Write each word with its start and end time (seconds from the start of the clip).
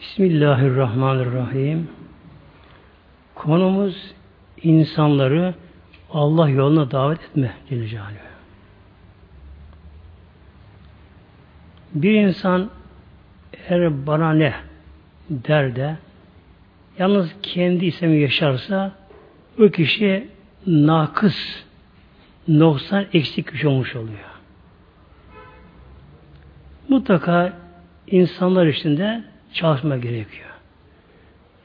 Bismillahirrahmanirrahim. 0.00 1.88
Konumuz 3.34 4.14
insanları 4.62 5.54
Allah 6.10 6.48
yoluna 6.48 6.90
davet 6.90 7.22
etme 7.22 7.54
Celle. 7.68 8.02
Bir 11.94 12.14
insan 12.14 12.70
eğer 13.68 14.06
bana 14.06 14.32
ne 14.32 14.54
der 15.30 15.76
de 15.76 15.96
yalnız 16.98 17.30
kendi 17.42 17.86
ismi 17.86 18.20
yaşarsa 18.20 18.92
o 19.58 19.68
kişi 19.68 20.28
nakıs, 20.66 21.64
noksan 22.48 23.06
eksik 23.12 23.50
kişi 23.50 23.68
olmuş 23.68 23.96
oluyor. 23.96 24.30
Mutlaka 26.88 27.52
insanlar 28.06 28.66
içinde 28.66 29.30
çalışma 29.52 29.96
gerekiyor. 29.96 30.50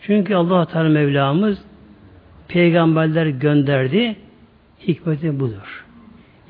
Çünkü 0.02 0.36
Allah 0.36 0.66
Teala 0.66 0.90
Mevlamız 0.90 1.64
peygamberler 2.48 3.26
gönderdi. 3.28 4.16
Hikmeti 4.88 5.40
budur. 5.40 5.86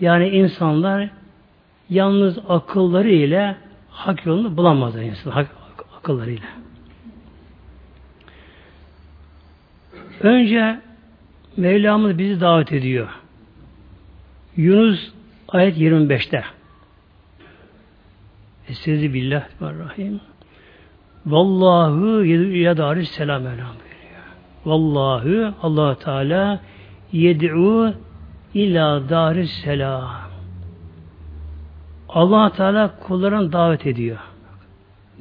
Yani 0.02 0.30
insanlar 0.30 1.10
yalnız 1.90 2.40
akılları 2.50 3.10
ile 3.10 3.56
hak 3.90 4.26
yolunu 4.26 4.58
bulamazlar 4.58 5.02
insan 5.02 5.32
hak, 5.32 5.48
akıllarıyla. 5.98 6.48
Önce 10.22 10.80
Mevlamız 11.58 12.18
bizi 12.18 12.42
davet 12.42 12.74
ediyor. 12.74 13.10
Yunus 14.58 15.12
ayet 15.48 15.78
25'te. 15.78 16.44
Estaizu 18.70 19.14
billah 19.14 19.48
rahim. 19.62 20.22
Vallahu 21.26 22.26
ya 22.56 22.78
daris 22.78 23.10
selam 23.10 23.42
Mevlam 23.42 23.58
buyuruyor. 23.58 24.26
Vallahu 24.66 25.54
allah 25.62 25.96
Teala 25.96 26.60
yed'u 27.12 27.94
ila 28.54 29.10
daris 29.10 29.52
selam. 29.52 30.32
allah 32.10 32.50
Teala 32.50 33.00
kullarını 33.00 33.52
davet 33.52 33.86
ediyor. 33.88 34.18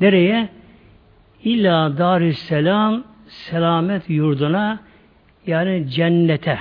Nereye? 0.01 0.49
İla 1.45 1.99
daris 1.99 2.39
selam 2.39 3.05
selamet 3.29 4.11
yurduna 4.11 4.79
yani 5.47 5.91
cennete. 5.91 6.59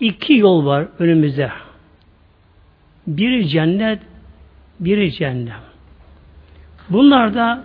İki 0.00 0.34
yol 0.34 0.66
var 0.66 0.88
önümüzde. 0.98 1.50
Biri 3.06 3.48
cennet, 3.48 4.02
biri 4.80 5.12
cehennem. 5.12 5.60
Bunlar 6.90 7.34
da 7.34 7.64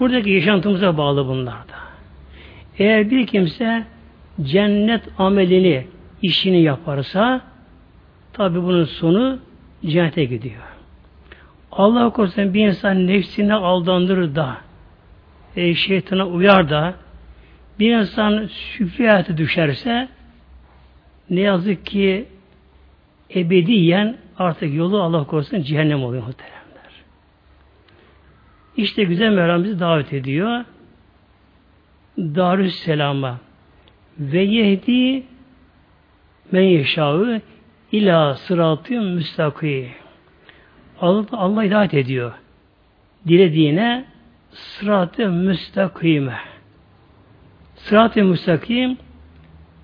buradaki 0.00 0.30
yaşantımıza 0.30 0.96
bağlı 0.96 1.26
bunlar 1.26 1.54
da. 1.68 1.84
Eğer 2.78 3.10
bir 3.10 3.26
kimse 3.26 3.84
cennet 4.42 5.02
amelini, 5.18 5.86
işini 6.22 6.62
yaparsa 6.62 7.40
tabi 8.32 8.62
bunun 8.62 8.84
sonu 8.84 9.38
cennete 9.86 10.24
gidiyor. 10.24 10.62
Allah 11.72 12.10
korusun 12.10 12.54
bir 12.54 12.66
insan 12.66 13.06
nefsine 13.06 13.54
aldandırır 13.54 14.34
da 14.34 14.56
e, 15.56 15.74
şeytana 15.74 16.26
uyar 16.26 16.70
da 16.70 16.94
bir 17.78 17.96
insan 17.96 18.46
şüphe 18.46 19.24
düşerse 19.36 20.08
ne 21.30 21.40
yazık 21.40 21.86
ki 21.86 22.28
ebediyen 23.36 24.16
artık 24.38 24.74
yolu 24.74 25.02
Allah 25.02 25.24
korusun 25.24 25.62
cehennem 25.62 26.04
oluyor 26.04 26.22
muhteremler. 26.22 26.92
İşte 28.76 29.04
güzel 29.04 29.30
Mevlam 29.30 29.64
bizi 29.64 29.80
davet 29.80 30.12
ediyor. 30.12 30.64
Darüsselam'a 32.18 33.38
ve 34.18 34.42
yehdi 34.42 35.22
men 36.52 36.62
yeşağı 36.62 37.40
ila 37.92 38.34
sıratı 38.34 39.00
müstakî. 39.00 39.88
Allah, 41.00 41.26
Allah 41.32 41.62
hidayet 41.62 41.94
ediyor. 41.94 42.32
Dilediğine 43.28 44.04
sırat-ı 44.50 45.30
müstakime. 45.30 46.38
Sırat-ı 47.74 48.24
müstakim 48.24 48.96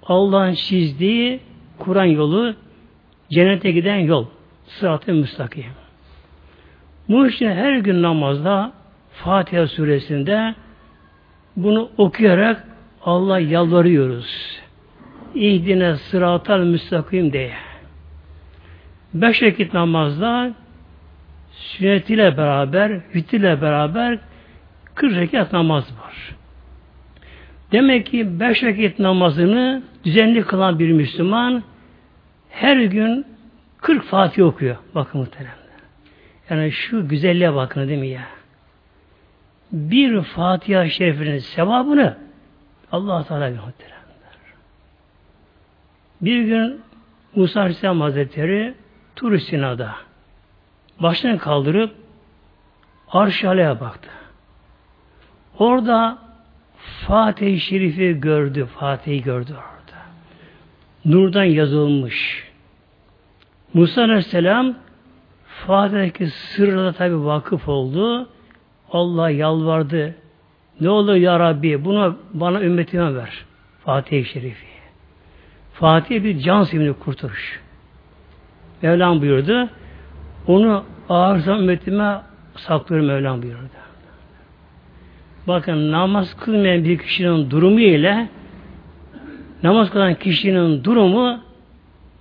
Allah'ın 0.02 0.54
çizdiği 0.54 1.40
Kur'an 1.78 2.04
yolu 2.04 2.54
cennete 3.30 3.70
giden 3.70 3.96
yol. 3.96 4.26
Sırat-ı 4.66 5.14
müstakim. 5.14 5.64
Bu 7.08 7.26
işte 7.26 7.54
her 7.54 7.78
gün 7.78 8.02
namazda 8.02 8.72
Fatiha 9.12 9.66
suresinde 9.66 10.54
bunu 11.56 11.90
okuyarak 11.98 12.64
Allah 13.04 13.38
yalvarıyoruz. 13.38 14.60
İhdine 15.34 15.96
sıratal 15.96 16.58
müstakim 16.60 17.32
diye. 17.32 17.52
Beş 19.14 19.42
vakit 19.42 19.74
namazda 19.74 20.54
sünnetiyle 21.52 22.36
beraber, 22.36 23.00
hüttiyle 23.14 23.62
beraber 23.62 24.18
40 24.94 25.16
rekat 25.16 25.52
namaz 25.52 25.84
var. 25.84 26.36
Demek 27.72 28.06
ki 28.06 28.40
beş 28.40 28.64
vakit 28.64 28.98
namazını 28.98 29.82
düzenli 30.04 30.42
kılan 30.42 30.78
bir 30.78 30.92
Müslüman 30.92 31.62
her 32.50 32.76
gün 32.76 33.26
40 33.80 34.04
Fatih 34.04 34.44
okuyor. 34.44 34.76
Bakın 34.94 35.20
muhteremler. 35.20 35.54
Yani 36.50 36.72
şu 36.72 37.08
güzelliğe 37.08 37.54
bakın 37.54 37.88
değil 37.88 38.00
mi 38.00 38.08
ya? 38.08 38.26
Bir 39.72 40.22
Fatiha 40.22 40.88
şerifinin 40.88 41.38
sevabını 41.38 42.18
Allah 42.92 43.24
Teala 43.24 43.50
muhteremler. 43.50 44.00
Bir 46.20 46.42
gün 46.42 46.80
Musa 47.34 47.60
Aleyhisselam 47.60 48.00
Hazretleri 48.00 48.74
Tur 49.16 49.38
Sina'da 49.38 49.94
başını 50.98 51.38
kaldırıp 51.38 51.94
arş 53.08 53.44
baktı. 53.44 54.10
Orada 55.58 56.18
Fatih-i 57.06 57.60
Şerif'i 57.60 58.20
gördü. 58.20 58.66
Fatih'i 58.66 59.22
gördü 59.22 59.52
orada. 59.52 59.79
Nurdan 61.04 61.44
yazılmış. 61.44 62.44
Musa 63.74 64.02
Aleyhisselam 64.02 64.74
Fatih'teki 65.66 66.26
sırrına 66.26 66.92
tabi 66.92 67.24
vakıf 67.24 67.68
oldu. 67.68 68.28
Allah 68.92 69.30
yalvardı. 69.30 70.14
Ne 70.80 70.88
olur 70.88 71.14
ya 71.14 71.40
Rabbi 71.40 71.84
bunu 71.84 72.16
bana 72.34 72.60
ümmetime 72.60 73.14
ver. 73.14 73.44
Fatih-i 73.84 74.24
Şerif'i. 74.24 74.66
Fatih 75.72 76.24
bir 76.24 76.38
can 76.38 76.64
sevimli 76.64 76.92
kurtuluş. 76.92 77.60
Mevlam 78.82 79.20
buyurdu. 79.20 79.68
Onu 80.46 80.84
ağır 81.08 81.46
ümmetime 81.46 82.20
saklıyorum 82.56 83.06
Mevlam 83.06 83.42
buyurdu. 83.42 83.58
Bakın 85.48 85.92
namaz 85.92 86.36
kılmayan 86.36 86.84
bir 86.84 86.98
kişinin 86.98 87.50
durumu 87.50 87.80
ile 87.80 88.28
namaz 89.62 89.90
kılan 89.90 90.14
kişinin 90.14 90.84
durumu 90.84 91.40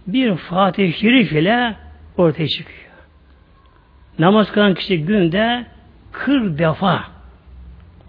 bir 0.08 0.36
Fatih-i 0.36 0.94
Şerif 0.94 1.32
ile 1.32 1.76
ortaya 2.18 2.48
çıkıyor. 2.48 2.80
Namaz 4.20 4.52
kılan 4.52 4.74
kişi 4.74 5.06
günde 5.06 5.66
40 6.12 6.60
defa 6.60 7.04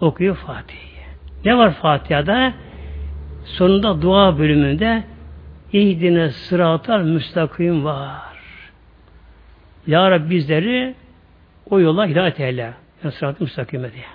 okuyor 0.01 0.35
Fatih'i. 0.35 1.01
Ne 1.45 1.57
var 1.57 1.73
Fatiha'da? 1.73 2.53
Sonunda 3.45 4.01
dua 4.01 4.39
bölümünde 4.39 5.03
İhdine 5.73 6.29
sıratal 6.29 7.01
müstakim 7.01 7.85
var. 7.85 8.21
Ya 9.87 10.11
Rabbi 10.11 10.29
bizleri 10.29 10.95
o 11.69 11.79
yola 11.79 12.07
hidayet 12.07 12.39
eyle. 12.39 12.73
Yani 13.03 13.13
sırat-ı 13.13 13.43
müstakime 13.43 13.93
diye. 13.93 14.05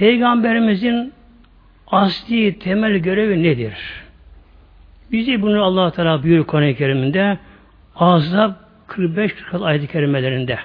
Peygamberimizin 0.00 1.12
asli 1.86 2.58
temel 2.58 2.96
görevi 2.96 3.42
nedir? 3.42 3.74
Bizi 5.12 5.42
bunu 5.42 5.64
allah 5.64 5.90
Teala 5.90 6.22
buyuruyor 6.22 6.46
Kur'an-ı 6.46 6.74
Kerim'inde 6.74 7.38
Azab 7.96 8.52
45 8.86 9.34
40 9.34 9.62
ayet-i 9.62 9.86
kerimelerinde. 9.86 10.58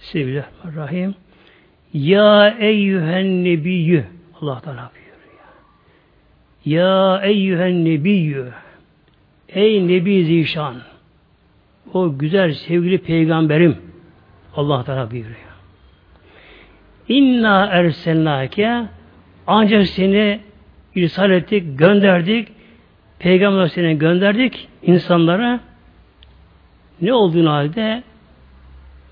Bismillahirrahmanirrahim. 0.00 1.14
Ya 1.92 2.56
eyyühen 2.58 3.44
nebiyyü 3.44 4.04
Allah 4.40 4.60
Teala 4.60 4.90
buyuruyor. 4.94 5.44
Ya 6.64 7.20
eyyühen 7.24 7.84
nebiyyü 7.84 8.52
Ey 9.48 9.88
Nebi 9.88 10.24
Zişan 10.24 10.76
o 11.92 12.18
güzel 12.18 12.52
sevgili 12.52 12.98
peygamberim 12.98 13.76
Allah 14.56 14.84
Teala 14.84 15.10
buyuruyor. 15.10 15.53
İnna 17.08 17.66
erselnake 17.66 18.84
ancak 19.46 19.86
seni 19.86 20.40
irsal 20.94 21.30
ettik, 21.30 21.78
gönderdik 21.78 22.48
Peygamber 23.18 23.66
seni 23.66 23.98
gönderdik 23.98 24.68
insanlara 24.82 25.60
ne 27.00 27.12
olduğunu 27.12 27.50
halde 27.50 28.02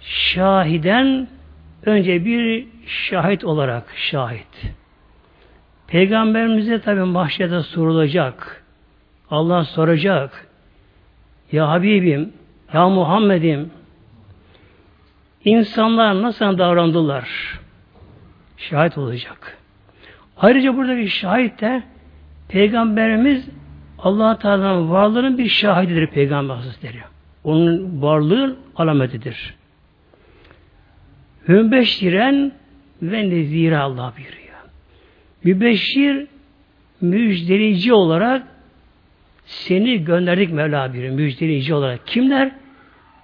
şahiden 0.00 1.28
önce 1.86 2.24
bir 2.24 2.66
şahit 2.86 3.44
olarak 3.44 3.92
şahit. 3.96 4.72
Peygamberimize 5.86 6.80
tabi 6.80 7.00
mahşede 7.00 7.62
sorulacak. 7.62 8.64
Allah 9.30 9.64
soracak. 9.64 10.46
Ya 11.52 11.68
Habibim, 11.68 12.32
ya 12.74 12.88
Muhammed'im 12.88 13.70
insanlar 15.44 16.22
nasıl 16.22 16.58
davrandılar? 16.58 17.28
Şahit 18.70 18.98
olacak. 18.98 19.58
Ayrıca 20.36 20.76
buradaki 20.76 21.08
şahit 21.08 21.60
de 21.60 21.82
Peygamberimiz 22.48 23.48
allah 23.98 24.38
Teala'nın 24.38 24.90
varlığının 24.90 25.38
bir 25.38 25.48
şahididir 25.48 26.06
Peygamber 26.06 26.54
Hazretleri. 26.54 26.98
Onun 27.44 28.02
varlığı 28.02 28.56
alametidir. 28.76 29.54
Hümbeşiren 31.48 32.52
ve 33.02 33.30
nezire 33.30 33.78
Allah 33.78 34.12
buyuruyor. 34.16 34.42
Mübeşşir 35.44 36.26
müjdeleyici 37.00 37.92
olarak 37.92 38.42
seni 39.44 40.04
gönderdik 40.04 40.52
Mevla 40.52 40.92
buyuruyor. 40.92 41.14
Müjdeleyici 41.14 41.74
olarak. 41.74 42.06
Kimler? 42.06 42.50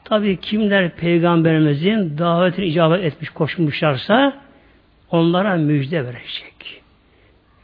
Tabi 0.05 0.41
kimler 0.41 0.91
peygamberimizin 0.91 2.19
davetini 2.19 2.67
icabet 2.67 3.05
etmiş 3.05 3.31
koşmuşlarsa 3.31 4.48
onlara 5.11 5.57
müjde 5.57 6.05
verecek. 6.05 6.83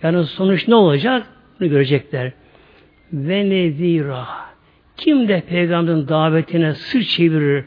Yani 0.02 0.24
sonuç 0.24 0.68
ne 0.68 0.74
olacak? 0.74 1.26
Bunu 1.60 1.68
görecekler. 1.68 2.32
Ve 3.12 3.50
nezira. 3.50 4.26
Kim 4.96 5.28
de 5.28 5.40
peygamberin 5.40 6.08
davetine 6.08 6.74
sır 6.74 7.02
çevirir, 7.02 7.64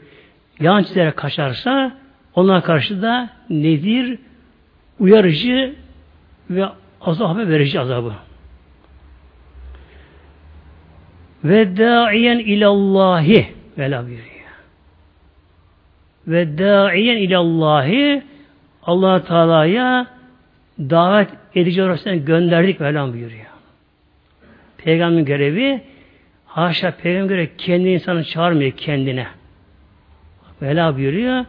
yan 0.60 0.84
çizerek 0.84 1.18
kaçarsa 1.18 1.98
ona 2.36 2.62
karşı 2.62 3.02
da 3.02 3.30
nedir? 3.50 4.20
Uyarıcı 5.00 5.76
ve 6.50 6.66
azabı 7.02 7.50
verici 7.50 7.80
azabı. 7.80 8.14
Ve 11.44 11.78
da'iyen 11.78 12.40
ilallahi 12.40 13.58
Vela 13.78 14.06
buyuruyor. 14.06 14.28
Ve 16.28 16.58
da'iyen 16.58 17.18
ilallahi 17.18 18.24
allah 18.88 19.24
Teala'ya 19.24 20.07
davet 20.80 21.30
edici 21.56 21.84
olarak 21.84 22.28
gönderdik 22.28 22.80
Mevlam 22.80 23.13
buyuruyor. 23.13 23.45
Peygamberin 24.78 25.25
görevi 25.25 25.81
haşa 26.45 26.92
peygamber 26.92 27.30
göre 27.30 27.50
kendi 27.57 27.89
insanı 27.89 28.24
çağırmıyor 28.24 28.72
kendine. 28.72 29.28
Vela 30.62 30.95
buyuruyor. 30.95 31.45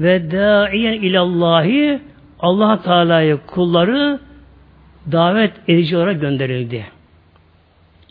Ve 0.00 0.30
da'iyen 0.30 0.92
ilallahi 0.92 2.00
allah 2.40 2.82
Teala'ya 2.82 3.46
kulları 3.46 4.20
davet 5.12 5.52
edici 5.68 5.96
olarak 5.96 6.20
gönderildi. 6.20 6.84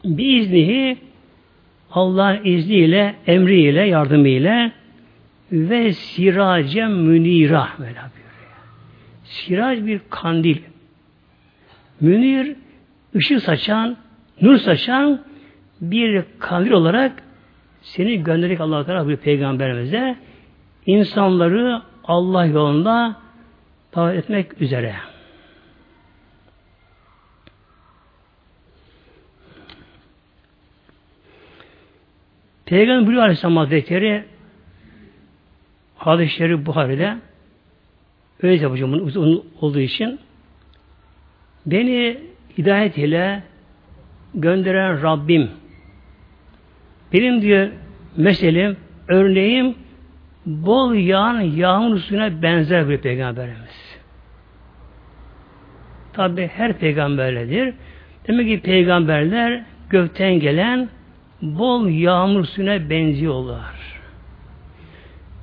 Bir 0.06 0.38
iznihi 0.42 0.98
Allah'ın 1.92 2.40
izniyle, 2.44 3.16
emriyle, 3.28 3.82
yardımıyla 3.82 4.72
ve 5.52 5.94
siracem 5.94 6.92
münira 6.92 7.68
böyle 7.80 8.00
Sirac 9.30 9.86
bir 9.86 10.02
kandil. 10.10 10.58
Münir 12.02 12.56
ışık 13.16 13.44
saçan, 13.44 13.98
nur 14.42 14.58
saçan 14.58 15.22
bir 15.82 16.24
kandil 16.40 16.72
olarak 16.72 17.24
seni 17.82 18.24
gönderdik 18.24 18.62
Allah 18.62 18.86
Teala 18.86 19.08
bir 19.08 19.18
peygamberimize 19.18 20.16
insanları 20.86 21.82
Allah 22.04 22.46
yolunda 22.46 23.16
davet 23.96 24.18
etmek 24.18 24.62
üzere. 24.62 24.96
Peygamber 32.66 33.02
buyuruyor 33.06 33.24
Aleyhisselam 33.24 33.58
Hazretleri 33.58 34.26
hadis-i 35.96 36.34
şerif 36.34 36.66
Buhari'de 36.66 37.18
öyle 38.42 38.64
yapacağım 38.64 38.92
bunu 38.92 39.02
uzun 39.02 39.46
olduğu 39.62 39.80
için 39.80 40.20
beni 41.66 42.18
hidayet 42.58 42.98
ile 42.98 43.44
gönderen 44.36 45.04
Rabbim 45.04 45.50
benim 47.14 47.42
diyor 47.42 47.70
meselim, 48.18 48.78
örneğim 49.08 49.76
bol 50.46 50.94
yağan 50.94 51.42
yağmur 51.42 52.00
suyuna 52.00 52.42
benzer 52.42 52.90
bir 52.90 52.98
peygamberimiz. 52.98 54.00
Tabi 56.14 56.48
her 56.48 56.74
peygamberledir. 56.74 57.74
Demek 58.28 58.48
ki 58.48 58.62
peygamberler 58.62 59.64
gökten 59.90 60.40
gelen 60.40 60.90
bol 61.42 61.88
yağmur 61.88 62.46
suyuna 62.46 62.90
benziyorlar. 62.90 64.00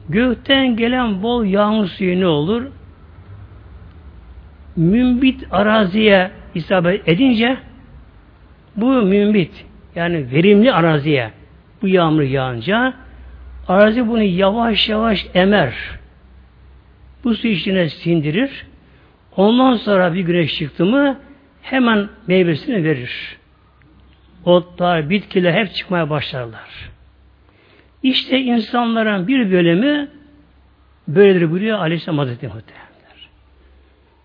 Gökten 0.08 0.76
gelen 0.76 1.22
bol 1.22 1.44
yağmur 1.44 1.86
suyu 1.86 2.20
ne 2.20 2.26
olur? 2.26 2.66
Mümbit 4.76 5.44
araziye 5.50 6.30
isabet 6.54 7.08
edince 7.08 7.56
bu 8.76 8.86
mümbit 8.86 9.66
yani 9.94 10.32
verimli 10.32 10.72
araziye 10.72 11.30
bu 11.82 11.88
yağmur 11.88 12.22
yağınca 12.22 12.94
arazi 13.68 14.08
bunu 14.08 14.22
yavaş 14.22 14.88
yavaş 14.88 15.26
emer. 15.34 15.74
Bu 17.24 17.34
su 17.34 17.48
içine 17.48 17.88
sindirir. 17.88 18.66
Ondan 19.36 19.74
sonra 19.74 20.14
bir 20.14 20.20
güneş 20.20 20.58
çıktı 20.58 20.84
mı 20.84 21.18
hemen 21.62 22.08
meyvesini 22.26 22.84
verir 22.84 23.38
otlar, 24.46 25.10
bitkiler 25.10 25.52
hep 25.52 25.74
çıkmaya 25.74 26.10
başlarlar. 26.10 26.90
İşte 28.02 28.40
insanların 28.40 29.28
bir 29.28 29.52
bölümü 29.52 30.08
böyledir 31.08 31.50
buyuruyor 31.50 31.78
Aleyhisselam 31.78 32.18
Hazretleri 32.18 32.52
Muhtemelenler. 32.52 32.85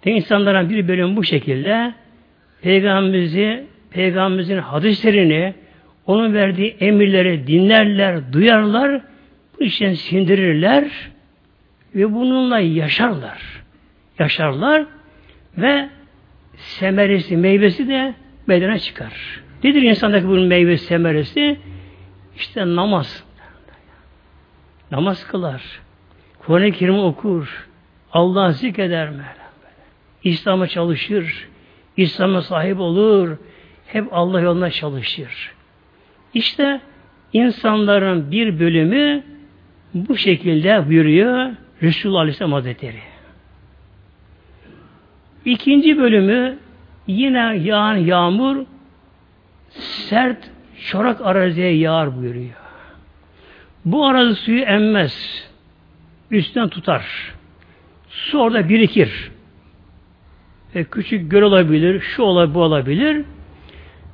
De 0.06 0.12
insanların 0.12 0.69
bir 0.69 0.88
bölümü 0.88 1.15
bu 1.15 1.24
şekilde 1.24 1.94
Peygamberimizi, 2.62 3.63
Peygamberimizin 3.92 4.57
hadislerini, 4.57 5.53
onun 6.06 6.33
verdiği 6.33 6.76
emirleri 6.80 7.47
dinlerler, 7.47 8.33
duyarlar, 8.33 9.02
bu 9.59 9.64
işten 9.64 9.94
sindirirler 9.94 10.92
ve 11.95 12.14
bununla 12.14 12.59
yaşarlar. 12.59 13.64
Yaşarlar 14.19 14.85
ve 15.57 15.90
semeresi, 16.56 17.37
meyvesi 17.37 17.87
de 17.87 18.14
bedene 18.49 18.80
çıkar. 18.80 19.42
Nedir 19.64 19.81
insandaki 19.81 20.28
bunun 20.28 20.47
meyvesi, 20.47 20.85
semeresi? 20.85 21.57
İşte 22.35 22.76
namaz. 22.76 23.23
Namaz 24.92 25.28
kılar. 25.28 25.61
Kur'an-ı 26.40 26.71
Kerim 26.71 26.99
okur. 26.99 27.68
Allah 28.14 28.52
zikreder 28.52 29.09
mi? 29.09 29.23
İslam'a 30.23 30.68
çalışır. 30.68 31.47
İslam'a 31.97 32.42
sahip 32.42 32.80
olur. 32.80 33.37
Hep 33.87 34.07
Allah 34.11 34.42
yoluna 34.42 34.69
çalışır. 34.69 35.51
İşte 36.33 36.81
insanların 37.33 38.31
bir 38.31 38.59
bölümü 38.59 39.23
bu 39.94 40.18
şekilde 40.18 40.90
buyuruyor 40.90 41.51
Resulullah 41.81 42.19
Aleyhisselam 42.19 42.54
Hazretleri. 42.54 42.99
İkinci 45.45 45.97
bölümü 45.97 46.57
yine 47.07 47.57
yağan 47.57 47.95
yağmur 47.95 48.66
sert 49.69 50.51
çorak 50.90 51.21
araziye 51.21 51.75
yağar 51.75 52.18
buyuruyor. 52.18 52.56
Bu 53.85 54.06
arazi 54.06 54.35
suyu 54.35 54.61
emmez. 54.61 55.45
Üstten 56.31 56.69
tutar. 56.69 57.33
Su 58.09 58.40
orada 58.40 58.69
birikir. 58.69 59.31
E, 60.75 60.83
küçük 60.83 61.31
göl 61.31 61.42
olabilir, 61.42 61.99
şu 61.99 62.23
olabilir, 62.23 62.56
bu 62.56 62.61
olabilir. 62.61 63.25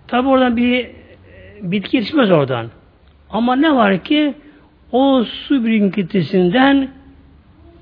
Tabi 0.07 0.27
oradan 0.27 0.57
bir 0.57 0.87
bitki 1.61 1.97
yetişmez 1.97 2.31
oradan. 2.31 2.67
Ama 3.29 3.55
ne 3.55 3.75
var 3.75 4.03
ki 4.03 4.33
o 4.91 5.23
su 5.23 5.65
birikintisinden 5.65 6.89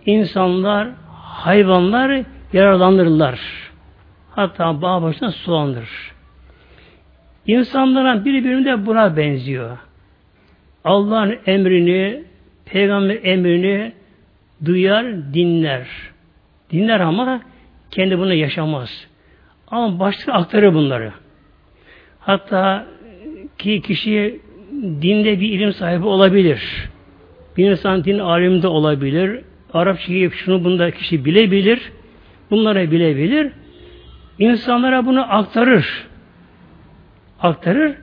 insanlar, 0.05 0.88
hayvanlar 1.24 2.24
yararlanırlar. 2.53 3.39
Hatta 4.32 4.82
bağ 4.82 5.01
başına 5.01 5.32
sulandırır. 5.32 6.12
İnsanların 7.48 8.25
birbirine 8.25 8.86
buna 8.86 9.17
benziyor. 9.17 9.77
Allah'ın 10.84 11.38
emrini, 11.46 12.24
peygamber 12.65 13.20
emrini 13.24 13.94
duyar, 14.65 15.34
dinler. 15.34 15.88
Dinler 16.72 17.00
ama 17.00 17.41
kendi 17.96 18.20
bunu 18.20 18.34
yaşamaz. 18.34 19.08
Ama 19.68 20.00
başka 20.00 20.34
aktarır 20.34 20.74
bunları. 20.74 21.12
Hatta 22.20 22.86
ki 23.58 23.82
kişi 23.82 24.40
dinde 25.02 25.40
bir 25.40 25.50
ilim 25.50 25.74
sahibi 25.74 26.06
olabilir. 26.06 26.90
Bir 27.58 27.72
insan 27.72 28.04
din 28.04 28.20
alimde 28.20 28.68
olabilir. 28.68 29.42
Arapçayı 29.74 30.32
şunu 30.32 30.64
bunda 30.64 30.92
kişi 30.92 31.25
bilebilir. 31.25 31.92
Bunları 32.52 32.92
bilebilir. 32.92 33.52
İnsanlara 34.40 35.06
bunu 35.06 35.34
aktarır. 35.34 36.08
Aktarır 37.42 37.96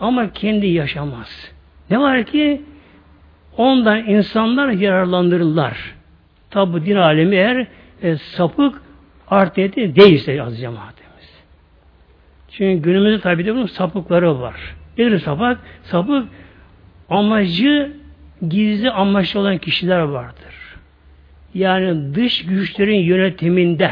ama 0.00 0.32
kendi 0.32 0.66
yaşamaz. 0.66 1.52
Ne 1.90 2.00
var 2.00 2.24
ki 2.24 2.62
ondan 3.56 4.08
insanlar 4.08 4.68
yararlandırırlar. 4.68 5.94
Tabi 6.50 6.86
din 6.86 6.96
alemi 6.96 7.36
eğer 7.36 7.66
e, 8.02 8.16
sapık 8.16 8.82
art 9.32 9.56
niyeti 9.56 9.96
değilse 9.96 10.42
az 10.42 10.60
cemaatimiz. 10.60 11.42
Çünkü 12.50 12.82
günümüzde 12.82 13.20
tabi 13.20 13.46
de 13.46 13.54
bunun 13.54 13.66
sapıkları 13.66 14.40
var. 14.40 14.76
Nedir 14.98 15.18
sapık? 15.18 15.58
Sapık 15.82 16.28
amacı 17.08 17.92
gizli 18.48 18.90
amaçlı 18.90 19.40
olan 19.40 19.58
kişiler 19.58 20.00
vardır. 20.00 20.54
Yani 21.54 22.14
dış 22.14 22.44
güçlerin 22.44 23.00
yönetiminde 23.00 23.90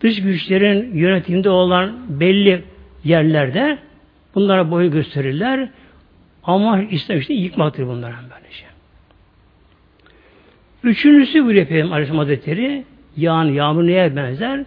dış 0.00 0.22
güçlerin 0.22 0.96
yönetiminde 0.96 1.50
olan 1.50 2.20
belli 2.20 2.64
yerlerde 3.04 3.78
bunlara 4.34 4.70
boyu 4.70 4.90
gösterirler. 4.90 5.68
Ama 6.44 6.82
İslam 6.82 7.18
işte 7.18 7.34
yıkmaktır 7.34 7.86
bunların 7.86 8.24
böylece. 8.30 8.64
Üçüncüsü 10.84 11.44
bu 11.44 11.48
Peygamber 11.48 11.92
Aleyhisselam 11.92 12.18
Hazretleri 12.18 12.84
yağan 13.16 13.44
yağmur 13.44 13.86
neye 13.86 14.16
benzer? 14.16 14.64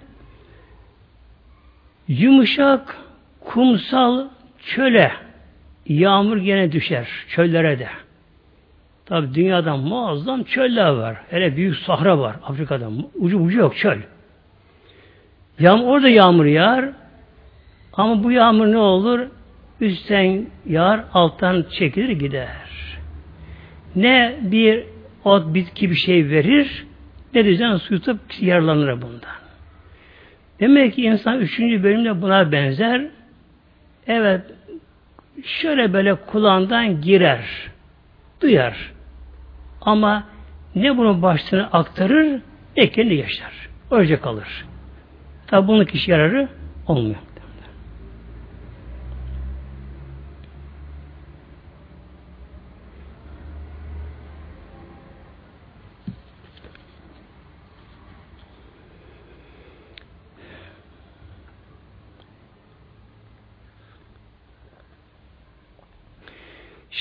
Yumuşak, 2.08 2.98
kumsal 3.40 4.28
çöle 4.66 5.12
yağmur 5.88 6.38
gene 6.38 6.72
düşer. 6.72 7.08
Çöllere 7.30 7.80
de. 7.80 7.88
Tabi 9.06 9.34
dünyada 9.34 9.78
muazzam 9.78 10.44
çöller 10.44 10.90
var. 10.90 11.18
Hele 11.30 11.58
büyük 11.58 11.76
sahra 11.76 12.20
var 12.20 12.36
Afrika'da. 12.44 12.90
Ucu 13.16 13.40
ucu 13.40 13.58
yok 13.58 13.78
çöl. 13.78 13.98
Yağmur, 15.60 15.88
orada 15.88 16.10
yağmur 16.10 16.46
yağar. 16.46 16.90
Ama 17.94 18.24
bu 18.24 18.32
yağmur 18.32 18.68
ne 18.68 18.78
olur? 18.78 19.28
Üstten 19.82 20.46
yağar, 20.66 21.04
alttan 21.14 21.66
çekilir 21.72 22.10
gider. 22.10 22.58
Ne 23.96 24.36
bir 24.42 24.84
ot 25.24 25.54
bitki 25.54 25.90
bir 25.90 25.96
şey 25.96 26.30
verir, 26.30 26.86
ne 27.44 27.58
can 27.58 27.78
su 27.78 27.94
yutup 27.94 28.20
yararlanır 28.42 29.02
bundan. 29.02 29.36
Demek 30.60 30.94
ki 30.94 31.04
insan 31.04 31.40
üçüncü 31.40 31.84
bölümde 31.84 32.22
buna 32.22 32.52
benzer. 32.52 33.06
Evet, 34.08 34.42
şöyle 35.44 35.94
böyle 35.94 36.16
kulağından 36.16 37.02
girer, 37.02 37.46
duyar. 38.42 38.92
Ama 39.82 40.24
ne 40.76 40.98
bunun 40.98 41.22
başlığını 41.22 41.68
aktarır, 41.68 42.42
ne 42.78 42.90
kendi 42.90 43.14
yaşar. 43.14 43.70
Öylece 43.92 44.20
kalır. 44.20 44.66
Tabi 45.48 45.68
bunun 45.68 45.86
kişi 45.86 46.12
yararı 46.12 46.48
olmuyor. 46.88 47.16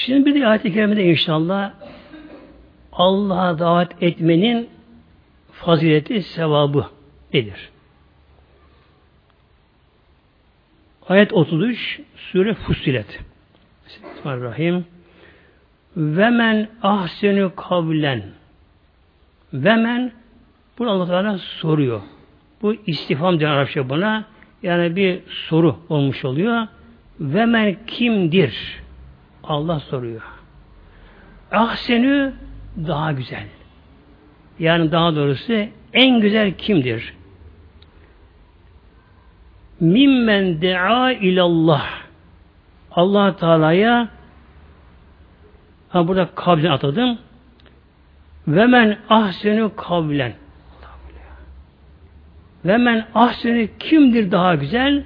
Şimdi 0.07 0.27
bir 0.27 0.41
de 0.41 0.47
ayet-i 0.47 0.73
kerimede 0.73 1.05
inşallah 1.05 1.73
Allah'a 2.93 3.59
davet 3.59 4.03
etmenin 4.03 4.69
fazileti, 5.53 6.23
sevabı 6.23 6.87
nedir? 7.35 7.71
Ayet 11.09 11.33
33 11.33 12.01
Sure 12.17 12.55
Fussilet 12.55 13.21
Bismillahirrahmanirrahim 13.87 14.87
Ve 15.97 16.31
men 16.31 16.69
ahsenü 16.83 17.51
kavlen 17.57 18.23
Ve 19.53 19.77
men 19.77 20.13
bunu 20.79 20.91
Allah 20.91 21.07
Teala 21.07 21.39
soruyor. 21.39 22.01
Bu 22.63 22.75
istifam 22.87 23.41
diyor 23.41 23.51
Arapça 23.51 23.89
buna. 23.89 24.25
Yani 24.63 24.97
bir 24.97 25.21
soru 25.29 25.77
olmuş 25.89 26.25
oluyor. 26.25 26.67
Ve 27.21 27.47
men 27.47 27.77
kimdir? 27.87 28.84
Allah 29.49 29.81
soruyor. 29.81 30.23
Ahsenü 31.53 32.33
daha 32.77 33.13
güzel. 33.13 33.47
Yani 34.59 34.93
daha 34.93 35.17
doğrusu 35.17 35.53
en 35.93 36.21
güzel 36.21 36.53
kimdir? 36.53 37.15
Mimmen 39.81 40.61
dea 40.63 41.13
ilallah. 41.13 41.87
Allah 42.91 43.37
Teala'ya 43.37 44.09
ha 45.89 46.09
burada 46.09 46.29
kavlen 46.35 46.71
atadım. 46.71 47.19
Ve 48.49 48.67
men 48.67 48.99
ahsenü 49.09 49.71
kavlen. 49.77 50.33
Ve 52.65 52.77
men 52.77 53.07
ahsenü 53.15 53.69
kimdir 53.79 54.31
daha 54.31 54.55
güzel? 54.55 55.05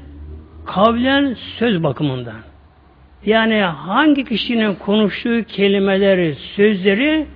Kavlen 0.67 1.37
söz 1.59 1.83
bakımından. 1.83 2.48
Yani 3.27 3.61
hangi 3.61 4.25
kişinin 4.25 4.75
konuştuğu 4.75 5.45
kelimeleri, 5.45 6.35
sözleri 6.35 7.27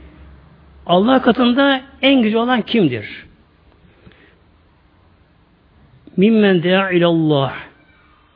Allah 0.87 1.23
katında 1.23 1.81
en 2.03 2.23
güzel 2.23 2.41
olan 2.41 2.63
kimdir? 2.63 3.27
Mimmen 6.17 6.63
dea 6.63 6.91
ilallah. 6.91 7.55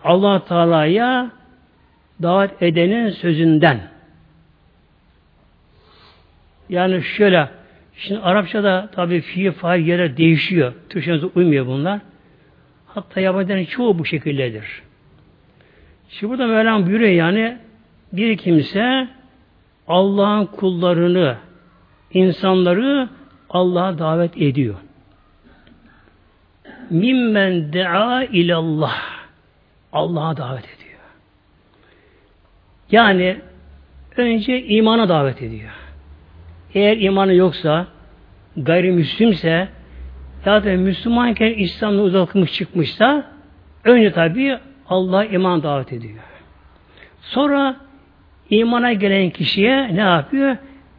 Allah 0.05 0.45
Teala'ya 0.45 1.31
davet 2.23 2.63
edenin 2.63 3.11
sözünden. 3.11 3.81
Yani 6.69 7.03
şöyle, 7.03 7.49
şimdi 7.97 8.21
Arapçada 8.21 8.91
tabi 8.93 9.21
fiil 9.21 9.53
fail 9.53 9.87
yere 9.87 10.17
değişiyor. 10.17 10.73
Türkçemize 10.89 11.27
uymuyor 11.27 11.67
bunlar. 11.67 12.01
Hatta 12.87 13.21
yabancıların 13.21 13.65
çoğu 13.65 13.99
bu 13.99 14.05
şekildedir. 14.05 14.83
Şimdi 16.19 16.31
burada 16.31 16.47
Mevlam 16.47 16.87
buyuruyor 16.87 17.11
yani 17.11 17.59
bir 18.13 18.37
kimse 18.37 19.09
Allah'ın 19.89 20.47
kullarını, 20.47 21.37
insanları 22.13 23.09
Allah'a 23.51 23.99
davet 23.99 24.37
ediyor. 24.37 24.75
Mimmen 26.91 27.73
dea 27.73 28.25
ilallah. 28.25 29.03
Allah'a 29.93 30.37
davet 30.37 30.65
ediyor. 30.65 31.01
Yani 32.91 33.37
önce 34.17 34.65
imana 34.65 35.09
davet 35.09 35.43
ediyor. 35.43 35.71
Eğer 36.75 36.97
imanı 36.97 37.35
yoksa, 37.35 37.87
gayrimüslimse 38.57 39.69
ya 40.47 40.61
Müslümanken 40.61 41.55
İslam'da 41.55 42.03
uzakmış 42.03 42.53
çıkmışsa 42.53 43.27
önce 43.85 44.13
tabi 44.13 44.59
Allah 44.89 45.25
iman 45.25 45.63
davet 45.63 45.93
ediyor. 45.93 46.19
Sonra 47.21 47.77
imana 48.51 48.93
gelen 48.93 49.31
kişiye 49.31 49.97
ne 49.97 50.01
yapıyor? 50.01 50.57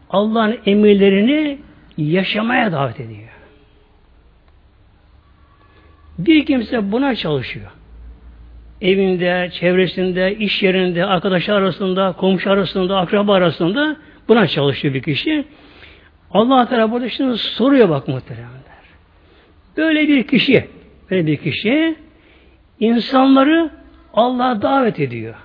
Allah'ın 0.10 0.58
emirlerini 0.66 1.60
yaşamaya 1.98 2.72
davet 2.72 3.00
ediyor. 3.00 3.30
Bir 6.18 6.46
kimse 6.46 6.92
buna 6.92 7.16
çalışıyor. 7.16 7.72
Evinde, 8.82 9.50
çevresinde, 9.54 10.36
iş 10.36 10.64
yerinde, 10.64 11.06
arkadaşlar 11.06 11.56
arasında, 11.56 12.12
komşu 12.12 12.52
arasında, 12.52 12.98
akraba 12.98 13.34
arasında 13.34 13.98
buna 14.28 14.48
çalışıyor 14.48 14.94
bir 14.94 15.02
kişi. 15.02 15.46
Allah 16.32 16.70
Teala 16.70 16.92
burada 16.92 17.10
şimdi 17.10 17.38
soruyor 17.38 17.90
bak 17.90 18.08
muhteremler. 18.08 18.48
Böyle 19.78 20.08
bir 20.08 20.28
kişi, 20.28 20.68
böyle 21.12 21.28
bir 21.28 21.38
kişi 21.38 21.96
insanları 22.80 23.77
Allah'a 24.18 24.62
davet 24.62 25.00
ediyor. 25.00 25.36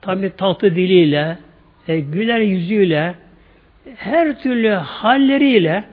Tabi 0.00 0.36
tatlı 0.36 0.70
diliyle, 0.70 1.38
e, 1.88 2.00
güler 2.00 2.38
yüzüyle, 2.40 3.14
her 3.96 4.42
türlü 4.42 4.68
halleriyle 4.70 5.84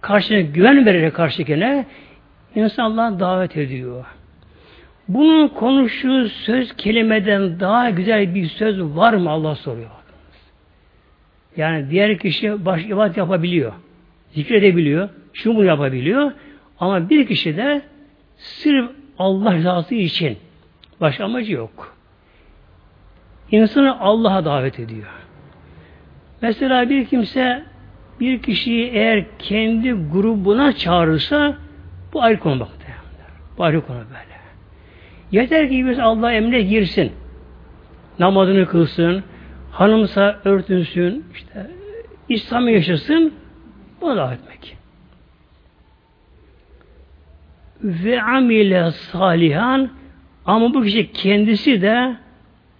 karşına 0.00 0.40
güven 0.40 0.86
vererek 0.86 1.14
karşıkine 1.14 1.86
insanlar 2.54 3.20
davet 3.20 3.56
ediyor. 3.56 4.04
Bunun 5.08 5.48
konuştuğu 5.48 6.28
söz 6.28 6.76
kelimeden 6.76 7.60
daha 7.60 7.90
güzel 7.90 8.34
bir 8.34 8.46
söz 8.46 8.82
var 8.82 9.14
mı 9.14 9.30
Allah 9.30 9.54
soruyor. 9.54 9.90
Yani 11.56 11.90
diğer 11.90 12.18
kişi 12.18 12.64
baş 12.64 12.84
ibadet 12.84 13.16
yapabiliyor. 13.16 13.72
Zikredebiliyor. 14.32 15.08
Şunu 15.32 15.64
yapabiliyor. 15.64 16.32
Ama 16.80 17.10
bir 17.10 17.26
kişi 17.26 17.56
de 17.56 17.82
sırf 18.36 18.90
Allah 19.18 19.54
rızası 19.54 19.94
için 19.94 20.38
başka 21.00 21.24
amacı 21.24 21.52
yok. 21.52 21.96
insanı 23.50 24.00
Allah'a 24.00 24.44
davet 24.44 24.80
ediyor. 24.80 25.08
Mesela 26.42 26.90
bir 26.90 27.06
kimse 27.06 27.64
bir 28.20 28.42
kişiyi 28.42 28.90
eğer 28.90 29.24
kendi 29.38 29.92
grubuna 29.92 30.72
çağırırsa 30.72 31.56
bu 32.12 32.22
ayrı 32.22 32.40
konu 32.40 32.60
bak. 32.60 32.68
Bu 33.58 33.64
ayrı 33.64 33.86
konu 33.86 33.98
böyle. 33.98 34.34
Yeter 35.30 35.68
ki 35.68 35.86
biz 35.86 35.98
Allah 35.98 36.32
emrine 36.32 36.60
girsin. 36.60 37.12
Namazını 38.18 38.66
kılsın, 38.66 39.24
hanımsa 39.70 40.40
örtünsün, 40.44 41.24
işte 41.34 41.70
İslam'ı 42.28 42.70
yaşasın, 42.70 43.34
buna 44.00 44.16
davet 44.16 44.40
etmek. 44.40 44.53
Ve 47.84 48.22
amile 48.22 48.90
salihan 48.90 49.90
ama 50.46 50.74
bu 50.74 50.82
kişi 50.82 51.12
kendisi 51.12 51.82
de 51.82 52.16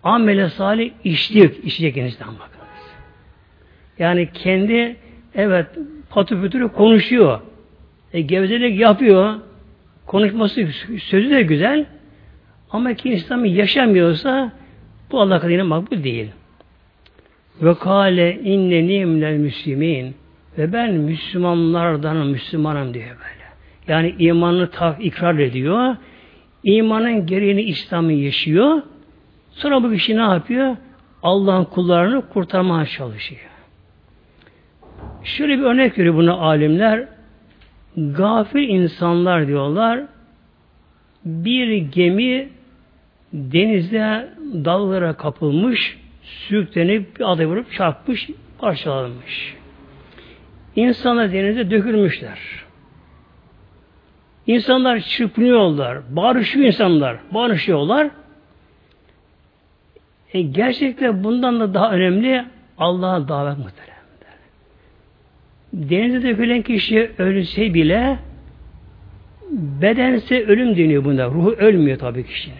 amele 0.02 0.50
salih 0.50 0.90
işleyecek, 1.04 1.64
işleyecek 1.64 1.94
kendisinden 1.94 2.34
bakınız. 2.34 2.94
Yani 3.98 4.28
kendi 4.34 4.96
evet 5.34 5.66
patı 6.10 6.42
pütürü 6.42 6.68
konuşuyor. 6.68 7.40
E, 8.12 8.20
gevezelik 8.20 8.80
yapıyor. 8.80 9.34
Konuşması, 10.06 10.66
sözü 11.02 11.30
de 11.30 11.42
güzel. 11.42 11.86
Ama 12.70 12.94
ki 12.94 13.10
İslam'ı 13.10 13.48
yaşamıyorsa 13.48 14.52
bu 15.12 15.20
Allah 15.20 15.40
katına 15.40 15.64
makbul 15.64 16.04
değil. 16.04 16.30
Ve 17.62 17.74
kâle 17.74 18.40
inneni 18.40 19.06
minel 19.06 19.36
müslimin 19.36 20.14
ve 20.58 20.72
ben 20.72 20.94
Müslümanlardanım, 20.94 22.28
Müslümanım 22.30 22.94
diyor 22.94 23.06
böyle. 23.06 23.43
Yani 23.88 24.14
imanını 24.18 24.70
tak, 24.70 25.04
ikrar 25.04 25.38
ediyor. 25.38 25.96
İmanın 26.64 27.26
gereğini 27.26 27.62
İslam'ı 27.62 28.12
yaşıyor. 28.12 28.82
Sonra 29.50 29.82
bu 29.82 29.92
kişi 29.92 30.16
ne 30.16 30.22
yapıyor? 30.22 30.76
Allah'ın 31.22 31.64
kullarını 31.64 32.28
kurtarmaya 32.28 32.86
çalışıyor. 32.86 33.40
Şöyle 35.24 35.58
bir 35.58 35.62
örnek 35.62 35.98
veriyor 35.98 36.14
bunu 36.14 36.42
alimler. 36.42 37.08
Gafil 37.96 38.68
insanlar 38.68 39.46
diyorlar. 39.46 40.00
Bir 41.24 41.76
gemi 41.76 42.48
denizde 43.32 44.28
dallara 44.64 45.16
kapılmış, 45.16 45.98
sürüklenip 46.22 47.18
bir 47.18 47.32
aday 47.32 47.46
vurup 47.46 47.72
çarpmış, 47.72 48.30
parçalanmış. 48.58 49.54
İnsanlar 50.76 51.32
denize 51.32 51.70
dökülmüşler. 51.70 52.38
İnsanlar 54.46 55.00
çırpınıyorlar, 55.00 55.98
bağırışıyor 56.16 56.66
insanlar, 56.66 57.16
bağırışıyorlar. 57.30 58.10
E 60.32 60.42
gerçekten 60.42 61.24
bundan 61.24 61.60
da 61.60 61.74
daha 61.74 61.92
önemli 61.92 62.44
Allah'a 62.78 63.28
davet 63.28 63.58
muhteremler. 63.58 63.94
Denize 65.72 66.22
dökülen 66.22 66.62
kişi 66.62 67.10
ölse 67.18 67.74
bile 67.74 68.18
bedense 69.50 70.44
ölüm 70.44 70.76
deniyor 70.76 71.04
bunda. 71.04 71.26
Ruhu 71.26 71.50
ölmüyor 71.50 71.98
tabii 71.98 72.26
kişinin. 72.26 72.58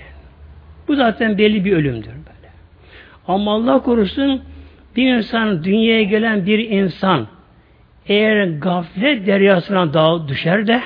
Bu 0.89 0.95
zaten 0.95 1.39
belli 1.39 1.65
bir 1.65 1.73
ölümdür 1.73 2.07
böyle. 2.07 2.53
Ama 3.29 3.55
Allah 3.55 3.83
korusun 3.83 4.43
bir 4.97 5.15
insan 5.15 5.65
dünyaya 5.65 6.03
gelen 6.03 6.47
bir 6.47 6.59
insan 6.59 7.27
eğer 8.07 8.45
gaflet 8.47 9.27
deryasına 9.27 9.95
dağ 9.95 10.29
düşer 10.29 10.67
de 10.67 10.83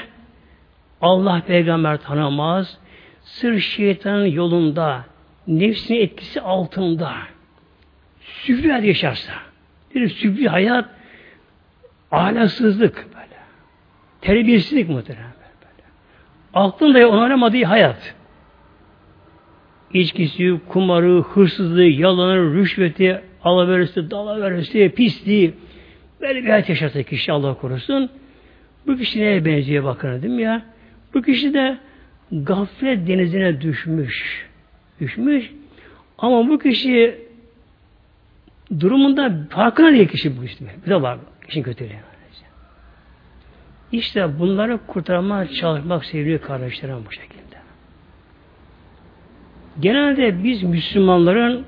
Allah 1.00 1.42
peygamber 1.46 1.96
tanımaz, 1.96 2.78
sır 3.22 3.58
şeytanın 3.58 4.26
yolunda, 4.26 5.04
nefsinin 5.46 6.00
etkisi 6.00 6.40
altında 6.40 7.12
süfli 8.20 8.70
hayat 8.70 8.84
yaşarsa, 8.84 9.32
bir 9.94 10.08
süfli 10.08 10.48
hayat 10.48 10.84
ahlaksızlık 12.10 13.06
böyle, 13.14 13.36
terbiyesizlik 14.20 14.88
muhtemelen 14.88 15.26
böyle. 15.26 15.88
Aklında 16.54 17.08
onaramadığı 17.08 17.64
hayat, 17.64 18.14
içkisi, 19.92 20.60
kumarı, 20.68 21.22
hırsızlığı, 21.22 21.84
yalanı, 21.84 22.54
rüşveti, 22.54 23.22
alaverisi, 23.44 24.10
dalaverisi, 24.10 24.92
pisliği, 24.96 25.54
böyle 26.20 26.42
bir 26.42 26.48
hayat 26.48 26.68
yaşarsa 26.68 27.02
kişi 27.02 27.32
Allah 27.32 27.54
korusun, 27.54 28.10
bu 28.86 28.96
kişi 28.96 29.20
neye 29.20 29.44
benziyor 29.44 29.84
bakın 29.84 30.12
dedim 30.12 30.38
ya, 30.38 30.62
bu 31.14 31.22
kişi 31.22 31.54
de 31.54 31.78
gaflet 32.32 33.08
denizine 33.08 33.60
düşmüş. 33.60 34.48
Düşmüş. 35.00 35.52
Ama 36.18 36.48
bu 36.48 36.58
kişi 36.58 37.18
durumunda 38.80 39.32
farkına 39.50 39.92
değil 39.92 40.08
kişi 40.08 40.38
bu 40.40 40.44
işte. 40.44 40.64
Bir 40.86 40.90
de 40.90 41.02
var 41.02 41.18
kişinin 41.46 41.64
kötülüğü. 41.64 41.96
İşte 43.92 44.38
bunları 44.38 44.78
kurtarmaya 44.86 45.48
çalışmak 45.48 46.04
sevgili 46.04 46.38
kardeşlerim 46.40 47.04
bu 47.06 47.12
şekilde. 47.12 47.56
Genelde 49.80 50.44
biz 50.44 50.62
Müslümanların 50.62 51.64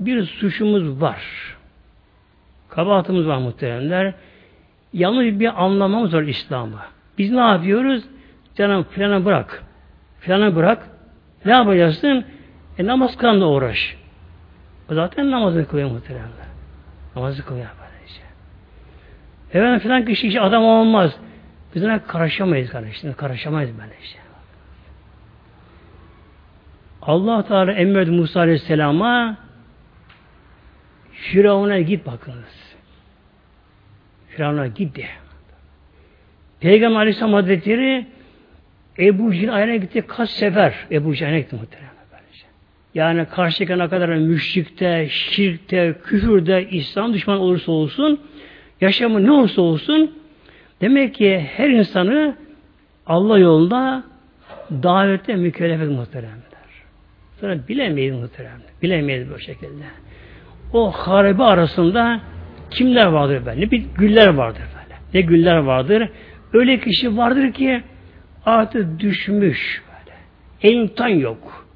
bir 0.00 0.24
suçumuz 0.26 1.00
var. 1.00 1.22
Kabahatımız 2.68 3.26
var 3.26 3.38
muhteremler. 3.38 4.14
Yanlış 4.92 5.40
bir 5.40 5.64
anlamamız 5.64 6.14
var 6.14 6.22
İslam'ı. 6.22 6.78
Biz 7.18 7.30
ne 7.30 7.40
yapıyoruz? 7.40 8.04
Canım 8.56 8.86
filana 8.90 9.24
bırak. 9.24 9.62
Filana 10.20 10.56
bırak. 10.56 10.88
Ne 11.44 11.52
yapacaksın? 11.52 12.24
E 12.78 12.86
namaz 12.86 13.16
kılmanla 13.16 13.46
uğraş. 13.46 13.96
O 14.90 14.94
zaten 14.94 15.30
namazı 15.30 15.68
kılıyor 15.68 15.90
muhtemelen. 15.90 16.28
Namazı 17.16 17.44
kılıyor 17.44 17.66
böylece. 17.80 18.22
Efendim 19.50 19.78
filan 19.78 20.04
kişi 20.04 20.28
işi 20.28 20.40
adam 20.40 20.64
olmaz. 20.64 21.16
Biz 21.74 21.84
ona 21.84 22.04
karışamayız 22.04 22.70
kardeşler. 22.70 23.16
Karışamayız 23.16 23.70
böylece. 23.78 24.18
Allah 27.02 27.46
Teala 27.46 27.72
emredi 27.72 28.10
Musa 28.10 28.40
Aleyhisselam'a 28.40 29.36
Firavun'a 31.12 31.80
git 31.80 32.06
bakınız. 32.06 32.76
Firavun'a 34.28 34.66
git 34.66 34.96
de. 34.96 35.06
Peygamber 36.60 36.96
Aleyhisselam 36.96 37.32
Hazretleri 37.32 38.06
Ebu 38.98 39.32
Cehil 39.32 39.54
ayına 39.54 39.76
gitti 39.76 40.04
kaç 40.08 40.30
sefer 40.30 40.74
Ebu 40.90 41.14
Cehil'e 41.14 41.40
gitti 41.40 41.56
muhtemelen. 41.56 41.92
Yani 42.94 43.24
karşıdaki 43.24 43.78
ne 43.78 43.88
kadar 43.88 44.08
müşrikte, 44.08 45.08
şirkte, 45.08 45.94
küfürde, 46.04 46.68
İslam 46.70 47.14
düşman 47.14 47.38
olursa 47.38 47.72
olsun, 47.72 48.20
yaşamı 48.80 49.26
ne 49.26 49.30
olursa 49.30 49.62
olsun, 49.62 50.14
demek 50.80 51.14
ki 51.14 51.48
her 51.56 51.68
insanı 51.68 52.36
Allah 53.06 53.38
yolunda 53.38 54.04
davette 54.70 55.36
mükellef 55.36 55.80
et 55.80 55.90
muhteremler. 55.90 56.42
Sonra 57.40 57.68
bilemeyiz 57.68 58.14
muhteremler. 58.14 58.68
Bilemeyiz 58.82 59.30
bu 59.30 59.38
şekilde. 59.38 59.84
O 60.72 60.90
haribe 60.90 61.42
arasında 61.42 62.20
kimler 62.70 63.06
vardır 63.06 63.46
böyle? 63.46 63.70
Bir 63.70 63.84
güller 63.98 64.28
vardır 64.28 64.62
böyle. 64.74 65.00
Ne 65.14 65.20
güller 65.20 65.56
vardır? 65.56 66.08
Öyle 66.52 66.80
kişi 66.80 67.16
vardır 67.16 67.52
ki 67.52 67.82
artık 68.46 69.00
düşmüş 69.00 69.82
böyle. 69.86 70.16
Elimtan 70.62 71.08
yok. 71.08 71.66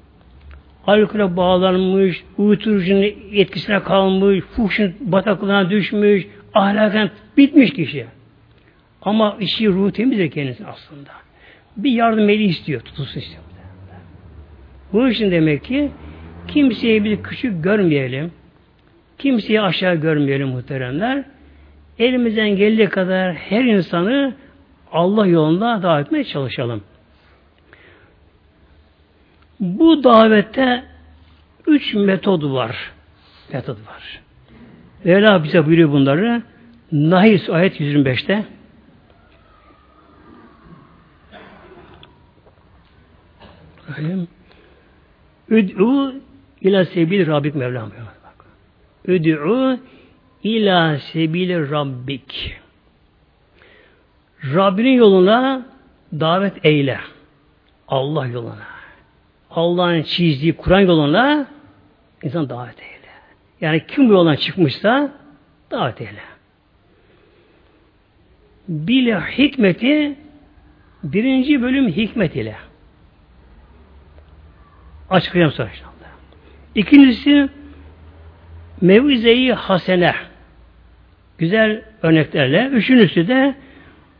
Alkole 0.87 1.37
bağlanmış, 1.37 2.23
uyuturucunun 2.37 3.13
etkisine 3.31 3.83
kalmış, 3.83 4.43
fuhşun 4.45 4.95
bataklığına 4.99 5.69
düşmüş, 5.69 6.27
ahlaken 6.53 7.09
bitmiş 7.37 7.73
kişi. 7.73 8.05
Ama 9.01 9.37
işi 9.39 9.67
ruhu 9.67 9.91
temizdir 9.91 10.31
kendisi 10.31 10.65
aslında. 10.65 11.09
Bir 11.77 11.91
yardım 11.91 12.29
eli 12.29 12.43
istiyor, 12.43 12.81
tutulsun 12.81 13.19
istiyor. 13.19 13.43
Bu 14.93 15.09
için 15.09 15.31
demek 15.31 15.63
ki 15.63 15.91
kimseyi 16.47 17.03
bir 17.03 17.23
küçük 17.23 17.63
görmeyelim. 17.63 18.31
Kimseyi 19.17 19.61
aşağı 19.61 19.95
görmeyelim 19.95 20.47
muhteremler. 20.47 21.23
Elimizden 21.99 22.55
geldiği 22.55 22.89
kadar 22.89 23.33
her 23.33 23.63
insanı 23.63 24.35
Allah 24.91 25.27
yolunda 25.27 25.83
davet 25.83 26.05
etmeye 26.05 26.23
çalışalım. 26.23 26.83
Bu 29.59 30.03
davette 30.03 30.83
üç 31.67 31.93
metod 31.93 32.53
var. 32.53 32.91
Metod 33.53 33.77
var. 33.77 34.21
Mevla 35.03 35.43
bize 35.43 35.65
buyuruyor 35.65 35.91
bunları. 35.91 36.41
Nahis 36.91 37.49
ayet 37.49 37.79
125'te 37.79 38.45
Üd'u 45.49 46.13
ila 46.61 46.85
sebil 46.85 47.27
Rabbik 47.27 47.55
Mevlam. 47.55 47.91
Üd'u 49.05 49.79
ila 50.43 50.99
sebil 50.99 51.71
Rabbik. 51.71 52.57
Rabbinin 54.43 54.97
yoluna 54.97 55.65
davet 56.13 56.65
eyle. 56.65 56.99
Allah 57.87 58.27
yoluna. 58.27 58.67
Allah'ın 59.51 60.01
çizdiği 60.01 60.53
Kur'an 60.53 60.79
yoluna 60.79 61.47
İnsan 62.23 62.49
davet 62.49 62.81
eyle. 62.81 63.07
Yani 63.61 63.83
kim 63.87 64.09
bu 64.09 64.13
yoldan 64.13 64.35
çıkmışsa 64.35 65.11
davet 65.71 66.01
eyle. 66.01 66.21
Bile 68.67 69.19
hikmeti 69.19 70.15
birinci 71.03 71.61
bölüm 71.61 71.87
hikmet 71.87 72.35
ile. 72.35 72.55
Açıklayacağım 75.09 75.53
sonra 75.53 75.69
inşallah. 75.69 75.91
İkincisi 76.75 77.49
mevize-i 78.81 79.53
hasene. 79.53 80.15
Güzel 81.37 81.83
örneklerle. 82.01 82.67
Üçüncüsü 82.67 83.27
de 83.27 83.55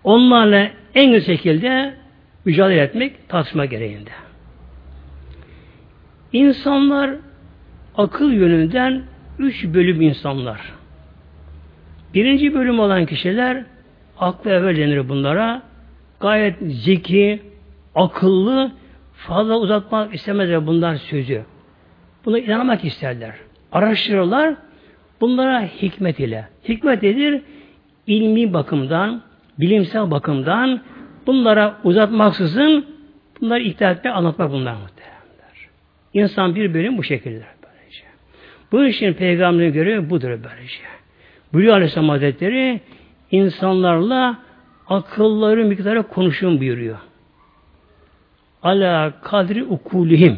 onlarla 0.08 0.72
en 0.96 1.12
güzel 1.12 1.36
şekilde 1.36 1.94
mücadele 2.46 2.82
etmek 2.82 3.30
tartışma 3.30 3.66
gereğinde. 3.66 4.10
İnsanlar 6.34 7.10
akıl 7.98 8.32
yönünden 8.32 9.04
üç 9.40 9.66
bölüm 9.66 10.02
insanlar. 10.02 10.74
Birinci 12.14 12.54
bölüm 12.54 12.80
olan 12.80 13.06
kişiler 13.06 13.64
aklı 14.20 14.52
evvel 14.52 14.78
denir 14.78 15.10
bunlara. 15.10 15.62
Gayet 16.20 16.56
zeki, 16.62 17.42
akıllı, 17.96 18.72
fazla 19.14 19.58
uzatmak 19.58 20.16
istemezler 20.16 20.68
bundan 20.68 20.96
sözü. 20.96 21.46
Buna 22.26 22.40
inanmak 22.40 22.86
isterler. 22.86 23.34
Araştırırlar. 23.72 24.56
Bunlara 25.22 25.62
hikmet 25.62 26.20
ile. 26.20 26.48
Hikmet 26.68 27.04
nedir? 27.04 27.42
ilmi 28.08 28.54
bakımdan, 28.54 29.22
bilimsel 29.60 30.12
bakımdan 30.12 30.82
bunlara 31.28 31.78
uzatmaksızın 31.84 32.86
bunları 33.42 33.64
iddia 33.64 33.92
etmek, 33.92 34.16
anlatmak 34.16 34.52
bunlar 34.52 34.74
muhteremler. 34.74 35.70
İnsan 36.14 36.56
bir 36.56 36.74
bölüm 36.74 36.98
bu 36.98 37.04
şekilde 37.04 37.46
böylece. 37.64 38.04
Bu 38.72 38.86
işin 38.86 39.14
peygamberin 39.14 39.74
görevi 39.74 40.10
budur 40.10 40.30
böylece. 40.30 40.80
Bülü 41.54 41.74
Aleyhisselam 41.74 42.10
Hazretleri 42.10 42.82
insanlarla 43.32 44.38
akılları 44.88 45.66
miktarı 45.66 46.04
konuşun 46.04 46.60
buyuruyor. 46.60 46.98
Ala 48.64 49.14
kadri 49.22 49.64
ukulihim. 49.64 50.38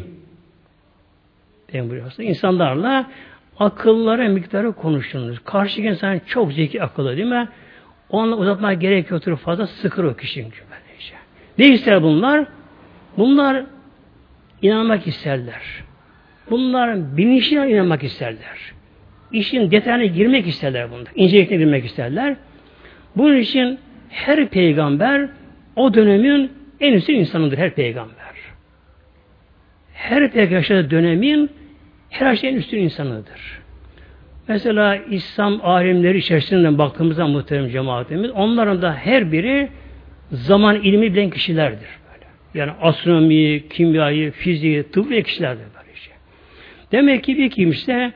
Ben 1.74 1.90
buyuruyorsa 1.90 2.22
insanlarla 2.22 3.10
akıllara 3.58 4.28
miktarı 4.28 4.72
konuşulur. 4.72 5.38
Karşı 5.44 5.80
insan 5.80 6.20
çok 6.26 6.52
zeki 6.52 6.82
akıllı 6.82 7.16
değil 7.16 7.28
mi? 7.28 7.48
Onunla 8.10 8.36
uzatmaya 8.36 8.74
gerek 8.74 9.10
yoktur. 9.10 9.36
Fazla 9.36 9.66
sıkır 9.66 10.04
o 10.04 10.16
kişinin 10.16 10.52
böylece. 10.70 11.14
Ne 11.58 11.68
ister 11.74 12.02
bunlar? 12.02 12.46
Bunlar 13.16 13.64
inanmak 14.62 15.06
isterler. 15.06 15.62
Bunlar 16.50 17.16
bilinçli 17.16 17.56
inanmak 17.56 18.04
isterler. 18.04 18.72
İşin 19.32 19.70
detayına 19.70 20.04
girmek 20.04 20.46
isterler 20.46 20.90
bunlar. 20.90 21.08
İncelikine 21.14 21.58
girmek 21.58 21.84
isterler. 21.84 22.36
Bunun 23.16 23.36
için 23.36 23.78
her 24.08 24.48
peygamber 24.48 25.28
o 25.76 25.94
dönemin 25.94 26.52
en 26.80 26.92
üstün 26.92 27.14
insanıdır 27.14 27.58
her 27.58 27.74
peygamber. 27.74 28.34
Her 29.94 30.30
peygamber 30.30 30.90
dönemin 30.90 31.50
her 32.10 32.36
şeyin 32.36 32.56
üstün 32.56 32.78
insanıdır. 32.78 33.59
Mesela 34.50 34.96
İslam 34.96 35.60
alimleri 35.62 36.18
içerisinden 36.18 36.78
baktığımızda 36.78 37.26
muhterem 37.26 37.68
cemaatimiz, 37.68 38.30
onların 38.30 38.82
da 38.82 38.94
her 38.94 39.32
biri 39.32 39.68
zaman 40.32 40.76
ilmi 40.76 41.14
bilen 41.14 41.30
kişilerdir. 41.30 41.88
Yani 42.54 42.72
astronomi, 42.80 43.68
kimyayı, 43.68 44.30
fiziği, 44.30 44.82
tıp 44.82 45.10
bilen 45.10 45.22
kişilerdir. 45.22 45.62
Böyle 45.62 45.96
şey. 45.96 46.14
Demek 46.92 47.24
ki 47.24 47.38
bir 47.38 47.50
kimse 47.50 48.12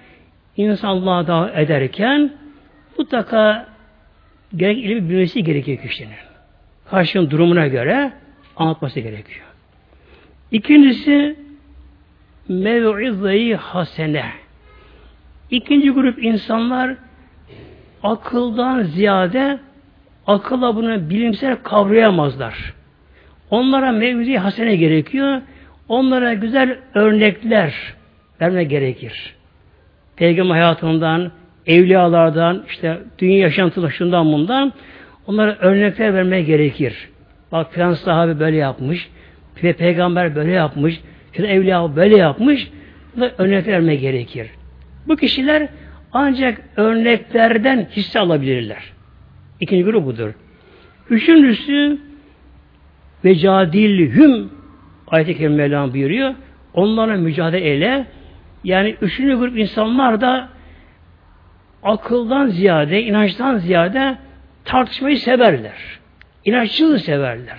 insan 0.57 0.89
Allah'a 0.89 1.27
davet 1.27 1.59
ederken 1.59 2.33
mutlaka 2.99 3.67
gerek 4.57 4.79
ilmi 4.79 5.11
bilmesi 5.11 5.45
gerekiyor 5.45 5.79
kişinin. 5.79 6.15
Karşının 6.91 7.31
durumuna 7.31 7.67
göre 7.67 8.13
anlatması 8.57 9.01
gerekiyor. 9.01 9.47
İkincisi 10.53 11.37
mev'ize 12.49 13.55
hasene. 13.55 14.44
İkinci 15.51 15.91
grup 15.91 16.25
insanlar 16.25 16.95
akıldan 18.03 18.83
ziyade 18.83 19.59
akılla 20.27 20.77
bunu 20.77 21.11
bilimsel 21.11 21.57
kavrayamazlar. 21.57 22.75
Onlara 23.51 23.93
mevzi 23.93 24.37
hasene 24.37 24.77
gerekiyor. 24.77 25.41
Onlara 25.89 26.35
güzel 26.35 26.79
örnekler 26.95 27.75
verme 28.41 28.65
gerekir. 28.65 29.35
Peygamber 30.17 30.55
hayatından, 30.55 31.33
evliyalardan, 31.67 32.65
işte 32.69 32.99
dünya 33.19 33.39
yaşantılaşından 33.39 34.33
bundan 34.33 34.73
onlara 35.27 35.57
örnekler 35.61 36.15
vermeye 36.15 36.43
gerekir. 36.43 37.09
Bak 37.53 37.73
filan 37.73 37.95
sahabe 37.95 38.41
böyle 38.41 38.57
yapmış, 38.57 39.11
ve 39.63 39.73
peygamber 39.73 40.35
böyle 40.35 40.53
yapmış, 40.53 41.01
filan 41.33 41.51
evliya 41.51 41.97
böyle 41.97 42.17
yapmış, 42.17 42.71
da 43.21 43.33
örnek 43.39 43.67
vermeye 43.67 43.97
gerekir. 43.97 44.51
Bu 45.09 45.17
kişiler 45.17 45.69
ancak 46.13 46.61
örneklerden 46.77 47.89
hisse 47.97 48.21
alabilirler. 48.21 48.93
İkinci 49.61 49.85
grup 49.85 50.07
budur. 50.07 50.31
Üçüncüsü 51.11 51.99
ve 53.25 53.35
cadillühüm 53.35 54.51
ayet-i 55.09 55.37
kerime 55.39 55.57
Mevlam 55.57 55.93
buyuruyor. 55.93 56.35
Onlarla 56.75 57.17
mücadele. 57.17 58.07
Yani 58.65 58.97
üçüncü 59.01 59.39
grup 59.39 59.59
insanlar 59.59 60.21
da 60.21 60.49
akıldan 61.83 62.47
ziyade, 62.47 63.03
inançtan 63.03 63.59
ziyade 63.59 64.19
tartışmayı 64.65 65.19
severler. 65.19 65.99
İnanççılığı 66.45 66.99
severler. 66.99 67.59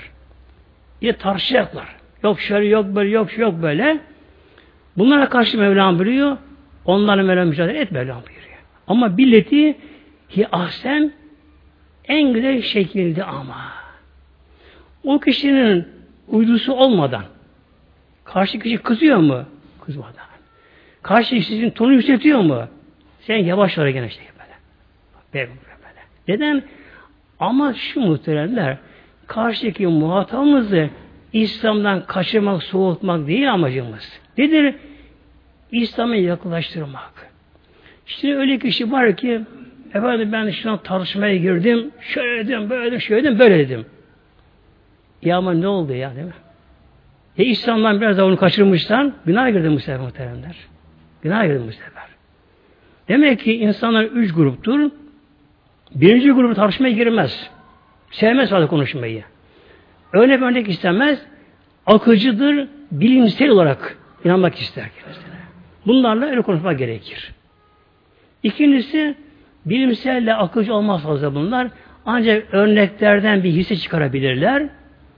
Yine 1.02 1.14
tartışacaklar. 1.14 1.96
Yok 2.24 2.40
şöyle, 2.40 2.68
yok 2.68 2.86
böyle, 2.96 3.10
yok 3.10 3.38
yok 3.38 3.62
böyle. 3.62 3.98
Bunlara 4.98 5.30
karşı 5.30 5.58
Mevlam 5.58 6.00
buyuruyor. 6.00 6.38
Onlarla 6.86 7.24
Mevlam 7.24 7.48
mücadele 7.48 7.80
et 7.80 7.92
Mevlam 7.92 8.22
buyuruyor. 8.28 8.58
Ama 8.88 9.18
billeti 9.18 9.78
ki 10.30 10.48
ahsen 10.52 11.14
en 12.08 12.34
güzel 12.34 12.62
şekilde 12.62 13.24
ama. 13.24 13.72
O 15.04 15.20
kişinin 15.20 15.88
uydusu 16.28 16.74
olmadan 16.74 17.26
karşı 18.24 18.60
kişi 18.60 18.78
kızıyor 18.78 19.18
mu? 19.18 19.46
Kızmadan. 19.86 20.26
Karşı 21.02 21.36
kişinin 21.36 21.70
tonu 21.70 21.94
yükseltiyor 21.94 22.40
mu? 22.40 22.68
Sen 23.20 23.38
yavaş 23.38 23.78
ara 23.78 23.92
gene 23.92 24.10
şey 24.10 24.26
böyle. 24.40 24.54
Böyle 25.34 25.52
böyle. 25.52 26.02
Neden? 26.28 26.64
Ama 27.40 27.74
şu 27.74 28.00
muhteremler 28.00 28.78
karşıdaki 29.28 29.88
muhatabımızı 29.88 30.90
İslam'dan 31.34 32.06
kaçırmak, 32.06 32.64
soğutmak 32.64 33.28
değil 33.28 33.54
amacımız. 33.54 34.20
Nedir? 34.38 34.76
İslam'a 35.72 36.16
yaklaştırmak. 36.16 37.30
İşte 38.08 38.36
öyle 38.36 38.60
kişi 38.60 38.92
var 38.92 39.18
ki 39.18 39.42
efendim 39.94 40.32
ben 40.32 40.50
şuna 40.50 40.78
tartışmaya 40.78 41.38
girdim, 41.38 41.92
şöyle 42.02 42.48
dedim, 42.48 42.70
böyle 42.70 42.86
dedim, 42.86 43.02
şöyle 43.02 43.24
dedim, 43.24 43.40
böyle 43.40 43.60
dedim. 43.60 43.86
Ya 45.22 45.38
ama 45.38 45.54
ne 45.54 45.68
oldu 45.68 45.94
ya 45.94 46.16
değil 46.16 46.28
mi? 46.28 46.34
Ya 47.38 47.46
İslam'dan 47.46 48.02
biraz 48.02 48.18
da 48.18 48.26
onu 48.26 48.38
kaçırmışsan 48.38 49.14
günah 49.26 49.48
girdin 49.52 49.76
bu 49.76 49.80
sefer 49.80 50.00
muhteremler. 50.00 50.56
Günah 51.22 51.44
girdin 51.44 51.68
bu 51.68 51.72
sefer. 51.72 52.04
Demek 53.08 53.40
ki 53.40 53.58
insanlar 53.58 54.04
üç 54.04 54.34
gruptur. 54.34 54.92
Birinci 55.96 56.32
grubu 56.32 56.54
tartışmaya 56.54 56.92
girmez. 56.92 57.50
Sevmez 58.12 58.50
fazla 58.50 58.68
konuşmayı. 58.68 59.24
Örnek 60.14 60.42
örnek 60.42 60.70
istemez. 60.70 61.26
Akıcıdır, 61.86 62.68
bilimsel 62.92 63.50
olarak 63.50 63.98
inanmak 64.24 64.56
ister 64.56 64.90
kendisine. 65.02 65.35
Bunlarla 65.88 66.26
öyle 66.26 66.42
konuşmak 66.42 66.80
gerekir. 66.80 67.32
İkincisi, 68.44 69.16
bilimselle 69.66 70.34
akıcı 70.34 70.74
olmaz 70.74 71.04
fazla 71.04 71.36
bunlar. 71.36 71.68
Ancak 72.06 72.54
örneklerden 72.54 73.44
bir 73.44 73.52
hisse 73.52 73.76
çıkarabilirler. 73.76 74.70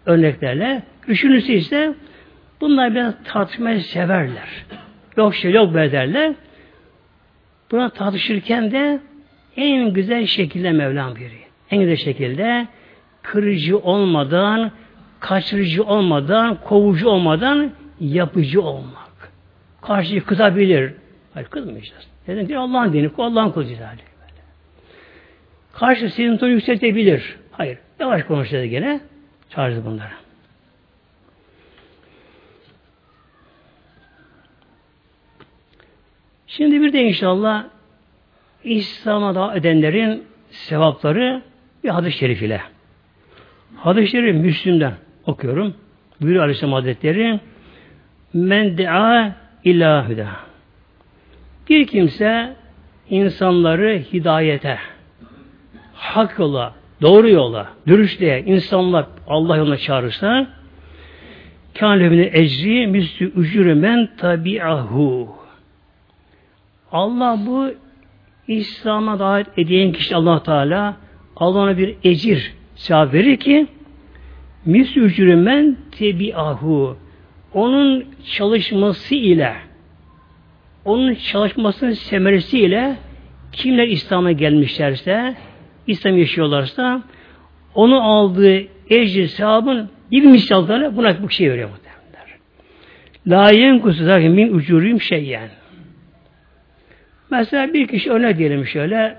Örneklerle. 0.06 0.84
Üçüncüsü 1.08 1.54
ise 1.54 1.94
bunlar 2.62 2.96
biraz 2.96 3.14
tartışmayı 3.24 3.82
severler. 3.82 4.66
Yok 5.18 5.36
şey 5.36 5.52
yok 5.52 5.74
böyle 5.74 5.92
derler. 5.92 6.34
Buna 7.72 7.90
tartışırken 7.90 8.72
de 8.72 9.00
en 9.58 9.94
güzel 9.94 10.26
şekilde 10.26 10.72
Mevlam 10.72 11.16
buyuruyor. 11.16 11.48
En 11.72 11.80
güzel 11.80 11.96
şekilde 11.96 12.68
kırıcı 13.22 13.78
olmadan, 13.78 14.72
kaçırıcı 15.20 15.84
olmadan, 15.84 16.58
kovucu 16.64 17.10
olmadan 17.10 17.72
yapıcı 18.00 18.62
olmak. 18.62 19.07
Karşıyı 19.82 20.24
kızabilir. 20.24 20.94
Hayır 21.34 21.48
kızmayacağız. 21.48 22.08
Neden 22.28 22.48
ki 22.48 22.58
Allah'ın 22.58 22.94
dini, 22.94 23.12
Allah'ın 23.18 23.52
kulu 23.52 23.66
cizali. 23.66 24.00
Karşı 25.74 26.10
sizin 26.10 26.38
tonu 26.38 26.50
yükseltebilir. 26.50 27.38
Hayır. 27.52 27.78
Yavaş 28.00 28.24
konuşacağız 28.24 28.70
gene. 28.70 29.00
Çağırırız 29.50 29.86
bunları. 29.86 30.12
Şimdi 36.48 36.82
bir 36.82 36.94
de 36.94 37.04
inşallah 37.04 37.66
İslam'a 38.64 39.36
da 39.36 39.56
edenlerin 39.56 40.24
sevapları 40.50 41.42
bir 41.84 41.90
hadis-i 41.90 42.18
şerif 42.18 42.42
ile. 42.42 42.62
Hadis-i 43.76 44.08
şerif 44.08 44.36
Müslüm'den 44.36 44.94
okuyorum. 45.26 45.74
Buyuruyor 46.22 46.44
Aleyhisselam 46.44 46.74
Hazretleri 46.74 47.40
Men 48.34 48.78
dea 48.78 49.36
ilahüde. 49.70 50.28
Bir 51.70 51.88
kimse 51.88 52.56
insanları 53.10 54.04
hidayete, 54.14 54.78
hak 55.94 56.40
yola, 56.40 56.74
doğru 57.02 57.30
yola, 57.30 57.68
dürüstlüğe, 57.88 58.44
insanlar 58.46 59.06
Allah 59.28 59.58
yoluna 59.58 59.78
çağırırsa 59.78 60.48
kâlevine 61.80 62.30
ecri 62.34 62.88
müslü 62.88 63.26
ücürü 63.26 63.76
men 63.76 64.10
tabi'ahu. 64.18 65.36
Allah 66.92 67.40
bu 67.46 67.72
İslam'a 68.48 69.20
davet 69.20 69.48
eden 69.58 69.92
kişi 69.92 70.16
allah 70.16 70.44
Teala 70.44 70.98
Allah'a 71.36 71.78
bir 71.78 71.96
ecir 72.04 72.54
sevap 72.76 73.14
verir 73.14 73.38
ki 73.38 73.68
müslü 74.66 75.02
ücürü 75.02 75.36
men 75.36 75.78
tebi'ahu. 75.92 76.98
Onun 77.54 78.06
çalışması 78.36 79.16
ile 79.16 79.54
onun 80.86 81.14
çalışmasının 81.14 81.92
semeresiyle 81.92 82.96
kimler 83.52 83.88
İslam'a 83.88 84.32
gelmişlerse 84.32 85.36
İslam 85.88 86.18
yaşıyorlarsa 86.18 87.04
onu 87.76 88.02
aldığı 88.04 88.60
ecri 88.90 89.28
sevabın 89.28 89.90
bir 90.12 90.24
misalları 90.24 90.98
buna 90.98 91.24
bu 91.24 91.30
şey 91.30 91.52
veriyor 91.52 91.70
muhtemelenler. 91.70 92.38
La 93.28 93.52
yenkusu 93.52 94.06
zaten 94.06 94.32
min 94.32 94.54
ucuruyum 94.54 95.02
şeyyen. 95.02 95.50
Mesela 97.32 97.74
bir 97.74 97.88
kişi 97.88 98.12
öne 98.12 98.38
diyelim 98.38 98.66
şöyle 98.66 99.18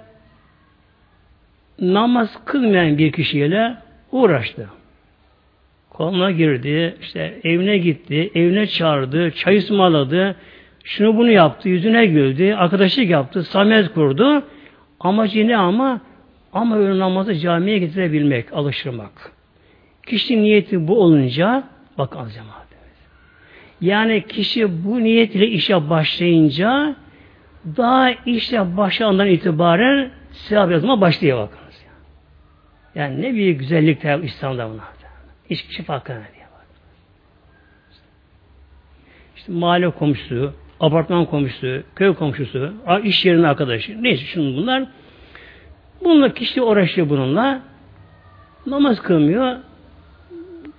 namaz 1.80 2.44
kılmayan 2.44 2.98
bir 2.98 3.12
kişiyle 3.12 3.74
uğraştı. 4.12 4.68
Koluna 5.98 6.30
girdi, 6.30 6.94
işte 7.00 7.40
evine 7.44 7.78
gitti, 7.78 8.30
evine 8.34 8.66
çağırdı, 8.66 9.30
çay 9.30 9.56
ısmarladı, 9.56 10.36
şunu 10.84 11.16
bunu 11.16 11.30
yaptı, 11.30 11.68
yüzüne 11.68 12.06
güldü, 12.06 12.52
arkadaşlık 12.52 13.10
yaptı, 13.10 13.42
samet 13.42 13.92
kurdu. 13.92 14.42
Amacı 15.00 15.48
ne 15.48 15.56
ama? 15.56 16.00
Ama 16.52 16.76
öyle 16.76 16.98
namazı 16.98 17.34
camiye 17.34 17.78
getirebilmek, 17.78 18.52
alıştırmak. 18.52 19.32
Kişi 20.06 20.42
niyeti 20.42 20.88
bu 20.88 21.02
olunca, 21.02 21.64
bak 21.98 22.16
az 22.16 22.38
Yani 23.80 24.24
kişi 24.28 24.84
bu 24.84 25.04
niyetle 25.04 25.46
işe 25.46 25.90
başlayınca 25.90 26.96
daha 27.76 28.10
işe 28.10 28.76
başlandan 28.76 29.26
itibaren 29.26 30.10
sevap 30.32 30.70
yazma 30.70 31.00
başlıyor 31.00 31.38
bakınız. 31.38 31.84
Yani 32.94 33.22
ne 33.22 33.34
bir 33.34 33.50
güzellik 33.50 33.98
İslam'da 34.24 34.70
buna. 34.70 34.97
Hiç 35.50 35.66
kişi 35.66 35.82
farkına 35.82 36.16
diye 36.16 36.46
bak. 36.54 36.66
İşte 39.36 39.52
mahalle 39.52 39.90
komşusu, 39.90 40.52
apartman 40.80 41.26
komşusu, 41.26 41.82
köy 41.96 42.14
komşusu, 42.14 42.72
iş 43.02 43.24
yerinin 43.24 43.42
arkadaşı, 43.42 44.02
neyse 44.02 44.24
şunun 44.24 44.56
bunlar. 44.56 44.84
Bununla 46.04 46.34
kişi 46.34 46.62
uğraşıyor 46.62 47.08
bununla. 47.08 47.60
Namaz 48.66 49.02
kılmıyor. 49.02 49.56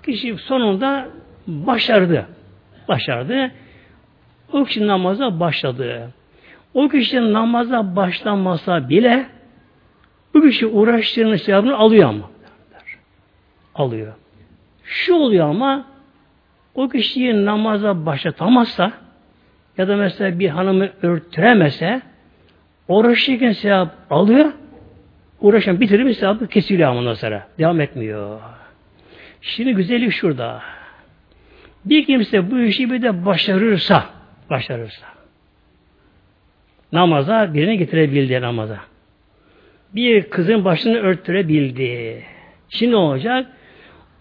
Kişi 0.06 0.38
sonunda 0.38 1.10
başardı. 1.48 2.26
Başardı. 2.88 3.52
O 4.54 4.64
kişi 4.64 4.88
namaza 4.88 5.40
başladı. 5.40 6.14
O 6.74 6.90
kişinin 6.90 7.34
namaza 7.34 7.96
başlanmasa 7.96 8.90
bile 8.90 9.26
bu 10.34 10.42
kişi 10.42 10.68
uğraştığının 10.68 11.36
sevabını 11.36 11.78
alıyor 11.78 12.10
ama. 12.10 12.30
Alıyor. 13.76 14.14
Şu 14.90 15.14
oluyor 15.14 15.50
ama 15.50 15.86
o 16.76 16.90
kişiyi 16.90 17.46
namaza 17.46 18.06
başlatamazsa 18.06 18.92
ya 19.78 19.88
da 19.88 19.96
mesela 19.96 20.40
bir 20.40 20.50
hanımı 20.50 20.90
örtüremese 21.02 22.02
uğraşırken 22.88 23.52
sevap 23.52 23.90
alıyor 24.10 24.52
uğraşan 25.42 25.80
bitirir 25.80 26.04
mi 26.04 26.14
sevabı 26.14 26.48
kesiliyor 26.48 26.96
ondan 26.96 27.14
sonra. 27.14 27.48
Devam 27.60 27.82
etmiyor. 27.82 28.40
Şimdi 29.42 29.74
güzellik 29.74 30.12
şurada. 30.12 30.62
Bir 31.86 32.06
kimse 32.06 32.52
bu 32.52 32.60
işi 32.60 32.92
bir 32.92 33.02
de 33.02 33.26
başarırsa 33.26 34.06
başarırsa 34.50 35.06
namaza 36.92 37.54
birini 37.54 37.78
getirebildi 37.78 38.42
namaza. 38.42 38.80
Bir 39.96 40.30
kızın 40.30 40.66
başını 40.66 40.98
örttürebildi. 40.98 42.24
Şimdi 42.70 42.92
ne 42.92 42.98
olacak? 42.98 43.48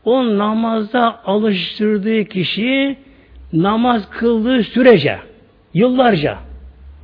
O 0.05 0.39
namazda 0.39 1.25
alıştırdığı 1.25 2.25
kişi 2.25 2.97
namaz 3.53 4.11
kıldığı 4.11 4.63
sürece 4.63 5.19
yıllarca 5.75 6.39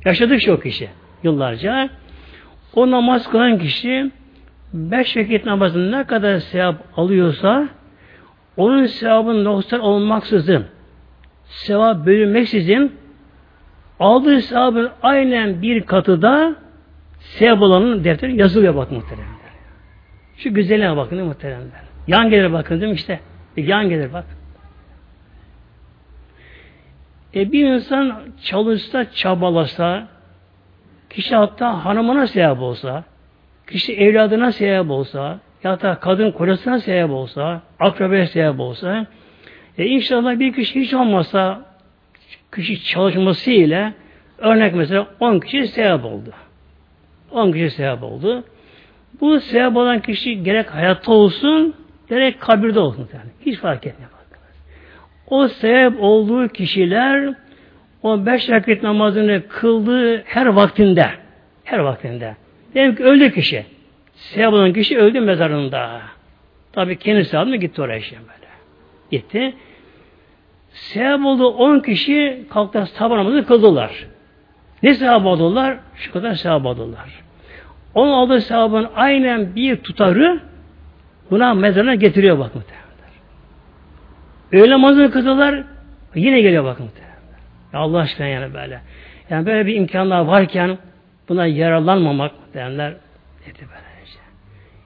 yaşadık 0.05 0.41
o 0.49 0.59
kişi 0.59 0.89
yıllarca 1.23 1.89
o 2.75 2.91
namaz 2.91 3.29
kılan 3.29 3.59
kişi 3.59 4.11
beş 4.73 5.17
vakit 5.17 5.45
namazın 5.45 5.91
ne 5.91 6.03
kadar 6.03 6.39
sevap 6.39 6.75
alıyorsa 6.97 7.67
onun 8.57 8.85
sevabın 8.85 9.43
noksan 9.43 9.79
olmaksızın 9.79 10.65
sevap 11.45 12.05
bölünmeksizin 12.05 12.91
aldığı 13.99 14.41
sevabın 14.41 14.89
aynen 15.01 15.61
bir 15.61 15.81
katı 15.81 16.21
da 16.21 16.55
sevap 17.19 17.61
olanın 17.61 18.03
defteri 18.03 18.39
yazılıyor 18.39 18.75
bak 18.75 18.91
muhteremler. 18.91 19.35
Şu 20.37 20.53
güzelliğe 20.53 20.97
bakın 20.97 21.23
muhteremler. 21.23 21.84
Yan 22.07 22.29
gelir 22.29 22.53
bakın 22.53 22.81
değil 22.81 22.91
mi 22.91 22.95
işte. 22.95 23.19
Bir 23.57 23.67
yan 23.67 23.89
gelir 23.89 24.13
bak. 24.13 24.25
E 27.35 27.51
bir 27.51 27.65
insan 27.65 28.21
çalışsa, 28.43 29.11
çabalasa, 29.11 30.07
kişi 31.09 31.35
hatta 31.35 31.85
hanımına 31.85 32.27
sevap 32.27 32.59
olsa, 32.59 33.03
kişi 33.67 33.93
evladına 33.95 34.51
sevap 34.51 34.89
olsa, 34.89 35.39
ya 35.63 35.81
da 35.81 35.99
kadın 35.99 36.31
kocasına 36.31 36.79
sevap 36.79 37.11
olsa, 37.11 37.61
akrabaya 37.79 38.27
sevap 38.27 38.59
olsa, 38.59 39.05
e 39.77 39.85
inşallah 39.85 40.39
bir 40.39 40.53
kişi 40.53 40.81
hiç 40.81 40.93
olmasa 40.93 41.61
kişi 42.55 42.83
çalışması 42.83 43.51
ile 43.51 43.93
örnek 44.37 44.75
mesela 44.75 45.07
10 45.19 45.39
kişi 45.39 45.67
sevap 45.67 46.05
oldu. 46.05 46.33
10 47.31 47.51
kişi 47.51 47.69
sevap 47.69 48.03
oldu. 48.03 48.43
Bu 49.21 49.39
sevap 49.39 49.77
olan 49.77 49.99
kişi 49.99 50.43
gerek 50.43 50.73
hayatta 50.73 51.11
olsun, 51.11 51.75
gerek 52.09 52.41
kabirde 52.41 52.79
olsun. 52.79 53.09
Yani. 53.13 53.29
Hiç 53.45 53.59
fark 53.59 53.87
etmiyor. 53.87 54.11
O 55.27 55.47
sebep 55.47 55.93
olduğu 55.99 56.47
kişiler 56.47 57.33
o 58.03 58.25
beş 58.25 58.49
vakit 58.49 58.83
namazını 58.83 59.47
kıldığı 59.47 60.23
her 60.23 60.45
vaktinde 60.45 61.09
her 61.63 61.79
vaktinde. 61.79 62.35
Diyelim 62.73 62.95
ki 62.95 63.03
öldü 63.03 63.31
kişi. 63.31 63.65
Sevap 64.13 64.53
olan 64.53 64.73
kişi 64.73 64.97
öldü 64.97 65.19
mezarında. 65.19 66.01
Tabi 66.73 66.97
kendisi 66.97 67.37
aldı 67.37 67.49
mı 67.49 67.55
gitti 67.55 67.81
oraya 67.81 67.97
işte 67.97 68.15
böyle. 68.15 68.51
Gitti. 69.11 69.53
Sevap 70.69 71.25
oldu 71.25 71.47
on 71.47 71.79
kişi 71.79 72.43
kalktılar 72.49 72.85
sabah 72.85 73.17
namazını 73.17 73.45
kıldılar. 73.45 74.07
Ne 74.83 74.93
sevap 74.93 75.25
aldılar? 75.25 75.77
Şu 75.95 76.13
kadar 76.13 76.33
sevap 76.33 76.65
aldılar. 76.65 77.23
Onun 77.93 78.11
aldığı 78.11 78.41
sevabın 78.41 78.87
aynen 78.95 79.55
bir 79.55 79.75
tutarı 79.75 80.39
buna 81.31 81.53
mezarına 81.53 81.95
getiriyor 81.95 82.39
bak 82.39 82.55
muhtemelen. 82.55 82.85
Öğle 84.51 84.69
namazını 84.69 85.11
kıldılar 85.11 85.63
yine 86.15 86.41
geliyor 86.41 86.63
bak 86.63 86.79
muhtemelen. 86.79 87.15
Allah 87.73 87.99
aşkına 87.99 88.27
yani 88.27 88.53
böyle. 88.53 88.81
Yani 89.29 89.45
böyle 89.45 89.65
bir 89.65 89.75
imkanlar 89.75 90.19
varken 90.19 90.77
buna 91.29 91.45
yararlanmamak 91.45 92.31
muhtemelenler 92.39 92.91
dedi 93.45 93.59
böylece. 93.59 94.19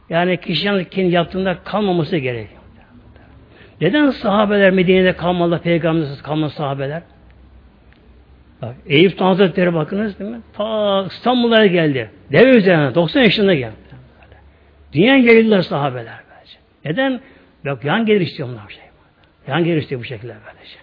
Yani 0.09 0.37
kişinin 0.37 0.83
kendi 0.83 1.13
yaptığında 1.13 1.57
kalmaması 1.63 2.17
gerekiyor. 2.17 2.59
Neden 3.81 4.09
sahabeler 4.09 4.71
Medine'de 4.71 5.13
kalmalı, 5.13 5.59
peygambersiz 5.59 6.21
kalmalı 6.21 6.49
sahabeler? 6.49 7.01
Bak, 8.61 8.75
Eyüp 8.85 9.21
Hazretleri 9.21 9.73
bakınız 9.73 10.19
değil 10.19 10.31
mi? 10.31 10.41
Ta 10.53 11.05
İstanbul'a 11.09 11.65
geldi. 11.65 12.11
Deve 12.31 12.49
üzerine 12.49 12.95
90 12.95 13.21
yaşında 13.21 13.53
geldi. 13.53 13.75
Dünya 14.93 15.17
geldiler 15.17 15.61
sahabeler. 15.61 16.28
Neden? 16.85 17.21
Yok 17.63 17.83
yan 17.83 18.05
gelir 18.05 18.21
istiyor 18.21 18.49
bunlar 18.49 18.69
şey. 18.69 18.83
Yan 19.47 19.63
gelir 19.63 19.81
istiyor 19.81 20.01
bu 20.01 20.05
şekilde 20.05 20.35
böylece. 20.45 20.77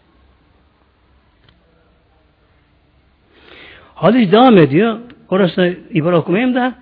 Hadis 3.94 4.32
devam 4.32 4.58
ediyor. 4.58 4.98
Orası 5.28 5.78
ibare 5.90 6.16
okumayayım 6.16 6.54
da 6.54 6.74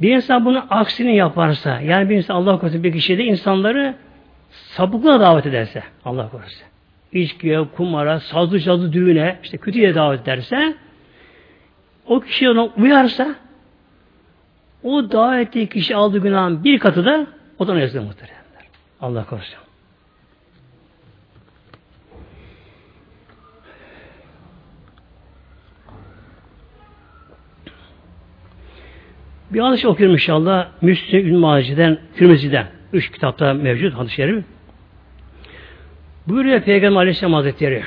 bir 0.00 0.16
insan 0.16 0.44
bunu 0.44 0.64
aksini 0.70 1.16
yaparsa 1.16 1.80
yani 1.80 2.10
bir 2.10 2.16
insan 2.16 2.34
Allah 2.34 2.58
korusun 2.58 2.84
bir 2.84 2.92
kişi 2.92 3.18
de 3.18 3.24
insanları 3.24 3.94
sapıklığa 4.50 5.20
davet 5.20 5.46
ederse 5.46 5.82
Allah 6.04 6.28
korusun. 6.30 6.62
İçkiye, 7.12 7.64
kumara, 7.76 8.20
sazlı 8.20 8.60
sazlı 8.60 8.92
düğüne, 8.92 9.38
işte 9.42 9.58
kötüye 9.58 9.94
davet 9.94 10.22
ederse 10.22 10.74
o 12.06 12.20
kişi 12.20 12.50
ona 12.50 12.64
uyarsa 12.64 13.34
o 14.82 15.34
ettiği 15.34 15.66
kişi 15.66 15.96
aldığı 15.96 16.18
günahın 16.18 16.64
bir 16.64 16.78
katı 16.78 17.04
da 17.04 17.26
o 17.58 17.66
da 17.66 17.78
yazılır 17.78 18.02
muhteremler. 18.02 18.68
Allah 19.00 19.26
korusun. 19.26 19.58
Bir 29.50 29.60
hadis 29.60 29.84
okuyorum 29.84 30.14
inşallah. 30.14 30.68
Müslüm 30.82 31.26
İbn 31.26 31.36
Maci'den, 31.36 31.98
Tirmizi'den. 32.16 32.66
Üç 32.92 33.10
kitapta 33.10 33.54
mevcut 33.54 33.94
hadis-i 33.94 34.14
şerif. 34.14 34.44
Buyuruyor 36.26 36.60
Peygamber 36.60 37.00
Aleyhisselam 37.00 37.32
Hazretleri. 37.32 37.84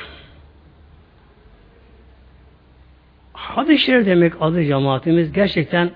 Hadis-i 3.32 3.84
şerif 3.84 4.06
demek 4.06 4.32
adı 4.40 4.64
cemaatimiz 4.64 5.32
gerçekten 5.32 5.90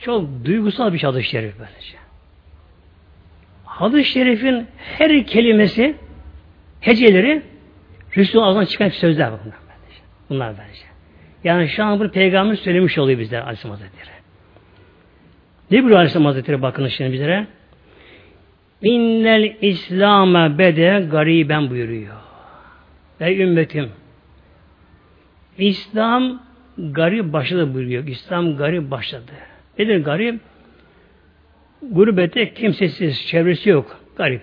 çok 0.00 0.44
duygusal 0.44 0.92
bir 0.92 1.02
hadis-i 1.02 1.28
şerif 1.28 1.54
bence. 1.60 1.99
Hadis-i 3.80 4.04
şerifin 4.04 4.66
her 4.98 5.26
kelimesi, 5.26 5.94
heceleri 6.80 7.42
Resulullah 8.16 8.46
ağzından 8.46 8.64
çıkan 8.64 8.88
sözler 8.88 9.30
bunlar 9.30 9.58
bence. 9.68 10.00
Bunlar 10.30 10.54
bence. 10.58 10.82
Yani 11.44 11.68
şu 11.68 11.84
an 11.84 12.00
bunu 12.00 12.10
Peygamber 12.10 12.54
söylemiş 12.54 12.98
oluyor 12.98 13.18
bizler 13.18 13.40
Aleyhisselam 13.40 13.76
Hazretleri. 13.76 14.10
Ne 15.70 15.76
buyuruyor 15.76 15.96
Aleyhisselam 15.96 16.26
Hazretleri 16.26 16.62
bakın 16.62 16.88
şimdi 16.88 17.12
bizlere? 17.12 17.46
İnnel 18.82 19.56
İslam'a 19.60 20.58
bede 20.58 21.06
gariben 21.10 21.70
buyuruyor. 21.70 22.16
Ey 23.20 23.42
ümmetim 23.42 23.90
İslam 25.58 26.42
garip 26.78 27.32
başladı 27.32 27.74
buyuruyor. 27.74 28.06
İslam 28.06 28.56
garip 28.56 28.90
başladı. 28.90 29.32
Nedir 29.78 30.04
garip? 30.04 30.40
Gurbette 31.82 32.54
kimsesiz, 32.54 33.26
çevresi 33.26 33.70
yok. 33.70 34.00
Garip. 34.16 34.42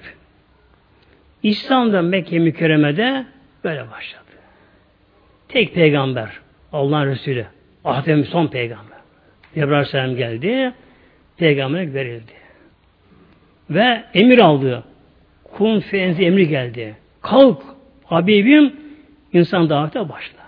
İslam'da 1.43 2.02
Mekke 2.02 2.39
mükerremede 2.39 3.26
böyle 3.63 3.91
başladı. 3.91 4.23
Tek 5.47 5.73
peygamber. 5.73 6.30
Allah'ın 6.73 7.06
Resulü. 7.06 7.45
Ahdem 7.86 8.26
son 8.26 8.47
peygamber. 8.47 8.97
Cebrail 9.56 9.71
Aleyhisselam 9.71 10.15
geldi. 10.15 10.73
Peygamberlik 11.38 11.93
verildi. 11.93 12.32
Ve 13.69 14.04
emir 14.13 14.39
aldı. 14.39 14.84
Kun 15.43 15.80
fenzi 15.80 16.23
emri 16.23 16.47
geldi. 16.47 16.95
Kalk 17.21 17.63
Habibim 18.04 18.76
insan 19.34 19.69
davete 19.69 20.00
başla. 20.00 20.39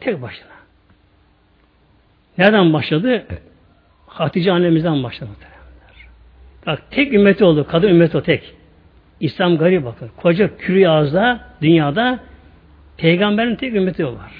Tek 0.00 0.22
başına. 0.22 0.50
Nereden 2.38 2.72
başladı? 2.72 3.26
Hatice 4.06 4.52
annemizden 4.52 5.02
başladı. 5.02 5.30
Bak 6.66 6.82
tek 6.90 7.12
ümmeti 7.12 7.44
oldu. 7.44 7.66
Kadın 7.70 7.88
ümmeti 7.88 8.16
o 8.16 8.22
tek. 8.22 8.54
İslam 9.20 9.58
garip 9.58 9.84
bakın. 9.84 10.10
Koca 10.16 10.56
kürü 10.56 10.86
ağızda, 10.86 11.40
dünyada 11.62 12.18
peygamberin 12.96 13.56
tek 13.56 13.74
ümmeti 13.74 14.06
var. 14.06 14.32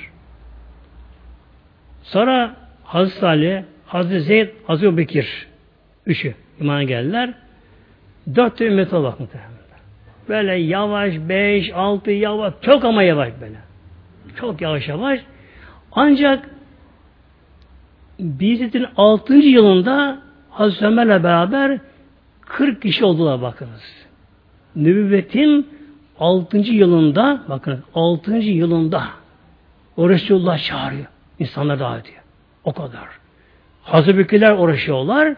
Sonra 2.02 2.56
Hazreti 2.84 3.26
Ali, 3.26 3.64
Hazreti 3.86 4.20
Zeyd, 4.20 4.48
Hazreti 4.66 4.96
Bekir 4.96 5.46
üçü 6.06 6.34
imana 6.60 6.82
geldiler. 6.82 7.30
Dört 8.36 8.60
ümmet 8.60 8.92
olmak 8.92 9.20
muhtemelen. 9.20 9.50
Böyle 10.28 10.54
yavaş, 10.54 11.14
beş, 11.28 11.72
altı, 11.74 12.10
yavaş, 12.10 12.54
çok 12.62 12.84
ama 12.84 13.02
yavaş 13.02 13.32
böyle. 13.40 13.56
Çok 14.36 14.60
yavaş 14.60 14.88
yavaş. 14.88 15.20
Ancak 15.92 16.50
Bizet'in 18.18 18.86
altıncı 18.96 19.48
yılında 19.48 20.22
Hazreti 20.50 20.86
Ömer'le 20.86 21.24
beraber 21.24 21.78
40 22.56 22.82
kişi 22.82 23.04
oldular 23.04 23.42
bakınız. 23.42 23.82
Nübüvvetin 24.76 25.68
6. 26.18 26.58
yılında 26.58 27.42
bakın 27.48 27.84
6. 27.94 28.36
yılında 28.36 29.04
o 29.96 30.08
Resulullah 30.08 30.58
çağırıyor. 30.58 31.06
İnsanlar 31.38 31.80
davet 31.80 32.06
ediyor. 32.06 32.22
O 32.64 32.72
kadar. 32.72 33.08
Bekirler 34.18 34.56
uğraşıyorlar. 34.58 35.36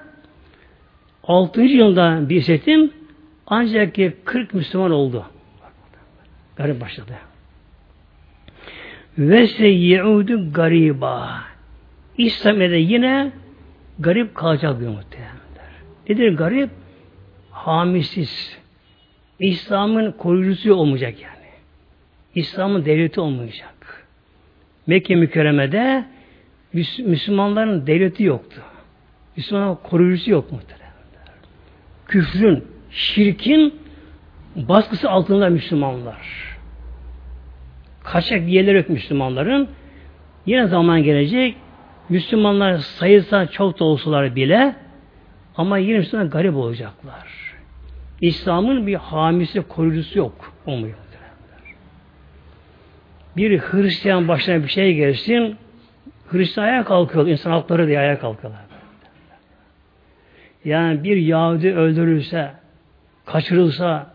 6. 1.24 1.62
yılda 1.62 2.28
bir 2.28 2.42
setim 2.42 2.92
ancak 3.46 3.94
ki 3.94 4.16
40 4.24 4.54
Müslüman 4.54 4.90
oldu. 4.90 5.24
Garip 6.56 6.80
başladı. 6.80 7.12
Ve 9.18 9.46
seyye'udu 9.46 10.52
gariba. 10.52 11.40
İslam'da 12.18 12.64
yine 12.64 13.32
garip 13.98 14.34
kalacak 14.34 14.80
bir 14.80 14.86
muhtemelenler. 14.86 15.36
Nedir 16.08 16.36
garip? 16.36 16.81
Hamisiz. 17.66 18.58
İslam'ın 19.38 20.12
koruyucusu 20.12 20.74
olmayacak 20.74 21.14
yani. 21.22 21.32
İslam'ın 22.34 22.84
devleti 22.84 23.20
olmayacak. 23.20 24.06
Mekke 24.86 25.14
mükerremede 25.14 26.04
Müslümanların 26.98 27.86
devleti 27.86 28.24
yoktu. 28.24 28.62
Müslümanların 29.36 29.78
koruyucusu 29.82 30.30
yok 30.30 30.52
muhtemelen 30.52 30.82
küfrün, 32.12 32.64
şirkin 32.90 33.74
baskısı 34.56 35.10
altında 35.10 35.48
Müslümanlar. 35.48 36.56
Kaçak 38.04 38.48
yerler 38.48 38.74
yok 38.74 38.88
Müslümanların. 38.88 39.68
Yine 40.46 40.66
zaman 40.66 41.02
gelecek 41.02 41.56
Müslümanlar 42.08 42.76
sayısa 42.76 43.46
çok 43.46 43.78
da 43.80 43.84
olsalar 43.84 44.36
bile 44.36 44.76
ama 45.56 45.78
yine 45.78 45.98
Müslümanlar 45.98 46.30
garip 46.32 46.56
olacaklar. 46.56 47.41
İslam'ın 48.22 48.86
bir 48.86 48.94
hamisi, 48.94 49.62
koruyucusu 49.62 50.18
yok. 50.18 50.54
Olmuyor. 50.66 50.94
Bir 53.36 53.58
Hristiyan 53.58 54.28
başına 54.28 54.62
bir 54.62 54.68
şey 54.68 54.94
gelsin, 54.94 55.56
Hristiyan 56.28 56.66
ayağa 56.66 56.84
kalkıyor. 56.84 57.26
İnsan 57.26 57.50
hakları 57.50 57.86
diye 57.86 57.98
ayağa 57.98 58.18
kalkıyorlar. 58.18 58.60
Yani 60.64 61.04
bir 61.04 61.16
Yahudi 61.16 61.74
öldürülse, 61.74 62.50
kaçırılsa, 63.26 64.14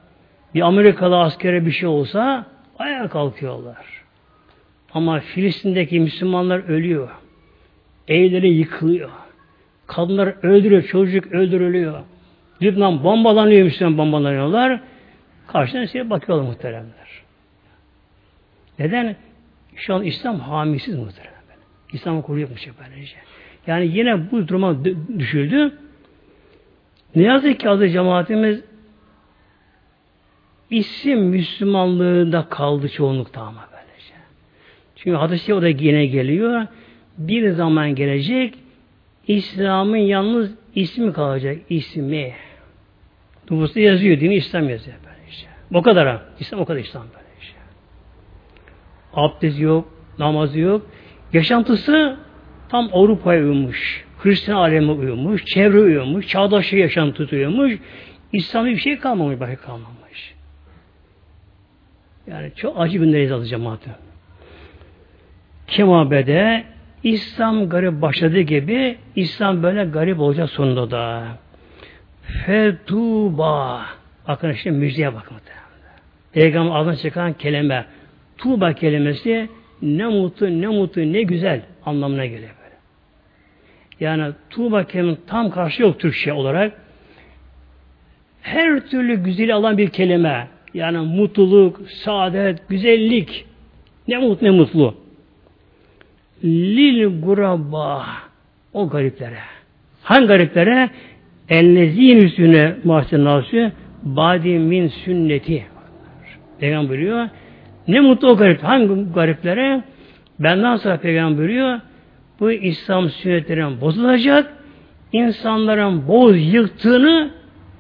bir 0.54 0.62
Amerikalı 0.62 1.20
askere 1.20 1.66
bir 1.66 1.72
şey 1.72 1.90
olsa 1.90 2.46
ayağa 2.80 3.08
kalkıyorlar. 3.08 3.86
Ama 4.94 5.20
Filistin'deki 5.20 6.00
Müslümanlar 6.00 6.60
ölüyor. 6.60 7.10
Evleri 8.08 8.54
yıkılıyor. 8.54 9.10
Kadınlar 9.88 10.36
öldürüyor, 10.44 10.84
çocuk 10.84 11.28
öldürülüyor. 11.28 12.04
Lübnan 12.62 13.04
bombalanıyor, 13.04 13.64
Müslüman 13.64 13.98
bombalanıyorlar. 13.98 14.82
Karşıdan 15.48 15.86
size 15.86 16.10
bakıyorlar 16.10 16.46
muhteremler. 16.46 17.24
Neden? 18.80 19.16
Şu 19.76 19.96
an 19.96 20.04
İslam 20.04 20.40
hamisiz 20.40 20.96
muhterem. 20.96 21.32
İslam'ı 21.94 22.22
koruyormuş 22.22 22.68
böylece. 22.80 23.16
Yani 23.68 23.88
yine 23.98 24.32
bu 24.32 24.48
duruma 24.48 24.86
düşüldü. 25.20 25.74
Ne 27.16 27.24
yazık 27.24 27.60
ki 27.60 27.70
adı 27.70 27.90
cemaatimiz 27.90 28.64
isim 30.70 31.20
Müslümanlığında 31.20 32.50
kaldı 32.50 32.90
çoğunlukta 32.90 33.42
ama 33.42 33.68
böylece. 33.72 34.14
Çünkü 34.96 35.18
hadis 35.18 35.50
o 35.50 35.62
da 35.62 35.68
yine 35.68 36.06
geliyor. 36.06 36.68
Bir 37.18 37.50
zaman 37.50 37.96
gelecek 37.96 38.54
İslam'ın 39.28 39.98
yalnız 39.98 40.56
ismi 40.76 41.14
kalacak. 41.14 41.58
ismi. 41.70 42.34
Nüfusta 43.50 43.80
yazıyor. 43.80 44.20
Dini 44.20 44.36
İslam 44.36 44.70
yazıyor 44.70 44.98
böylece. 45.06 45.48
O 45.74 45.82
kadar 45.82 46.08
ha. 46.08 46.22
İslam 46.40 46.62
o 46.62 46.66
kadar 46.66 46.80
İslam 46.80 47.04
böylece. 47.04 47.54
Abdest 49.14 49.60
yok, 49.60 49.94
namazı 50.20 50.60
yok. 50.60 50.88
Yaşantısı 51.34 52.18
tam 52.70 52.90
Avrupa'ya 52.94 53.44
uymuş. 53.44 54.06
Hristiyan 54.24 54.58
aleme 54.58 54.92
uyumuş, 54.92 55.46
çevre 55.46 55.80
uyumuş, 55.80 56.28
çağdaş 56.28 56.74
yaşam 56.74 57.12
tutuyormuş. 57.12 57.74
İslam'da 58.34 58.70
bir 58.70 58.78
şey 58.78 59.00
kalmamış, 59.00 59.40
başka 59.40 59.56
kalmamış. 59.56 60.36
Yani 62.28 62.52
çok 62.56 62.80
acı 62.80 62.98
günleriz 62.98 63.32
adı 63.32 63.46
cemaati. 63.46 63.90
Kemabede 65.68 66.64
İslam 67.04 67.70
garip 67.70 68.02
başladığı 68.02 68.40
gibi 68.40 68.98
İslam 69.16 69.64
böyle 69.64 69.86
garip 69.86 70.20
olacak 70.20 70.50
sonunda 70.50 70.92
da. 70.92 71.28
Fetuba. 72.28 73.86
Bakın 74.28 74.54
işte 74.54 74.72
müjdeye 74.72 75.16
bakın. 75.16 75.38
Peygamber 76.32 76.76
ağzından 76.76 76.96
çıkan 76.96 77.34
kelime. 77.34 77.86
Tuğba 78.38 78.74
kelimesi 78.74 79.50
ne 79.82 80.08
mutlu, 80.08 80.62
ne 80.62 80.68
mutlu, 80.68 81.14
ne 81.14 81.24
güzel 81.24 81.62
anlamına 81.86 82.26
geliyor. 82.26 82.50
Yani 84.00 84.34
Tuğba 84.50 84.84
kelimenin 84.84 85.20
tam 85.28 85.52
karşı 85.52 85.82
yok 85.82 86.00
Türkçe 86.00 86.34
olarak. 86.34 86.74
Her 88.42 88.80
türlü 88.80 89.24
güzeli 89.24 89.54
alan 89.54 89.78
bir 89.78 89.90
kelime. 89.90 90.48
Yani 90.74 90.98
mutluluk, 90.98 91.82
saadet, 91.90 92.70
güzellik. 92.70 93.46
Ne 94.08 94.18
mutlu 94.18 94.48
ne 94.48 94.52
mutlu. 94.52 94.96
lil 96.44 97.22
guraba 97.22 98.06
o 98.74 98.90
gariplere. 98.90 99.40
Hangi 100.04 100.28
gariplere? 100.28 100.90
Ellezin 101.50 102.18
üstüne 102.18 102.76
mahsen 102.84 103.26
nasü 103.26 103.72
badi 104.04 104.60
min 104.60 104.88
sünneti. 104.88 105.66
Peygamber 106.60 106.90
buyuruyor. 106.90 107.30
Ne 107.88 108.00
mutlu 108.00 108.28
o 108.28 108.38
garip. 108.38 108.64
Hangi 108.64 109.14
gariplere? 109.14 109.84
Benden 110.40 110.76
sonra 110.76 110.98
Peygamber 110.98 111.38
buyuruyor. 111.38 111.80
Bu 112.40 112.52
İslam 112.52 113.10
sünnetlerinin 113.10 113.82
bozulacak. 113.82 114.54
insanların 115.12 116.08
boz 116.08 116.54
yıktığını 116.54 117.32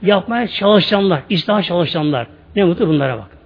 yapmaya 0.01 0.47
çalışanlar, 0.47 1.21
İslam 1.29 1.61
çalışanlar. 1.61 2.27
Ne 2.55 2.63
mutlu 2.63 2.87
bunlara 2.87 3.17
bak. 3.17 3.37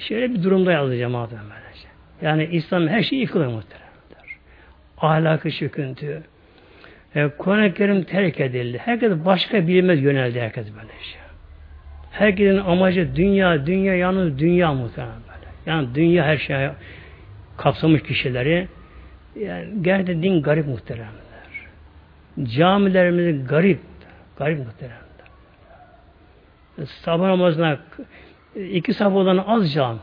Şöyle 0.00 0.34
bir 0.34 0.42
durumda 0.42 0.96
cemaat 0.96 1.30
böylece. 1.30 1.88
Yani 2.22 2.48
İslam 2.52 2.88
her 2.88 3.02
şeyi 3.02 3.20
yıkılıyor 3.20 3.50
muhteremler. 3.50 3.90
Ahlakı 4.98 5.50
çöküntü. 5.50 6.22
E, 7.14 7.28
Kur'an-ı 7.28 7.74
Kerim 7.74 8.02
terk 8.04 8.40
edildi. 8.40 8.78
Herkes 8.78 9.12
başka 9.24 9.66
bilinmez 9.66 10.02
yöneldi 10.02 10.40
herkes 10.40 10.66
böyle 10.74 11.02
şey. 11.02 11.20
Herkesin 12.10 12.58
amacı 12.58 13.16
dünya, 13.16 13.66
dünya 13.66 13.94
yalnız 13.94 14.38
dünya 14.38 14.72
muhtemelen 14.72 15.14
böyle. 15.14 15.50
Yani 15.66 15.94
dünya 15.94 16.24
her 16.24 16.36
şeye 16.36 16.70
kapsamış 17.56 18.02
kişileri. 18.02 18.68
Yani 19.36 19.68
gerçekten 19.82 20.22
din 20.22 20.42
garip 20.42 20.66
muhteremler. 20.66 21.10
Camilerimiz 22.42 23.46
garip. 23.46 23.80
Garip 24.38 24.58
muhteremler. 24.58 25.00
Sabah 26.86 27.26
namazına 27.26 27.78
iki 28.56 28.94
sabah 28.94 29.16
olan 29.16 29.44
az 29.46 29.72
cami. 29.72 29.98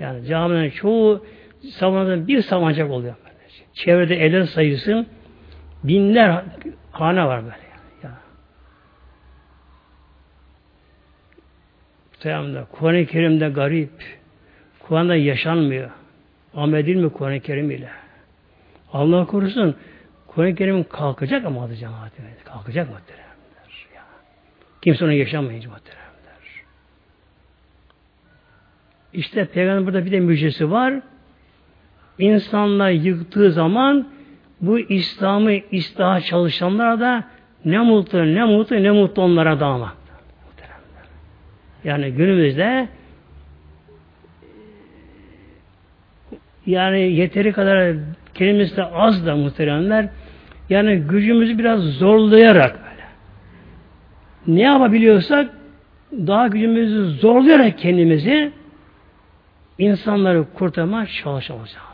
Yani 0.00 0.26
caminin 0.26 0.70
çoğu 0.70 1.26
sabahından 1.70 2.28
bir 2.28 2.42
sabancak 2.42 2.90
oluyor. 2.90 3.14
Çevrede 3.74 4.16
evler 4.16 4.42
sayısı 4.42 5.06
binler 5.84 6.44
hane 6.92 7.26
var 7.26 7.42
böyle. 7.44 7.56
Yani. 8.02 8.14
Muhtemelen 12.12 12.66
Kur'an-ı 12.72 13.06
Kerim'de 13.06 13.48
garip. 13.48 14.20
Kur'an'da 14.78 15.16
yaşanmıyor. 15.16 15.90
Amel 16.54 16.78
edilmiyor 16.78 17.12
Kur'an-ı 17.12 17.40
Kerim 17.40 17.70
ile. 17.70 17.90
Allah 18.92 19.26
korusun 19.26 19.76
Kur'an-ı 20.26 20.54
Kerim 20.54 20.84
kalkacak 20.88 21.44
ama 21.44 21.64
adı 21.64 21.76
cemaatine. 21.76 22.26
Kalkacak 22.44 22.88
muhteremler. 22.90 23.86
Ya. 23.94 24.02
Kimse 24.82 25.04
onu 25.04 25.12
yaşamayacak 25.12 25.72
muhteremler. 25.72 26.10
İşte 29.12 29.44
Peygamber 29.44 29.86
burada 29.86 30.04
bir 30.06 30.12
de 30.12 30.20
müjdesi 30.20 30.70
var. 30.70 30.94
İnsanlar 32.18 32.90
yıktığı 32.90 33.52
zaman 33.52 34.08
bu 34.60 34.78
İslam'ı 34.78 35.52
islaha 35.52 36.20
çalışanlara 36.20 37.00
da 37.00 37.24
ne 37.64 37.78
mutlu, 37.78 38.34
ne 38.34 38.44
mutlu, 38.44 38.82
ne 38.82 38.90
mutlu 38.90 39.22
onlara 39.22 39.60
da 39.60 39.66
ama. 39.66 39.94
Yani 41.84 42.10
günümüzde 42.10 42.88
yani 46.66 47.00
yeteri 47.00 47.52
kadar 47.52 47.94
kelimesi 48.34 48.76
de 48.76 48.84
az 48.84 49.26
da 49.26 49.36
muhteremler 49.36 50.08
yani 50.70 50.96
gücümüzü 50.96 51.58
biraz 51.58 51.80
zorlayarak 51.80 52.74
böyle. 52.74 53.06
Ne 54.46 54.62
yapabiliyorsak 54.62 55.50
daha 56.12 56.48
gücümüzü 56.48 57.10
zorlayarak 57.10 57.78
kendimizi 57.78 58.52
insanları 59.78 60.44
kurtarmaya 60.54 61.06
çalışacağız. 61.06 61.89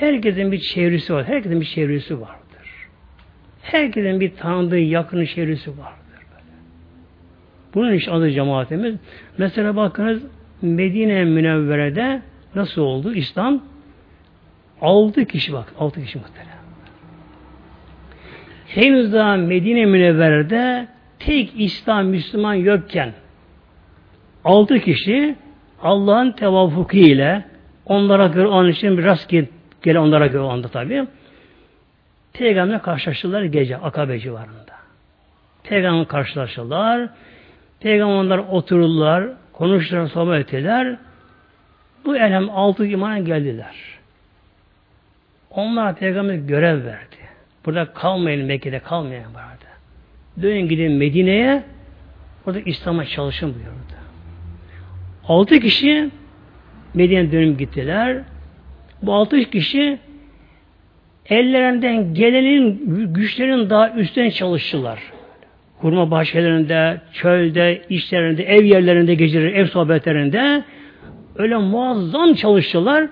Herkesin 0.00 0.52
bir 0.52 0.58
çevresi 0.58 1.14
var. 1.14 1.24
Herkesin 1.24 1.60
bir 1.60 1.66
çevresi 1.66 2.20
vardır. 2.20 2.88
Herkesin 3.62 4.20
bir 4.20 4.34
tanıdığı 4.34 4.78
yakın 4.78 5.24
çevresi 5.24 5.70
vardır. 5.70 6.26
Bunun 7.74 7.92
iş 7.92 8.08
adı 8.08 8.30
cemaatimiz. 8.30 8.94
Mesela 9.38 9.76
bakınız 9.76 10.22
Medine 10.62 11.24
Münevvere'de 11.24 12.22
nasıl 12.54 12.82
oldu? 12.82 13.14
İslam 13.14 13.62
altı 14.80 15.24
kişi 15.24 15.52
bak. 15.52 15.72
Altı 15.78 16.04
kişi 16.04 16.18
muhtemelen. 16.18 16.58
Henüz 18.68 19.12
daha 19.12 19.36
Medine 19.36 19.86
Münevvere'de 19.86 20.88
tek 21.18 21.52
İslam 21.56 22.06
Müslüman 22.06 22.54
yokken 22.54 23.12
altı 24.44 24.78
kişi 24.78 25.36
Allah'ın 25.82 26.32
tevafuku 26.32 26.96
ile 26.96 27.44
onlara 27.86 28.26
göre 28.26 28.46
onun 28.46 28.68
için 28.68 28.98
bir 28.98 29.04
rastgele 29.04 29.46
gele 29.82 29.98
onlara 29.98 30.26
göre 30.26 30.42
anda 30.42 30.68
tabi. 30.68 31.06
Peygamberle 32.32 32.78
karşılaştılar 32.82 33.42
gece 33.42 33.76
Akabe 33.76 34.18
civarında. 34.18 34.78
Peygamber 35.64 36.08
karşılaştılar. 36.08 37.08
Peygamberler 37.80 38.38
otururlar, 38.38 39.24
konuştular, 39.52 40.06
sohbet 40.06 40.40
ettiler. 40.40 40.96
Bu 42.04 42.16
elhem 42.16 42.50
altı 42.50 42.86
imana 42.86 43.18
geldiler. 43.18 43.74
Onlar 45.50 45.96
peygamber 45.96 46.34
görev 46.34 46.84
verdi. 46.84 47.16
Burada 47.66 47.92
kalmayın 47.92 48.46
Mekke'de 48.46 48.78
kalmayın 48.78 49.34
vardı. 49.34 49.64
Dönün 50.42 50.68
gidin 50.68 50.92
Medine'ye 50.92 51.62
orada 52.46 52.60
İslam'a 52.60 53.04
çalışın 53.04 53.54
buyurdu. 53.54 53.72
Altı 55.28 55.60
kişi 55.60 56.10
Medine'ye 56.94 57.32
dönüp 57.32 57.58
gittiler. 57.58 58.22
Bu 59.02 59.14
altı 59.14 59.44
kişi 59.44 59.98
ellerinden 61.26 62.14
gelenin 62.14 62.82
güçlerin 63.14 63.70
daha 63.70 63.90
üstüne 63.90 64.30
çalıştılar. 64.30 65.00
Kurma 65.80 66.10
bahçelerinde, 66.10 67.00
çölde, 67.12 67.82
işlerinde, 67.88 68.42
ev 68.44 68.64
yerlerinde 68.64 69.14
geceleri, 69.14 69.50
ev 69.50 69.66
sohbetlerinde 69.66 70.64
öyle 71.36 71.56
muazzam 71.56 72.34
çalıştılar. 72.34 73.08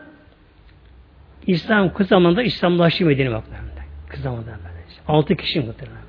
İslam 1.47 1.95
kız 1.95 2.09
zamanında 2.09 2.43
İslamlaştı 2.43 3.05
Medine 3.05 3.31
baklarında. 3.31 3.67
Zamanında 4.15 4.47
böyle. 4.47 4.77
Altı 5.09 5.37
kişi 5.37 5.61
muhtemelen. 5.61 6.06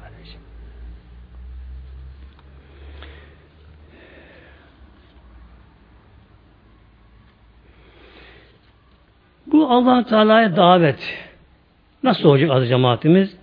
Bu 9.52 9.70
allah 9.72 10.04
Teala'ya 10.04 10.56
davet. 10.56 11.18
Nasıl 12.04 12.30
olacak 12.30 12.52
adı 12.52 12.66
cemaatimiz? 12.68 13.38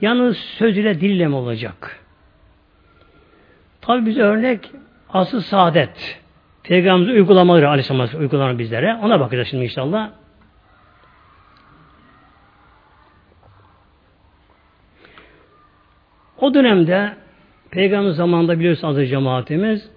Yalnız 0.00 0.36
söz 0.36 0.78
ile 0.78 1.00
dille 1.00 1.28
mi 1.28 1.34
olacak? 1.34 2.00
Tabi 3.80 4.06
bize 4.06 4.22
örnek 4.22 4.70
asıl 5.08 5.40
saadet. 5.40 6.20
Peygamberimiz 6.62 7.16
uygulamaları 7.16 7.68
aleyhisselam 7.68 8.20
uygulanan 8.20 8.58
bizlere. 8.58 8.94
Ona 8.94 9.20
bakacağız 9.20 9.48
şimdi 9.48 9.64
inşallah. 9.64 10.10
O 16.40 16.54
dönemde 16.54 17.16
Peygamber 17.70 18.10
zamanında 18.10 18.58
biliyorsunuz 18.58 18.94
adı 18.94 19.06
cemaatimiz 19.06 19.90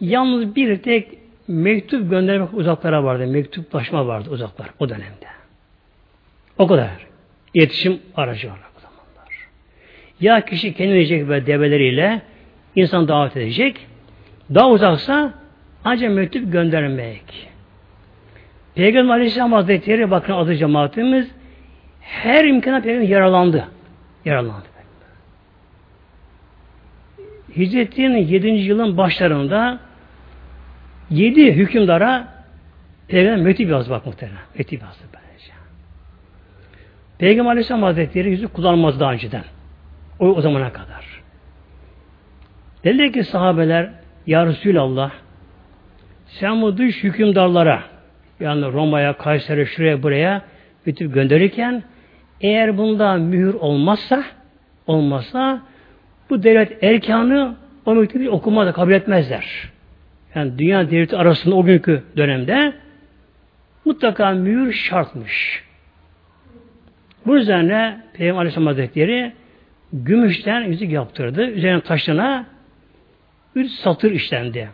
yalnız 0.00 0.56
bir 0.56 0.82
tek 0.82 1.17
mektup 1.48 2.10
göndermek 2.10 2.54
uzaklara 2.54 3.04
vardı. 3.04 3.26
Mektuplaşma 3.26 4.06
vardı 4.06 4.30
uzaklar 4.30 4.70
o 4.78 4.88
dönemde. 4.88 5.26
O 6.58 6.66
kadar. 6.66 7.08
İletişim 7.54 8.00
aracı 8.16 8.48
var 8.48 8.58
o 8.76 8.80
zamanlar. 8.80 9.48
Ya 10.20 10.44
kişi 10.44 10.74
kendi 10.74 10.92
verecek 10.92 11.28
ve 11.28 11.46
develeriyle 11.46 12.22
insan 12.76 13.08
davet 13.08 13.36
edecek. 13.36 13.86
Daha 14.54 14.70
uzaksa 14.70 15.34
ancak 15.84 16.10
mektup 16.10 16.52
göndermek. 16.52 17.48
Peygamber 18.74 19.14
Aleyhisselam 19.14 19.52
Hazretleri 19.52 20.10
bakın 20.10 20.32
adı 20.32 20.56
cemaatimiz 20.56 21.30
her 22.00 22.44
imkana 22.44 22.80
peygamber 22.80 23.08
yaralandı. 23.08 23.68
Yaralandı. 24.24 24.68
Hicretin 27.56 28.16
7. 28.16 28.48
yılın 28.48 28.96
başlarında 28.96 29.87
Yedi 31.10 31.52
hükümdara 31.52 32.28
Peygamber 33.08 33.44
mektup 33.44 33.70
yazdı 33.70 33.90
bak 33.90 34.06
muhtemelen. 34.06 34.38
Mektup 34.58 34.82
yazdı 34.82 35.04
böylece. 35.14 35.52
Peygamber 37.18 37.50
Aleyhisselam 37.50 37.82
Hazretleri 37.82 38.30
yüzü 38.30 38.48
kullanmaz 38.48 39.00
daha 39.00 39.12
önceden. 39.12 39.44
O, 40.18 40.26
o 40.26 40.40
zamana 40.40 40.72
kadar. 40.72 41.22
Dediler 42.84 43.12
ki 43.12 43.24
sahabeler 43.24 43.90
Ya 44.26 44.46
Resulallah 44.46 45.10
sen 46.26 46.62
bu 46.62 46.78
dış 46.78 47.04
hükümdarlara 47.04 47.82
yani 48.40 48.72
Roma'ya, 48.72 49.12
Kayseri, 49.12 49.66
şuraya, 49.66 50.02
buraya 50.02 50.42
mektup 50.86 51.14
gönderirken 51.14 51.82
eğer 52.40 52.78
bunda 52.78 53.14
mühür 53.14 53.54
olmazsa 53.54 54.24
olmazsa 54.86 55.62
bu 56.30 56.42
devlet 56.42 56.84
erkanı 56.84 57.56
o 57.86 57.94
mektubu 57.94 58.28
okumada 58.28 58.72
kabul 58.72 58.92
etmezler 58.92 59.70
yani 60.34 60.58
dünya 60.58 60.90
devleti 60.90 61.16
arasında 61.16 61.54
o 61.54 61.64
günkü 61.64 62.02
dönemde 62.16 62.72
mutlaka 63.84 64.30
mühür 64.30 64.72
şartmış. 64.72 65.64
Bu 67.26 67.38
üzerine 67.38 68.00
Peygamber 68.12 68.40
Aleyhisselam 68.40 68.66
Hazretleri 68.66 69.32
gümüşten 69.92 70.60
yüzük 70.60 70.90
yaptırdı. 70.90 71.46
Üzerine 71.46 71.80
taşına 71.80 72.46
üç 73.54 73.70
satır 73.70 74.10
işlendi. 74.10 74.68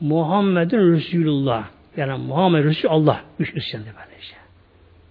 Muhammed'in 0.00 0.92
Resulullah. 0.92 1.64
Yani 1.96 2.18
Muhammed 2.18 2.64
Resul 2.64 2.88
Allah. 2.88 3.20
Üç 3.38 3.54
işlendi 3.54 3.86
böylece. 3.86 4.34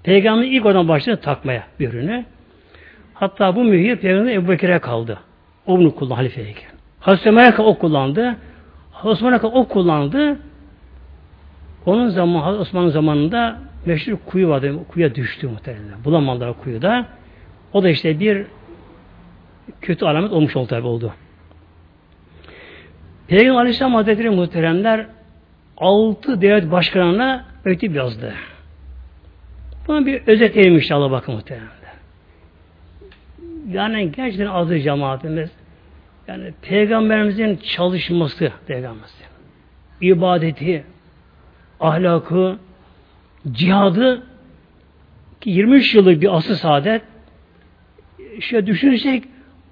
Peygamber 0.04 0.46
ilk 0.46 0.66
oradan 0.66 0.88
başladı 0.88 1.22
takmaya 1.22 1.64
bir 1.80 1.90
ürünü. 1.90 2.26
Hatta 3.14 3.56
bu 3.56 3.64
mühür 3.64 3.96
Peygamber 3.96 4.32
Ebu 4.32 4.50
Bekir'e 4.52 4.80
kaldı. 4.80 5.20
O 5.66 5.78
bunu 5.78 5.96
kullandı 5.96 6.14
halifeyken. 6.14 6.70
Hazreti 7.00 7.32
o 7.62 7.78
kullandı. 7.78 8.36
Osman'a 9.04 9.38
o 9.38 9.68
kullandı. 9.68 10.40
Onun 11.86 12.08
zaman 12.08 12.60
Osman'ın 12.60 12.90
zamanında 12.90 13.60
meşhur 13.86 14.18
kuyu 14.26 14.50
vardı. 14.50 14.80
Kuyuya 14.88 15.16
düştü 15.16 15.48
muhtemelen. 15.48 16.04
Bulamadılar 16.06 16.54
kuyuda. 16.64 17.06
O 17.74 17.84
da 17.84 17.90
işte 17.90 18.20
bir 18.20 18.46
kötü 19.82 20.06
alamet 20.06 20.32
olmuş 20.32 20.56
oldu 20.56 20.68
tabi 20.68 20.88
oldu. 20.88 21.14
Peygamber 23.28 23.60
Aleyhisselam 23.60 23.94
Hazretleri 23.94 24.30
muhteremler 24.30 25.06
altı 25.78 26.42
devlet 26.42 26.72
başkanına 26.72 27.46
mektup 27.66 27.96
yazdı. 27.96 28.34
Buna 29.88 30.06
bir 30.06 30.22
özet 30.28 30.56
inşallah 30.56 31.12
bakın 31.12 31.36
muhteremler. 31.36 31.70
Yani 33.72 34.12
gerçekten 34.12 34.46
azı 34.46 34.80
cemaatimiz 34.80 35.50
yani 36.28 36.54
peygamberimizin 36.62 37.56
çalışması 37.56 38.52
peygamberimizin 38.68 39.26
ibadeti 40.02 40.84
ahlakı 41.80 42.58
cihadı 43.52 44.24
ki 45.42 45.50
23 45.50 45.96
yıllık 45.96 46.22
bir 46.22 46.36
asıl 46.38 46.56
saadet 46.56 47.02
şöyle 48.40 48.68
düşünürsek 48.68 49.24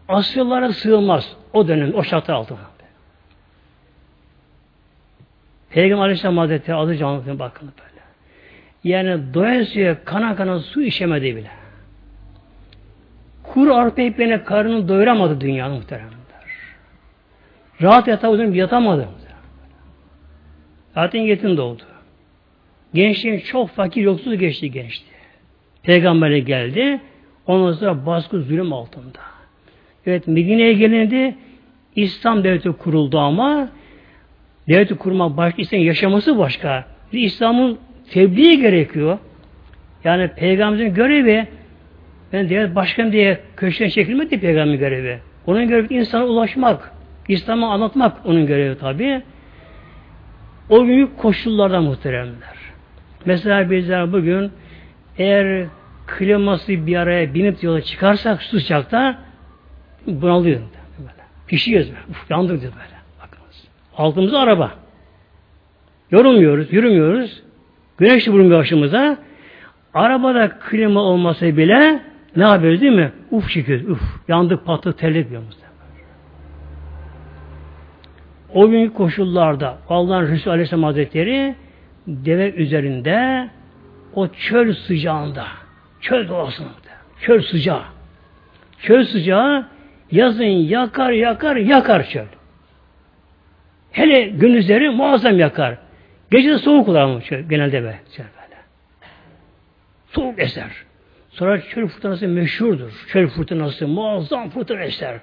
asırlara 0.08 0.74
sığılmaz 0.74 1.36
o 1.54 1.68
dönem, 1.68 1.94
o 1.94 2.04
şartlar 2.04 2.34
altında. 2.34 2.60
Peygamber 5.70 6.04
Aleyhisselam 6.04 6.38
Hazretleri 6.38 6.78
adı 6.78 6.98
canlısına 6.98 7.40
bakın 7.40 7.72
böyle. 7.80 8.02
Yani 8.84 9.34
doyasıya 9.34 10.04
kana 10.04 10.36
kana 10.36 10.60
su 10.60 10.82
içemedi 10.82 11.36
bile. 11.36 11.50
Kuru 13.44 13.76
arpa 13.76 14.02
ekmeğine 14.02 14.44
karnını 14.44 14.88
doyuramadı 14.88 15.42
dünyanın 15.42 15.76
muhteremler. 15.76 16.15
Rahat 17.82 18.08
yatağa 18.08 18.30
uzun 18.30 18.54
yatamadı. 18.54 19.08
Zaten 20.96 21.20
yetim 21.20 21.58
doğdu. 21.58 21.84
Gençliğin 22.94 23.40
çok 23.40 23.70
fakir, 23.70 24.02
yoksuz 24.02 24.38
geçti 24.38 24.72
gençti. 24.72 25.06
Peygamber'e 25.84 26.40
geldi. 26.40 27.00
Ondan 27.48 27.72
sonra 27.72 28.06
baskı 28.06 28.42
zulüm 28.42 28.74
altında. 28.74 29.20
Evet 30.06 30.28
Medine'ye 30.28 30.74
gelindi. 30.74 31.36
İslam 31.96 32.44
devleti 32.44 32.72
kuruldu 32.72 33.20
ama 33.20 33.70
devleti 34.68 34.96
kurmak 34.96 35.38
başka, 35.38 35.62
İslam 35.62 35.82
yaşaması 35.82 36.38
başka. 36.38 36.86
İslam'ın 37.12 37.78
tebliği 38.12 38.62
gerekiyor. 38.62 39.18
Yani 40.04 40.28
peygamberin 40.28 40.94
görevi 40.94 41.48
ben 42.34 42.50
devlet 42.50 42.76
başkan 42.76 43.12
diye 43.12 43.40
köşeden 43.58 43.90
çekilmedi 43.90 44.40
peygamberin 44.40 44.80
görevi. 44.80 45.20
Onun 45.48 45.68
görevi 45.68 45.94
insana 45.94 46.26
ulaşmak, 46.26 46.95
İslam'ı 47.28 47.72
anlatmak 47.72 48.26
onun 48.26 48.46
görevi 48.46 48.78
tabi. 48.78 49.22
O 50.70 50.86
büyük 50.86 51.18
koşullarda 51.18 51.82
muhteremler. 51.82 52.56
Mesela 53.26 53.72
bizler 53.72 54.14
bugün 54.14 54.52
eğer 55.18 55.68
kliması 56.08 56.88
bir 56.88 56.96
araya 56.96 57.34
binip 57.34 57.64
yola 57.64 57.82
çıkarsak 57.82 58.44
sıcakta 58.44 59.20
bunalıyor. 60.08 60.62
Pişiyoruz. 61.48 61.88
Böyle. 61.88 62.00
Uf, 62.10 62.32
yandık 62.32 62.62
diyor 62.62 62.74
böyle. 62.74 62.96
Bakınız. 63.22 63.68
Altımızda 63.98 64.40
araba. 64.40 64.72
Yorulmuyoruz, 66.12 66.74
yürümüyoruz. 66.74 67.44
Güneş 67.98 68.28
de 68.28 68.32
vurmuyor 68.32 68.60
başımıza. 68.60 69.18
Arabada 69.94 70.50
klima 70.50 71.00
olmasa 71.00 71.46
bile 71.58 72.02
ne 72.36 72.44
yapıyoruz 72.44 72.82
değil 72.82 72.94
mi? 72.94 73.12
Uf 73.32 73.50
çekiyoruz. 73.50 73.90
Uf. 73.90 74.02
Yandık 74.28 74.66
patlı 74.66 74.94
terlik 74.94 75.30
diyoruz. 75.30 75.65
O 78.56 78.70
günkü 78.70 78.94
koşullarda 78.94 79.78
Allah'ın 79.90 80.28
Resulü 80.32 80.52
Aleyhisselam 80.54 80.84
Hazretleri 80.84 81.56
deve 82.08 82.52
üzerinde 82.52 83.50
o 84.14 84.28
çöl 84.28 84.74
sıcağında 84.74 85.46
çöl 86.02 86.28
doğasında 86.28 86.70
çöl 87.22 87.42
sıcağı 87.42 87.84
çöl 88.80 89.06
sıcağı 89.06 89.68
yazın 90.12 90.44
yakar 90.44 91.12
yakar 91.12 91.56
yakar 91.56 92.10
çöl. 92.10 92.26
Hele 93.92 94.22
gündüzleri 94.22 94.90
muazzam 94.90 95.40
yakar. 95.40 95.78
Gece 96.32 96.50
de 96.50 96.58
soğuk 96.58 96.88
olur 96.88 96.98
ama 96.98 97.22
çöl, 97.22 97.40
genelde 97.40 97.84
be, 97.84 98.00
çöl 98.16 98.24
böyle. 98.24 98.62
Soğuk 100.08 100.40
eser. 100.40 100.72
Sonra 101.30 101.62
çöl 101.62 101.88
fırtınası 101.88 102.28
meşhurdur. 102.28 103.06
Çöl 103.08 103.28
fırtınası 103.28 103.88
muazzam 103.88 104.50
fırtına 104.50 104.82
eser. 104.82 105.20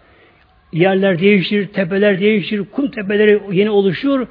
Yerler 0.73 1.19
değişir, 1.19 1.67
tepeler 1.67 2.21
değişir, 2.21 2.65
kum 2.73 2.91
tepeleri 2.91 3.41
yeni 3.53 3.71
oluşur. 3.71 4.27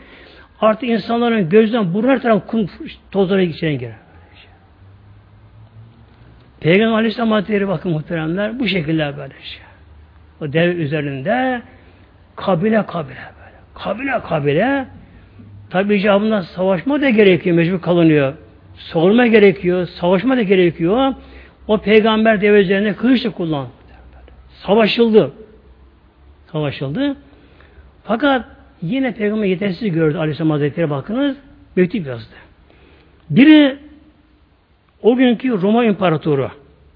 Artık 0.59 0.89
insanların 0.89 1.49
gözden 1.49 1.93
burun 1.93 2.07
her 2.07 2.21
taraf 2.21 2.47
kum 2.47 2.65
tozlara 3.11 3.41
içine 3.41 3.75
girer. 3.75 3.95
Peygamber 6.59 6.93
Aleyhisselam 6.93 7.31
Hazretleri 7.31 7.67
bakın 7.67 7.91
muhteremler 7.91 8.59
bu 8.59 8.67
şekilde 8.67 9.17
böyle 9.17 9.33
şey. 9.41 9.61
O 10.41 10.53
dev 10.53 10.77
üzerinde 10.77 11.61
kabile 12.35 12.85
kabile 12.85 13.15
böyle. 13.15 13.57
Kabile 13.73 14.19
kabile 14.29 14.85
tabi 15.69 15.95
icabında 15.95 16.43
savaşma 16.43 17.01
da 17.01 17.09
gerekiyor, 17.09 17.55
mecbur 17.55 17.81
kalınıyor. 17.81 18.33
Sorma 18.75 19.27
gerekiyor, 19.27 19.85
savaşma 19.85 20.37
da 20.37 20.41
gerekiyor. 20.41 21.13
O 21.67 21.77
peygamber 21.77 22.41
dev 22.41 22.53
üzerinde 22.53 22.93
kılıç 22.93 23.25
da 23.25 23.29
kullandı. 23.29 23.69
Savaşıldı. 24.49 25.31
Savaşıldı. 26.51 27.15
Fakat 28.03 28.45
Yine 28.81 29.13
peygamber 29.13 29.45
yetersiz 29.45 29.91
gördü 29.91 30.17
Aleyhisselam 30.17 30.51
Hazretleri 30.51 30.89
bakınız. 30.89 31.37
Mektup 31.75 32.07
yazdı. 32.07 32.33
Biri 33.29 33.77
o 35.01 35.15
günkü 35.15 35.61
Roma 35.61 35.85
İmparatoru 35.85 36.51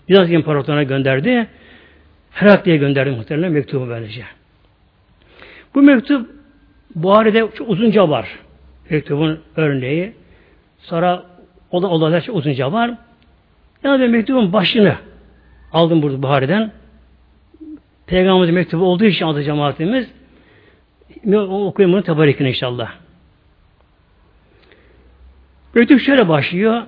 Bizans 0.10 0.30
İmparatoruna 0.30 0.84
gönderdi. 0.84 1.48
Herakli'ye 2.32 2.78
gönderdi 2.78 3.12
muhtemelen 3.12 3.52
mektubu 3.52 3.88
böylece. 3.88 4.24
Bu 5.76 5.82
mektup 5.82 6.30
Buhari'de 6.96 7.48
çok 7.56 7.70
uzunca 7.70 8.10
var. 8.10 8.40
Mektubun 8.90 9.40
örneği. 9.56 10.14
Sonra 10.80 11.24
olan 11.72 11.92
olaylar 11.92 12.22
çok 12.22 12.36
uzunca 12.36 12.72
var. 12.72 12.92
Yani 13.84 14.02
ben 14.02 14.10
mektubun 14.10 14.54
başını 14.54 14.96
aldım 15.72 16.02
burada 16.02 16.24
Buhari'den. 16.24 16.72
Peygamberimizin 18.08 18.56
mektubu 18.56 18.86
olduğu 18.86 19.06
için 19.06 19.26
adı 19.26 19.44
cemaatimiz 19.44 20.08
okuyayım 21.34 21.94
bunu 21.94 22.04
tabarikin 22.04 22.46
inşallah. 22.46 22.92
Mektup 25.76 26.00
şöyle 26.00 26.28
başlıyor. 26.28 26.84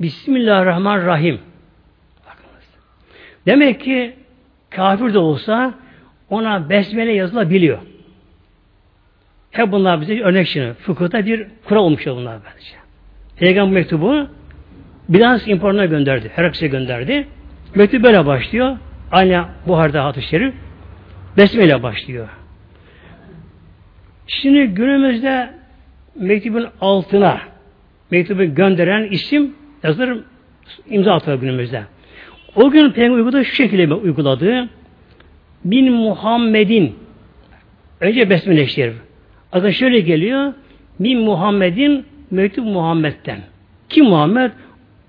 Bismillahirrahmanirrahim. 0.00 1.40
Bakınız. 2.26 2.68
Demek 3.46 3.80
ki 3.80 4.14
kafir 4.70 5.14
de 5.14 5.18
olsa 5.18 5.74
ona 6.30 6.70
besmele 6.70 7.12
yazılabiliyor. 7.12 7.78
Hep 9.50 9.72
bunlar 9.72 10.00
bize 10.00 10.20
örnek 10.20 10.46
şimdi. 10.46 10.74
Fıkıhta 10.74 11.26
bir 11.26 11.46
kural 11.64 11.80
olmuş 11.80 12.06
bunlar 12.06 12.38
bence. 12.44 12.72
Peygamber 13.36 13.74
mektubu 13.74 14.26
Bizans 15.08 15.48
İmparatorluğu'na 15.48 15.84
gönderdi. 15.84 16.30
Heraklis'e 16.34 16.66
gönderdi. 16.66 17.28
Mektup 17.74 18.02
böyle 18.02 18.26
başlıyor. 18.26 18.76
Aynı 19.12 19.44
Buhar'da 19.66 20.04
hadis-i 20.04 20.28
şerif. 20.28 20.54
Besmele 21.36 21.82
başlıyor. 21.82 22.28
Şimdi 24.26 24.66
günümüzde 24.66 25.50
mektubun 26.14 26.66
altına 26.80 27.40
mektubu 28.10 28.54
gönderen 28.54 29.08
isim 29.10 29.54
yazılır 29.82 30.18
imza 30.86 31.14
atıyor 31.14 31.40
günümüzde. 31.40 31.82
O 32.56 32.70
gün 32.70 32.90
Peygamber 32.90 33.16
uyguladığı 33.16 33.44
şu 33.44 33.54
şekilde 33.54 33.94
uyguladı. 33.94 34.68
Bin 35.64 35.92
Muhammed'in 35.92 36.94
önce 38.00 38.30
besmele 38.30 38.62
işler. 38.62 38.92
Adı 39.52 39.72
şöyle 39.72 40.00
geliyor. 40.00 40.52
Bin 41.00 41.20
Muhammed'in 41.20 42.04
mektup 42.30 42.64
Muhammed'den. 42.64 43.40
Kim 43.88 44.04
Muhammed? 44.04 44.50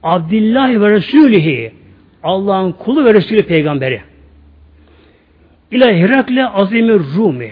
Abdullah 0.03 0.69
ve 0.69 0.89
Resulihi. 0.89 1.80
Allah'ın 2.23 2.71
kulu 2.71 3.05
ve 3.05 3.13
Resulü 3.13 3.43
peygamberi. 3.43 4.01
İlâ 5.71 5.87
Herakle 5.87 6.47
Azimir 6.47 6.99
Rumi. 7.15 7.51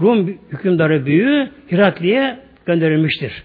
Rum 0.00 0.26
hükümdarı 0.52 1.06
büyüğü 1.06 1.50
Hirakli'ye 1.72 2.38
gönderilmiştir. 2.66 3.42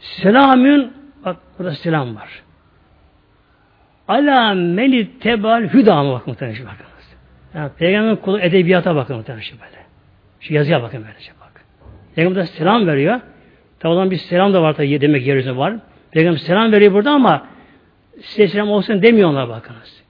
Selamün 0.00 0.92
bak 1.24 1.36
burada 1.58 1.74
selam 1.74 2.16
var. 2.16 2.42
Ala 4.08 4.54
meni 4.54 5.18
tebal 5.18 5.62
hüda 5.62 6.02
mı 6.02 6.12
bakın 6.12 6.30
muhtemelen 6.30 6.66
bakınız. 6.66 7.16
Yani 7.54 7.70
Peygamberin 7.78 8.16
kulu 8.16 8.40
edebiyata 8.40 8.96
bakın 8.96 9.16
muhtemelen 9.16 9.44
böyle. 9.52 9.84
Şu 10.40 10.54
yazıya 10.54 10.82
bakın 10.82 11.04
böyle 11.06 11.20
şey 11.20 11.34
bak. 11.40 11.64
Peygamber 12.14 12.42
selam 12.42 12.86
veriyor. 12.86 13.20
Tabi 13.80 14.10
bir 14.10 14.16
selam 14.16 14.54
da 14.54 14.62
var 14.62 14.72
tabi 14.72 15.00
demek 15.00 15.26
yeryüzünde 15.26 15.56
var. 15.56 15.74
Peygamber 16.10 16.38
selam 16.38 16.72
veriyor 16.72 16.92
burada 16.92 17.10
ama 17.10 17.46
selam 18.22 18.70
olsun 18.70 19.02
demiyor 19.02 19.30
ona 19.30 19.48
bakınız. 19.48 20.02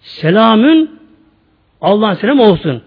Selamün 0.00 1.00
Allah'ın 1.80 2.14
selam 2.14 2.40
olsun. 2.40 2.82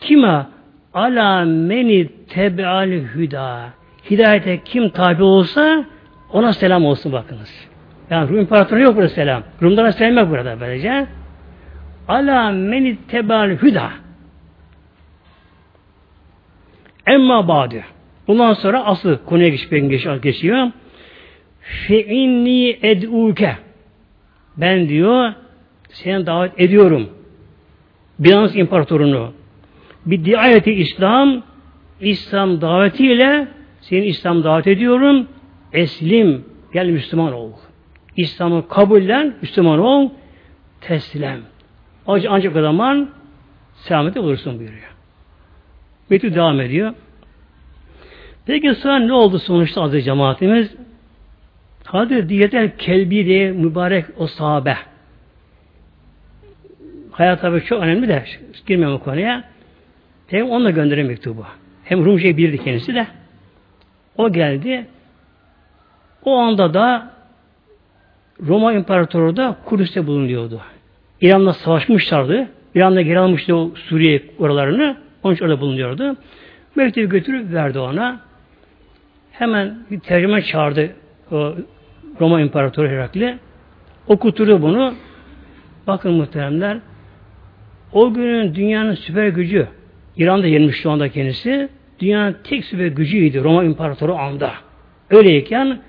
Kime? 0.00 0.46
Ala 0.94 1.44
meni 1.44 2.08
tebeal 2.28 2.90
hüda. 2.90 3.68
Hidayete 4.10 4.60
kim 4.64 4.90
tabi 4.90 5.22
olsa 5.22 5.84
ona 6.32 6.52
selam 6.52 6.84
olsun 6.84 7.12
bakınız. 7.12 7.68
Yani 8.10 8.28
Rum 8.28 8.38
İmparatoru 8.38 8.80
yok 8.80 8.96
burada 8.96 9.08
selam. 9.08 9.42
Rumlara 9.62 9.92
selam 9.92 10.16
yok 10.16 10.30
burada 10.30 10.60
böylece. 10.60 11.06
Ala 12.08 12.50
meni 12.50 12.96
tebeal 13.08 13.50
hüda. 13.50 13.90
Emma 17.06 17.48
ba'du. 17.48 17.76
Bundan 18.26 18.52
sonra 18.52 18.84
asıl 18.84 19.16
konuya 19.16 19.48
geçiyor. 19.48 20.22
geçiyor. 20.22 20.70
Fe 21.60 22.04
inni 22.04 22.78
ed'uke. 22.82 23.56
Ben 24.56 24.88
diyor 24.88 25.32
seni 25.88 26.26
davet 26.26 26.60
ediyorum. 26.60 27.10
Bizans 28.18 28.56
imparatorunu. 28.56 29.32
Bir 30.06 30.24
diayeti 30.24 30.72
İslam 30.72 31.42
İslam 32.00 32.60
davetiyle 32.60 33.48
seni 33.80 34.06
İslam 34.06 34.44
davet 34.44 34.66
ediyorum. 34.66 35.26
Eslim. 35.72 36.44
Gel 36.72 36.86
Müslüman 36.86 37.32
ol. 37.32 37.52
İslam'ı 38.16 38.68
kabullen, 38.68 39.34
Müslüman 39.42 39.78
ol. 39.78 40.10
Teslim. 40.80 41.42
Ancak 42.06 42.56
o 42.56 42.60
zaman 42.62 43.10
selamete 43.74 44.20
olursun 44.20 44.58
buyuruyor. 44.58 44.94
Mektup 46.10 46.34
devam 46.34 46.60
ediyor. 46.60 46.94
Peki 48.46 48.74
sonra 48.74 48.98
ne 48.98 49.12
oldu 49.12 49.38
sonuçta 49.38 49.82
aziz 49.82 50.04
cemaatimiz? 50.04 50.76
Hazreti 51.86 52.28
Diyetel 52.28 52.70
Kelbi 52.78 53.26
diye 53.26 53.52
mübarek 53.52 54.04
o 54.16 54.26
sahabe. 54.26 54.76
Hayat 57.10 57.40
tabi 57.40 57.64
çok 57.64 57.82
önemli 57.82 58.08
de 58.08 58.24
girmem 58.66 58.92
o 58.92 58.98
konuya. 58.98 59.44
Peygamber 60.28 60.54
onunla 60.54 60.70
gönderen 60.70 61.06
mektubu. 61.06 61.44
Hem 61.84 62.04
Rumce'yi 62.04 62.36
bilirdi 62.36 62.64
kendisi 62.64 62.94
de. 62.94 63.06
O 64.16 64.32
geldi. 64.32 64.86
O 66.24 66.36
anda 66.36 66.74
da 66.74 67.10
Roma 68.46 68.72
İmparatoru 68.72 69.36
da 69.36 69.56
Kudüs'te 69.64 70.06
bulunuyordu. 70.06 70.60
İran'la 71.20 71.52
savaşmışlardı. 71.52 72.48
İran'la 72.74 73.02
geri 73.02 73.18
almıştı 73.18 73.56
o 73.56 73.74
Suriye 73.74 74.22
oralarını. 74.38 74.96
Onun 75.22 75.34
için 75.34 75.44
orada 75.44 75.60
bulunuyordu. 75.60 76.16
Mektubu 76.74 77.08
götürüp 77.08 77.52
verdi 77.52 77.78
ona. 77.78 78.20
Hemen 79.32 79.78
bir 79.90 80.00
tercüme 80.00 80.42
çağırdı 80.42 80.90
o 81.32 81.54
Roma 82.20 82.40
İmparatoru 82.40 82.88
Herakli. 82.88 83.38
Okuturdu 84.06 84.62
bunu. 84.62 84.94
Bakın 85.86 86.12
muhteremler 86.12 86.78
o 87.92 88.14
günün 88.14 88.54
dünyanın 88.54 88.94
süper 88.94 89.28
gücü 89.28 89.68
İran'da 90.16 90.46
yenmiş 90.46 90.76
şu 90.76 90.90
anda 90.90 91.08
kendisi. 91.08 91.68
Dünyanın 92.00 92.36
tek 92.44 92.64
süper 92.64 92.86
gücüydü 92.86 93.44
Roma 93.44 93.64
İmparatoru 93.64 94.16
anda. 94.16 94.52
Öyleyken 95.10 95.80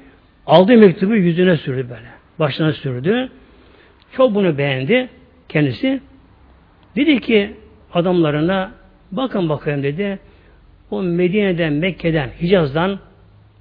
aldığı 0.46 0.78
mektubu 0.78 1.16
yüzüne 1.16 1.58
sürdü 1.58 1.88
böyle. 1.90 2.08
Başına 2.40 2.74
sürdü. 2.74 3.30
Çok 4.12 4.36
bunu 4.36 4.58
beğendi 4.58 5.10
kendisi. 5.50 6.02
Dedi 6.96 7.22
ki 7.22 7.54
adamlarına 7.94 8.72
bakın 9.12 9.50
bakayım 9.50 9.84
dedi. 9.84 10.20
O 10.92 11.04
Medine'den, 11.04 11.74
Mekke'den, 11.74 12.30
Hicaz'dan 12.42 13.00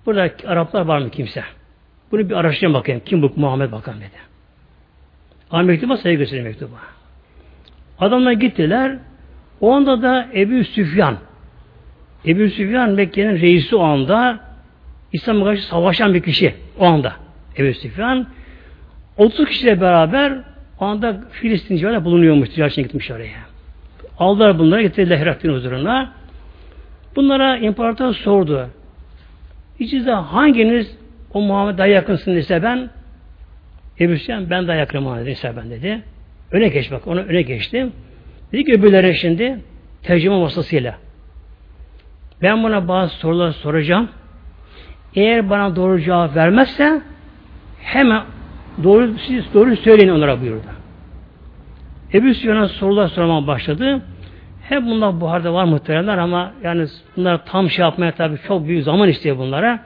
burada 0.06 0.30
Araplar 0.46 0.86
var 0.86 0.98
mı 0.98 1.10
kimse? 1.10 1.42
Bunu 2.12 2.28
bir 2.28 2.34
araştırın 2.34 2.74
bakayım. 2.74 3.02
Kim 3.04 3.22
bu 3.22 3.32
Muhammed 3.36 3.72
bakalım 3.72 3.98
dedi. 3.98 4.18
Ama 5.50 5.62
mektuba 5.62 5.96
saygı 5.96 6.18
gösterir 6.18 6.42
mektuba. 6.42 6.76
Adamlar 7.98 8.32
gittiler. 8.32 8.98
O 9.60 9.72
anda 9.72 10.02
da 10.02 10.28
Ebu 10.34 10.64
Süfyan 10.64 11.16
Ebu 12.26 12.48
Süfyan 12.48 12.90
Mekke'nin 12.90 13.40
reisi 13.40 13.76
o 13.76 13.82
anda 13.82 14.40
İslam'a 15.12 15.44
karşı 15.44 15.66
savaşan 15.66 16.14
bir 16.14 16.22
kişi 16.22 16.54
o 16.78 16.84
anda. 16.84 17.12
Ebu 17.58 17.74
Süfyan 17.74 18.26
30 19.16 19.48
kişiyle 19.48 19.80
beraber 19.80 20.38
o 20.80 20.84
anda 20.84 21.20
Filistin 21.30 21.76
civarında 21.76 22.04
bulunuyormuş. 22.04 22.48
Ticaretine 22.48 22.82
gitmiş 22.82 23.10
oraya. 23.10 23.38
Aldılar 24.18 24.58
bunları 24.58 24.82
getirdiler 24.82 25.18
Herakli'nin 25.18 25.54
huzuruna. 25.54 26.12
Bunlara 27.16 27.56
imparator 27.56 28.14
sordu. 28.14 28.68
İçinizde 29.78 30.12
hanginiz 30.12 30.96
o 31.32 31.40
Muhammed 31.40 31.78
daha 31.78 31.86
yakınsın 31.86 32.36
ise 32.36 32.62
ben 32.62 32.90
Ebu 34.00 34.16
Süfyan 34.16 34.50
ben 34.50 34.68
daha 34.68 34.76
yakınım 34.76 35.04
Muhammed 35.04 35.26
ise 35.26 35.52
ben 35.56 35.70
dedi. 35.70 36.02
Öne 36.52 36.68
geç 36.68 36.92
bak. 36.92 37.06
Onu 37.06 37.20
öne 37.20 37.42
geçtim. 37.42 37.92
Dedi 38.52 38.64
ki 38.64 38.72
öbürlere 38.72 39.14
şimdi 39.14 39.58
tercüme 40.02 40.40
vasıtasıyla 40.40 40.94
ben 42.42 42.62
buna 42.62 42.88
bazı 42.88 43.14
sorular 43.14 43.52
soracağım. 43.52 44.08
Eğer 45.14 45.50
bana 45.50 45.76
doğru 45.76 46.00
cevap 46.00 46.36
vermezse 46.36 47.00
hemen 47.82 48.22
doğru 48.84 49.18
siz 49.18 49.54
doğru 49.54 49.76
söyleyin 49.76 50.08
onlara 50.08 50.40
buyurdu. 50.40 50.66
Ebu 52.14 52.34
Süfyan'a 52.34 52.68
sorular 52.68 53.08
sormaya 53.08 53.46
başladı. 53.46 54.02
Hep 54.62 54.82
bunlar 54.82 55.20
buharda 55.20 55.54
var 55.54 55.64
muhteremler 55.64 56.18
ama 56.18 56.52
yani 56.62 56.86
bunlar 57.16 57.46
tam 57.46 57.70
şey 57.70 57.82
yapmaya 57.82 58.12
tabii 58.12 58.38
çok 58.48 58.66
büyük 58.66 58.84
zaman 58.84 59.08
istiyor 59.08 59.38
bunlara. 59.38 59.80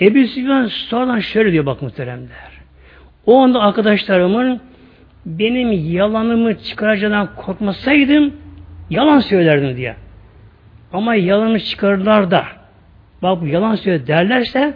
Ebu 0.00 0.26
Süfyan 0.26 0.66
sonradan 0.66 1.18
şöyle 1.18 1.52
diyor 1.52 1.66
bak 1.66 1.82
muhteremler. 1.82 2.50
O 3.26 3.38
anda 3.42 3.60
arkadaşlarımın 3.60 4.60
benim 5.26 5.72
yalanımı 5.72 6.58
çıkaracağından 6.58 7.34
korkmasaydım 7.36 8.34
yalan 8.90 9.18
söylerdim 9.18 9.76
diye. 9.76 9.96
Ama 10.92 11.14
yalanı 11.14 11.60
çıkarırlar 11.60 12.30
da 12.30 12.44
bak 13.22 13.40
bu 13.42 13.46
yalan 13.46 13.74
söylüyor 13.74 14.06
derlerse 14.06 14.74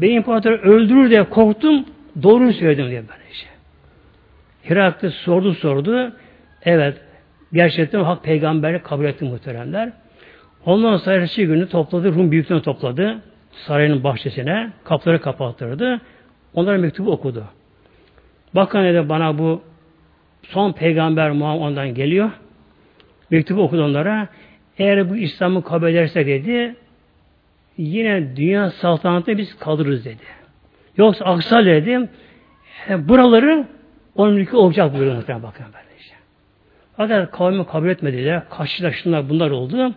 beni 0.00 0.12
imparator 0.12 0.52
öldürür 0.52 1.10
diye 1.10 1.24
korktum 1.24 1.84
doğruyu 2.22 2.52
söyledim 2.52 2.90
diye 2.90 3.02
böylece. 3.08 3.46
Hiraklı 4.70 5.10
sordu 5.10 5.54
sordu. 5.54 6.12
Evet 6.62 6.96
gerçekten 7.52 8.04
hak 8.04 8.24
peygamberi 8.24 8.82
kabul 8.82 9.04
etti 9.04 9.24
muhteremler. 9.24 9.92
Ondan 10.64 10.96
sonra 10.96 11.16
ertesi 11.16 11.46
günü 11.46 11.68
topladı, 11.68 12.14
Rum 12.14 12.30
büyüklerini 12.30 12.62
topladı. 12.62 13.22
Sarayının 13.56 14.04
bahçesine, 14.04 14.70
kapıları 14.84 15.20
kapattırdı. 15.20 16.00
Onlara 16.54 16.78
mektubu 16.78 17.12
okudu. 17.12 17.44
Bakın 18.54 18.84
dedi 18.84 19.08
bana 19.08 19.38
bu 19.38 19.62
son 20.42 20.72
peygamber 20.72 21.30
Muhammed 21.30 21.60
ondan 21.60 21.94
geliyor. 21.94 22.30
Mektubu 23.30 23.62
okudu 23.62 23.84
onlara. 23.84 24.28
Eğer 24.78 25.10
bu 25.10 25.16
İslam'ı 25.16 25.64
kabul 25.64 25.88
ederse 25.88 26.26
dedi 26.26 26.76
yine 27.78 28.36
dünya 28.36 28.70
saltanatı 28.70 29.38
biz 29.38 29.58
kalırız 29.58 30.04
dedi. 30.04 30.22
Yoksa 30.96 31.24
aksal 31.24 31.66
dedim 31.66 32.08
buraları 32.88 33.66
onun 34.14 34.34
mülkü 34.34 34.56
olacak 34.56 34.92
buyuruyor 34.92 35.16
muhtemelen 35.16 35.42
bakın 35.42 35.66
böyle 35.66 36.00
işte. 36.00 36.14
Fakat 36.96 37.30
kavmi 37.30 37.66
kabul 37.66 37.88
etmediler. 37.88 38.42
Kaçtılar 38.50 38.92
şunlar 38.92 39.28
bunlar 39.28 39.50
oldu. 39.50 39.94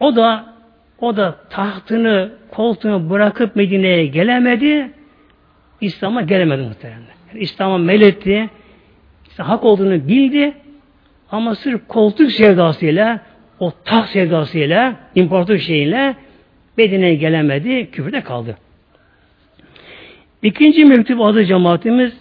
O 0.00 0.16
da 0.16 0.54
o 1.00 1.16
da 1.16 1.36
tahtını, 1.50 2.32
koltuğunu 2.50 3.10
bırakıp 3.10 3.56
Medine'ye 3.56 4.06
gelemedi. 4.06 4.90
İslam'a 5.80 6.22
gelemedi 6.22 6.62
muhtemelen. 6.62 7.00
Yani 7.28 7.40
İslam'a 7.40 7.78
meletti. 7.78 8.50
İşte 9.30 9.42
hak 9.42 9.64
olduğunu 9.64 10.08
bildi. 10.08 10.52
Ama 11.30 11.54
sırf 11.54 11.88
koltuk 11.88 12.32
sevdasıyla, 12.32 13.20
o 13.58 13.72
taht 13.84 14.08
sevdasıyla, 14.08 14.94
imparator 15.14 15.58
şeyiyle 15.58 16.16
Medine'ye 16.76 17.14
gelemedi. 17.14 17.90
Küfürde 17.90 18.20
kaldı. 18.20 18.56
İkinci 20.42 20.84
mektup 20.84 21.20
adı 21.20 21.44
cemaatimiz 21.44 22.12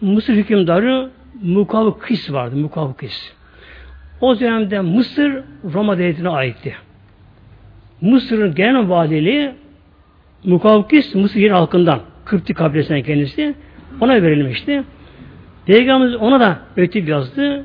Mısır 0.00 0.34
hükümdarı 0.34 1.10
Mukavkis 1.42 2.32
vardı. 2.32 2.56
Mukavkis. 2.56 3.32
O 4.20 4.40
dönemde 4.40 4.80
Mısır 4.80 5.42
Roma 5.74 5.98
devletine 5.98 6.28
aitti. 6.28 6.76
Mısır'ın 8.00 8.54
genel 8.54 8.88
valiliği 8.88 9.50
Mukavkis 10.44 11.14
Mısır 11.14 11.40
yer 11.40 11.50
halkından. 11.50 12.00
Kıpti 12.24 12.54
kabilesinden 12.54 13.02
kendisi. 13.02 13.54
Ona 14.00 14.22
verilmişti. 14.22 14.82
Peygamberimiz 15.66 16.16
ona 16.20 16.40
da 16.40 16.58
mektup 16.76 17.08
yazdı. 17.08 17.64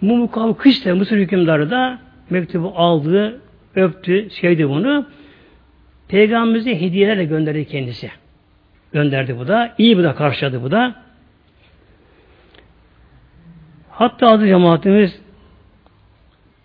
Mukavkis 0.00 0.84
de 0.84 0.92
Mısır 0.92 1.16
hükümdarı 1.16 1.70
da 1.70 1.98
mektubu 2.30 2.72
aldı, 2.76 3.40
öptü, 3.74 4.30
sevdi 4.30 4.68
bunu. 4.68 5.06
Peygamberimize 6.08 6.80
hediyelerle 6.80 7.24
gönderdi 7.24 7.64
kendisi. 7.64 8.10
Gönderdi 8.92 9.38
bu 9.38 9.48
da. 9.48 9.74
İyi 9.78 9.98
bu 9.98 10.02
da 10.02 10.14
karşıladı 10.14 10.62
bu 10.62 10.70
da. 10.70 10.94
Hatta 13.90 14.28
adı 14.28 14.46
cemaatimiz 14.46 15.20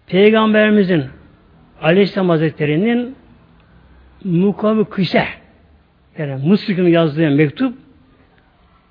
Peygamberimizin 0.08 1.06
Aleyhisselam 1.82 2.30
Hazretleri'nin 2.30 3.16
mukavı 4.24 4.90
kıse 4.90 5.28
yani 6.18 6.48
Mısır'ın 6.48 6.88
yazdığı 6.88 7.30
mektup 7.30 7.78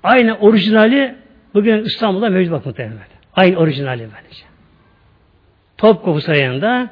aynı 0.03 0.37
orijinali 0.37 1.15
bugün 1.53 1.83
İstanbul'da 1.83 2.29
mevcut 2.29 2.53
bak 2.53 2.65
muhtemelen. 2.65 2.97
Aynı 3.35 3.57
orijinali 3.57 3.99
böylece. 3.99 4.43
Topkapı 5.77 6.21
Sarayı'nda 6.21 6.89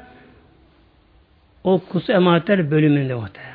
o 1.64 1.80
kusu 1.88 2.12
emanetler 2.12 2.70
bölümünde 2.70 3.14
muhtemelen. 3.14 3.50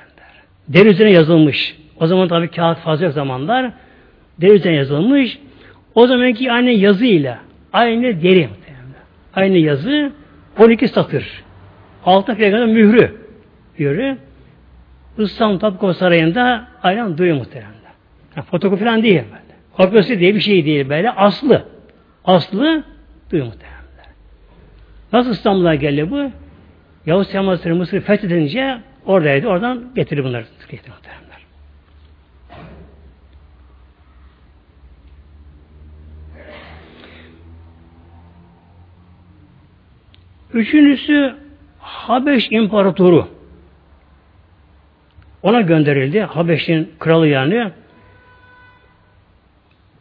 Deri 0.67 0.89
üzerine 0.89 1.13
yazılmış. 1.13 1.77
O 1.99 2.07
zaman 2.07 2.27
tabii 2.27 2.51
kağıt 2.51 2.79
fazla 2.79 3.05
yok 3.05 3.13
zamanlar. 3.13 3.71
Deri 4.41 4.51
üzerine 4.51 4.77
yazılmış. 4.77 5.39
O 5.95 6.07
zamanki 6.07 6.51
aynı 6.51 6.71
yazıyla 6.71 7.39
aynı 7.73 8.21
deri 8.23 8.49
aynı 9.35 9.57
yazı 9.57 10.11
12 10.59 10.87
satır. 10.87 11.44
Altı 12.05 12.35
peygamber 12.35 12.67
mührü. 12.67 13.15
Mührü. 13.77 14.17
İstanbul 15.17 15.59
Topkapı 15.59 15.93
Sarayı'nda 15.93 16.67
aynen 16.83 17.17
duyuyor 17.17 17.37
muhtemelen. 17.37 17.71
Yani 18.35 18.45
fotokopi 18.45 18.83
falan 18.83 19.03
değil 19.03 19.23
böyle. 19.23 19.55
Kopyası 19.77 20.19
diye 20.19 20.35
bir 20.35 20.39
şey 20.39 20.65
değil 20.65 20.89
böyle. 20.89 21.11
Aslı. 21.11 21.65
Aslı 22.25 22.83
duyuyor 23.31 23.47
muhtemelen. 23.47 23.75
Nasıl 25.13 25.31
İstanbul'a 25.31 25.75
geldi 25.75 26.11
bu? 26.11 26.31
Yavuz 27.05 27.27
Selim 27.27 27.47
Hazretleri 27.47 27.73
Mısır'ı 27.73 28.01
fethedince 28.01 28.77
oradaydı. 29.05 29.47
Oradan 29.47 29.83
getirdi 29.95 30.23
bunları. 30.23 30.45
Getirdi 30.71 30.89
muhtemelen. 30.89 31.25
Üçüncüsü 40.53 41.44
Habeş 41.95 42.47
İmparatoru. 42.51 43.27
Ona 45.43 45.61
gönderildi. 45.61 46.21
Habeş'in 46.21 46.91
kralı 46.99 47.27
yani. 47.27 47.71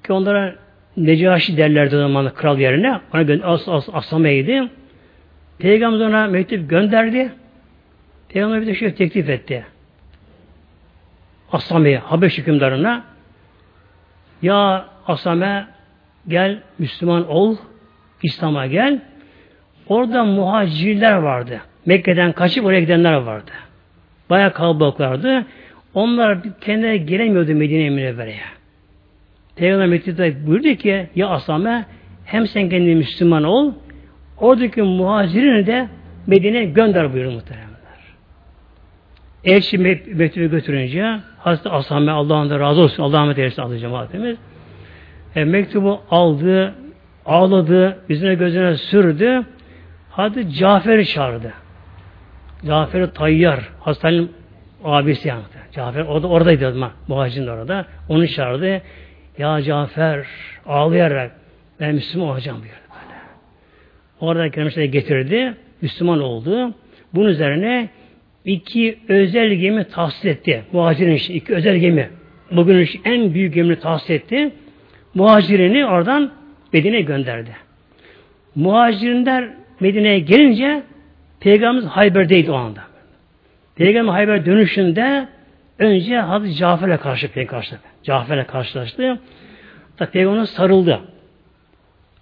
Ki 0.07 0.13
onlara 0.13 0.55
Necaşi 0.97 1.57
derlerdi 1.57 1.97
o 1.97 2.35
kral 2.35 2.59
yerine. 2.59 3.01
Ona 3.15 3.47
as, 3.47 3.69
as, 3.69 3.89
Asame'ydi. 3.93 4.69
Peygamber 5.59 6.07
ona 6.07 6.27
mektup 6.27 6.71
gönderdi. 6.71 7.33
Peygamber 8.29 8.61
bir 8.61 8.67
de 8.67 8.75
şöyle 8.75 8.95
teklif 8.95 9.29
etti. 9.29 9.67
Asame'ye, 11.53 11.99
Habeş 11.99 12.39
hükümdarına 12.39 13.05
ya 14.43 14.87
Asame 15.07 15.67
gel 16.29 16.63
Müslüman 16.79 17.29
ol, 17.29 17.57
İslam'a 18.23 18.67
gel. 18.67 19.03
Orada 19.89 20.25
muhacirler 20.25 21.15
vardı. 21.15 21.61
Mekke'den 21.87 22.33
kaçıp 22.33 22.65
oraya 22.65 22.81
gidenler 22.81 23.15
vardı. 23.15 23.51
Bayağı 24.31 24.53
kalabalıklardı. 24.53 25.47
Onlar 25.95 26.39
kendine 26.61 26.97
gelemiyordu 26.97 27.55
Medine-i 27.55 27.91
Münevvere'ye. 27.91 28.41
Peygamber 29.57 29.87
mektupta 29.87 30.47
buyurdu 30.47 30.75
ki 30.75 31.07
ya 31.15 31.29
Asame 31.29 31.87
hem 32.25 32.47
sen 32.47 32.69
kendini 32.69 32.95
Müslüman 32.95 33.45
ol 33.45 33.73
oradaki 34.39 34.83
muhacirini 34.83 35.67
de 35.67 35.89
Medine'ye 36.27 36.65
gönder 36.65 37.13
buyurdu 37.13 37.31
muhteremler. 37.31 37.75
Elçi 39.45 39.79
mektubu 39.79 40.51
götürünce 40.51 41.17
Hazreti 41.39 41.69
Asame 41.69 42.13
Allah'ın 42.13 42.51
da 42.51 42.61
razı 42.61 42.81
olsun 42.81 43.03
Allah'ın 43.03 43.23
rahmet 43.23 43.39
eylesin 43.39 43.63
aldı 43.63 43.79
cemaatimiz. 43.79 44.37
E, 45.37 45.45
mektubu 45.45 46.01
aldı, 46.11 46.75
ağladı, 47.27 47.99
yüzüne 48.09 48.35
gözüne 48.35 48.77
sürdü. 48.77 49.43
Hadi 50.11 50.53
Cafer'i 50.53 51.07
çağırdı. 51.07 51.53
Cafer 52.67 53.07
Tayyar, 53.07 53.61
Hastanın 53.81 54.31
abisi 54.85 55.29
yani. 55.29 55.43
Cafer 55.73 56.01
orada 56.01 56.27
oradaydı 56.27 56.69
ama 56.69 56.93
muhacirin 57.09 57.47
orada. 57.47 57.87
Onu 58.09 58.29
çağırdı. 58.29 58.83
Ya 59.39 59.63
Cafer 59.63 60.27
ağlayarak 60.67 61.33
ben 61.81 61.95
Müslüman 61.95 62.29
olacağım 62.29 62.59
buyurdu 62.59 62.77
böyle. 62.91 63.21
Orada 64.21 64.51
kendisine 64.51 64.87
getirdi. 64.87 65.55
Müslüman 65.83 66.21
oldu. 66.21 66.75
Bunun 67.15 67.29
üzerine 67.29 67.89
iki 68.45 68.99
özel 69.09 69.53
gemi 69.53 69.85
tahsis 69.85 70.25
etti. 70.25 70.65
Muhacirin 70.73 71.15
işi. 71.15 71.35
iki 71.35 71.55
özel 71.55 71.77
gemi. 71.77 72.11
Bugün 72.51 72.89
en 73.05 73.35
büyük 73.35 73.55
gemini 73.55 73.79
tahsis 73.81 74.11
etti. 74.11 74.53
Muhacirini 75.15 75.87
oradan 75.87 76.33
Medine'ye 76.73 77.03
gönderdi. 77.03 77.51
Muhacirler 78.55 79.49
Medine'ye 79.81 80.19
gelince 80.19 80.83
Peygamberimiz 81.45 81.91
Hayber'deydi 81.91 82.51
o 82.51 82.55
anda. 82.55 82.81
Peygamber 83.77 84.13
Hayber 84.13 84.47
dönüşünde 84.47 85.29
önce 85.79 86.17
Hazreti 86.17 86.55
Cafer'le 86.55 86.97
karşı 86.97 87.33
karşılaştı. 87.33 87.81
Cafer'le 88.03 88.47
karşılaştı. 88.47 89.21
Da 89.99 90.11
Peygamber 90.11 90.45
sarıldı. 90.45 91.01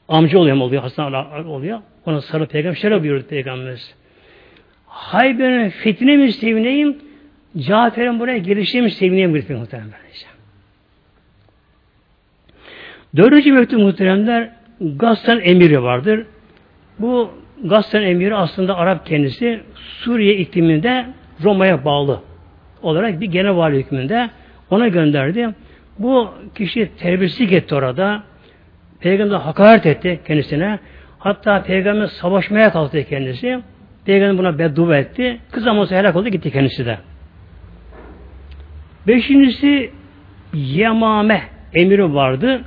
Amca 0.08 0.38
oluyor 0.38 0.56
mu 0.56 0.64
oluyor, 0.64 0.82
Hasan 0.82 1.46
oluyor. 1.46 1.80
Ona 2.06 2.20
sarı 2.20 2.46
peygamber 2.46 2.76
şöyle 2.76 3.02
buyurdu 3.02 3.26
peygamberimiz. 3.26 3.94
Hayber'in 4.86 5.70
fethine 5.70 6.16
mi 6.16 6.32
sevineyim, 6.32 6.96
Cafer'in 7.58 8.20
buraya 8.20 8.38
gelişine 8.38 8.80
mi 8.80 8.90
sevineyim 8.90 9.34
bir 9.34 9.54
muhterem. 9.54 9.90
Dördüncü 13.16 13.52
mektup 13.52 13.80
muhteremler 13.80 14.50
Gassan 14.80 15.40
emiri 15.40 15.82
vardır. 15.82 16.26
Bu 16.98 17.41
Gassan 17.62 18.02
emiri 18.02 18.34
aslında 18.34 18.76
Arap 18.76 19.06
kendisi 19.06 19.60
Suriye 19.74 20.36
ikliminde 20.36 21.06
Roma'ya 21.42 21.84
bağlı 21.84 22.20
olarak 22.82 23.20
bir 23.20 23.26
genel 23.26 23.56
vali 23.56 23.76
hükmünde 23.76 24.30
ona 24.70 24.88
gönderdi. 24.88 25.48
Bu 25.98 26.34
kişi 26.54 26.90
terbiyesizlik 26.98 27.52
etti 27.52 27.74
orada. 27.74 28.22
Peygamber 29.00 29.36
hakaret 29.36 29.86
etti 29.86 30.20
kendisine. 30.26 30.78
Hatta 31.18 31.62
peygamber 31.62 32.06
savaşmaya 32.06 32.72
kalktı 32.72 33.04
kendisi. 33.08 33.60
Peygamber 34.04 34.38
buna 34.38 34.58
beddua 34.58 34.96
etti. 34.96 35.40
Kız 35.50 35.66
olsa 35.66 35.96
helak 35.96 36.16
oldu 36.16 36.28
gitti 36.28 36.50
kendisi 36.50 36.86
de. 36.86 36.98
Beşincisi 39.06 39.90
Yemame 40.54 41.42
emiri 41.74 42.14
vardı. 42.14 42.60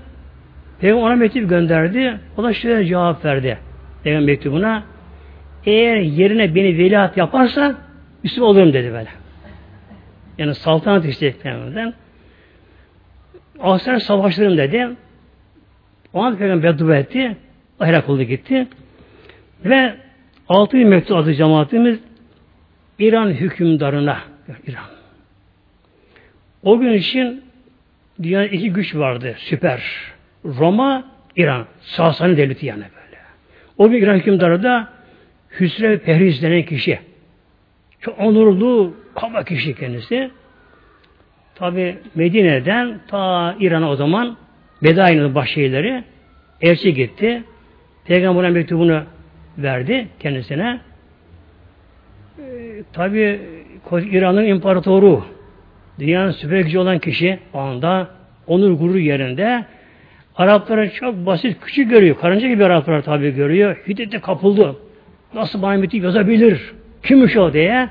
Peygamber 0.80 1.04
ona 1.06 1.16
mektup 1.16 1.50
gönderdi. 1.50 2.20
O 2.38 2.44
da 2.44 2.54
şöyle 2.54 2.86
cevap 2.86 3.26
verdi. 3.26 3.58
Peygamber 4.06 4.26
mektubuna 4.26 4.84
eğer 5.66 5.98
yerine 5.98 6.56
beni 6.56 6.78
veliaht 6.78 7.18
yaparsa 7.18 7.76
Müslüman 8.24 8.50
olurum 8.50 8.74
dedi 8.74 8.94
böyle. 8.94 9.10
Yani 10.38 10.56
saltanat 10.56 11.06
isteyecek 11.06 11.42
Peygamber'den. 11.42 11.94
Aslen 13.60 13.98
savaşlarım 13.98 14.58
dedi. 14.58 14.90
O 16.14 16.24
an 16.24 16.38
Peygamber 16.38 16.74
beddua 16.74 16.96
etti. 16.96 17.38
Ahlak 17.80 18.10
oldu 18.10 18.24
gitti. 18.24 18.68
Ve 19.66 19.96
altı 20.50 20.78
bir 20.78 20.86
mektup 20.86 21.18
adı 21.18 21.34
cemaatimiz 21.34 22.00
İran 23.00 23.30
hükümdarına 23.30 24.18
İran. 24.68 24.86
O 26.64 26.80
gün 26.80 26.94
için 26.94 27.44
dünyada 28.24 28.46
iki 28.46 28.74
güç 28.74 28.96
vardı. 28.96 29.36
Süper. 29.38 29.84
Roma, 30.46 31.04
İran. 31.36 31.66
Sasani 31.82 32.38
devleti 32.38 32.66
yani 32.66 32.84
böyle. 32.96 33.05
O 33.78 33.90
gün 33.90 34.02
İran 34.02 34.16
hükümdarı 34.16 34.64
da 34.64 34.88
Hüsrev 35.60 36.00
Pehriz 36.00 36.44
denen 36.44 36.64
kişi. 36.64 37.00
Çok 38.00 38.20
onurlu, 38.20 38.94
kaba 39.16 39.44
kişi 39.44 39.76
kendisi. 39.76 40.32
Tabi 41.56 41.98
Medine'den 42.16 43.00
ta 43.08 43.56
İran'a 43.60 43.90
o 43.90 43.96
zaman 43.96 44.38
Bedai'nin 44.84 45.36
başşehirleri 45.36 46.04
elçi 46.62 46.94
gitti. 46.94 47.44
Peygamber'in 48.06 48.54
mektubunu 48.54 49.04
verdi 49.58 50.08
kendisine. 50.20 50.80
Ee, 52.40 52.84
Tabi 52.94 53.42
İran'ın 53.92 54.46
imparatoru 54.46 55.26
dünyanın 56.00 56.32
süper 56.32 56.60
gücü 56.60 56.80
olan 56.80 57.00
kişi 57.00 57.40
o 57.54 57.60
anda 57.60 58.10
onur 58.48 58.72
gurur 58.72 58.96
yerinde 58.96 59.66
Arapları 60.38 60.92
çok 60.94 61.26
basit, 61.26 61.58
küçük 61.62 61.90
görüyor. 61.90 62.18
Karınca 62.22 62.48
gibi 62.48 62.66
Araplar 62.66 63.02
tabi 63.02 63.32
görüyor. 63.32 63.78
Hiddete 63.88 64.20
kapıldı. 64.20 64.76
Nasıl 65.34 65.62
bana 65.62 65.78
mektup 65.78 66.04
yazabilir? 66.04 66.74
Kimmiş 67.04 67.38
o 67.38 67.54
diye 67.54 67.90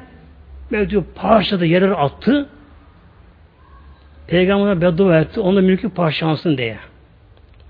mektup 0.71 1.15
parçaladı, 1.15 1.67
yerlere 1.67 1.95
attı. 1.95 2.49
Peygamber'e 4.27 4.81
beddua 4.81 5.21
etti. 5.21 5.41
Onun 5.41 5.65
mülkü 5.65 5.89
parçalansın 5.89 6.59
diye. 6.59 6.77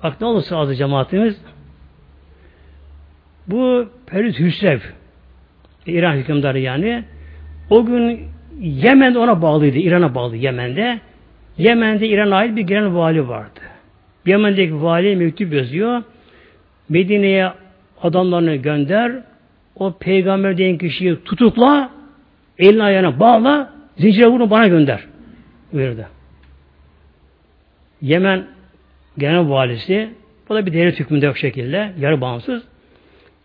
Bak 0.02 0.20
ne 0.20 0.26
olursa 0.26 0.58
adı 0.58 0.74
cemaatimiz 0.74 1.40
bu 3.46 3.88
Perit 4.06 4.38
Hüsrev 4.38 4.80
İran 5.86 6.12
hükümdarı 6.12 6.58
yani 6.58 7.04
o 7.70 7.86
gün 7.86 8.28
Yemen 8.60 9.14
ona 9.14 9.42
bağlıydı. 9.42 9.78
İran'a 9.78 10.14
bağlı 10.14 10.36
Yemen'de. 10.36 11.00
Yemen'de 11.58 12.08
İran'a 12.08 12.36
ait 12.36 12.56
bir 12.56 12.62
genel 12.62 12.94
vali 12.94 13.28
vardı. 13.28 13.60
Yemen'deki 14.26 14.82
vali 14.82 15.16
mektup 15.16 15.52
yazıyor. 15.52 16.02
Medine'ye 16.88 17.52
adamlarını 18.02 18.56
gönder. 18.56 19.12
O 19.76 19.92
peygamber 19.98 20.56
diyen 20.56 20.78
kişiyi 20.78 21.24
tutukla, 21.24 21.90
elini 22.58 22.82
ayağına 22.82 23.20
bağla, 23.20 23.72
zincire 23.98 24.26
vurun 24.26 24.50
bana 24.50 24.68
gönder. 24.68 25.04
Buyurdu. 25.72 26.06
Yemen 28.02 28.44
genel 29.18 29.48
valisi, 29.48 30.08
bu 30.48 30.54
da 30.54 30.66
bir 30.66 30.72
devlet 30.72 31.00
hükmünde 31.00 31.26
yok 31.26 31.38
şekilde, 31.38 31.92
yarı 32.00 32.20
bağımsız. 32.20 32.62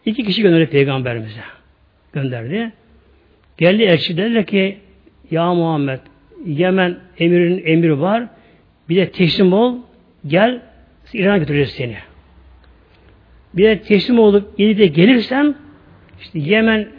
İki 0.06 0.24
kişi 0.24 0.42
gönderdi 0.42 0.70
peygamberimize. 0.70 1.42
Gönderdi. 2.14 2.72
Geldi 3.58 3.84
elçi 3.84 4.18
dedi 4.18 4.46
ki 4.46 4.78
ya 5.32 5.54
Muhammed 5.54 6.00
Yemen 6.46 6.98
emirin 7.18 7.64
emri 7.66 8.00
var. 8.00 8.28
Bir 8.90 8.96
de 8.96 9.12
teslim 9.12 9.54
ol. 9.54 9.78
Gel 10.28 10.62
İran'a 11.14 11.38
götüreceğiz 11.38 11.72
seni. 11.72 11.97
Bir 13.53 13.64
de 13.64 13.82
teslim 13.82 14.20
olup 14.20 14.60
iyi 14.60 14.78
de 14.78 14.88
gelirsen 14.88 15.55
işte 16.22 16.39
Yemen 16.39 16.89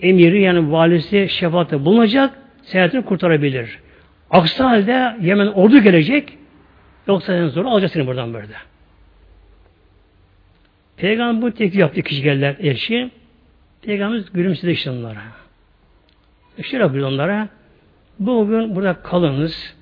emiri 0.00 0.42
yani 0.42 0.72
valisi 0.72 1.28
şefaatte 1.28 1.84
bulunacak 1.84 2.38
seyahatini 2.62 3.04
kurtarabilir. 3.04 3.78
Aksi 4.30 4.62
halde 4.62 5.16
Yemen 5.20 5.46
ordu 5.46 5.78
gelecek 5.82 6.38
yoksa 7.06 7.34
en 7.34 7.46
zor 7.46 7.64
alacak 7.64 7.90
seni 7.90 8.06
buradan 8.06 8.34
böyle. 8.34 8.54
Peygamber 10.96 11.42
bu 11.42 11.50
teklif 11.54 11.80
yaptı 11.80 12.02
kişi 12.02 12.22
geldiler 12.22 12.56
elçi. 12.60 13.10
Peygamberimiz 13.82 14.32
gülümsedi 14.32 14.70
işte 14.70 14.90
onlara. 14.90 15.22
Şöyle 16.62 16.84
yapıyor 16.84 17.08
onlara. 17.08 17.48
Bugün 18.18 18.76
burada 18.76 19.02
kalınız. 19.02 19.74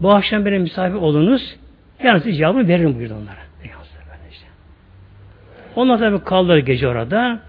Bu 0.00 0.14
akşam 0.14 0.44
benim 0.44 0.62
misafir 0.62 0.94
olunuz. 0.94 1.56
Yarın 2.04 2.18
size 2.18 2.32
cevabını 2.32 2.68
veririm 2.68 2.94
buyurdu 2.98 3.14
onlara. 3.14 3.46
Işte. 4.30 4.46
Onlar 5.76 5.98
tabi 5.98 6.24
kaldılar 6.24 6.58
gece 6.58 6.88
orada. 6.88 7.40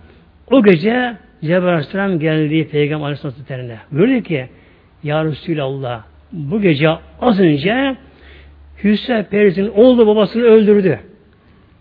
O 0.51 0.63
gece 0.63 1.17
Cebrail 1.41 1.67
Aleyhisselam 1.67 2.19
geldi 2.19 2.67
Peygamber 2.69 3.05
Aleyhisselam'ın 3.05 3.77
Buyurdu 3.91 4.23
ki 4.23 4.49
Ya 5.03 5.25
Resulallah 5.25 6.03
bu 6.31 6.61
gece 6.61 6.89
az 7.21 7.39
önce 7.39 7.95
Hüsrev 8.83 9.23
Periz'in 9.23 9.67
oğlu 9.67 10.07
babasını 10.07 10.43
öldürdü. 10.43 10.99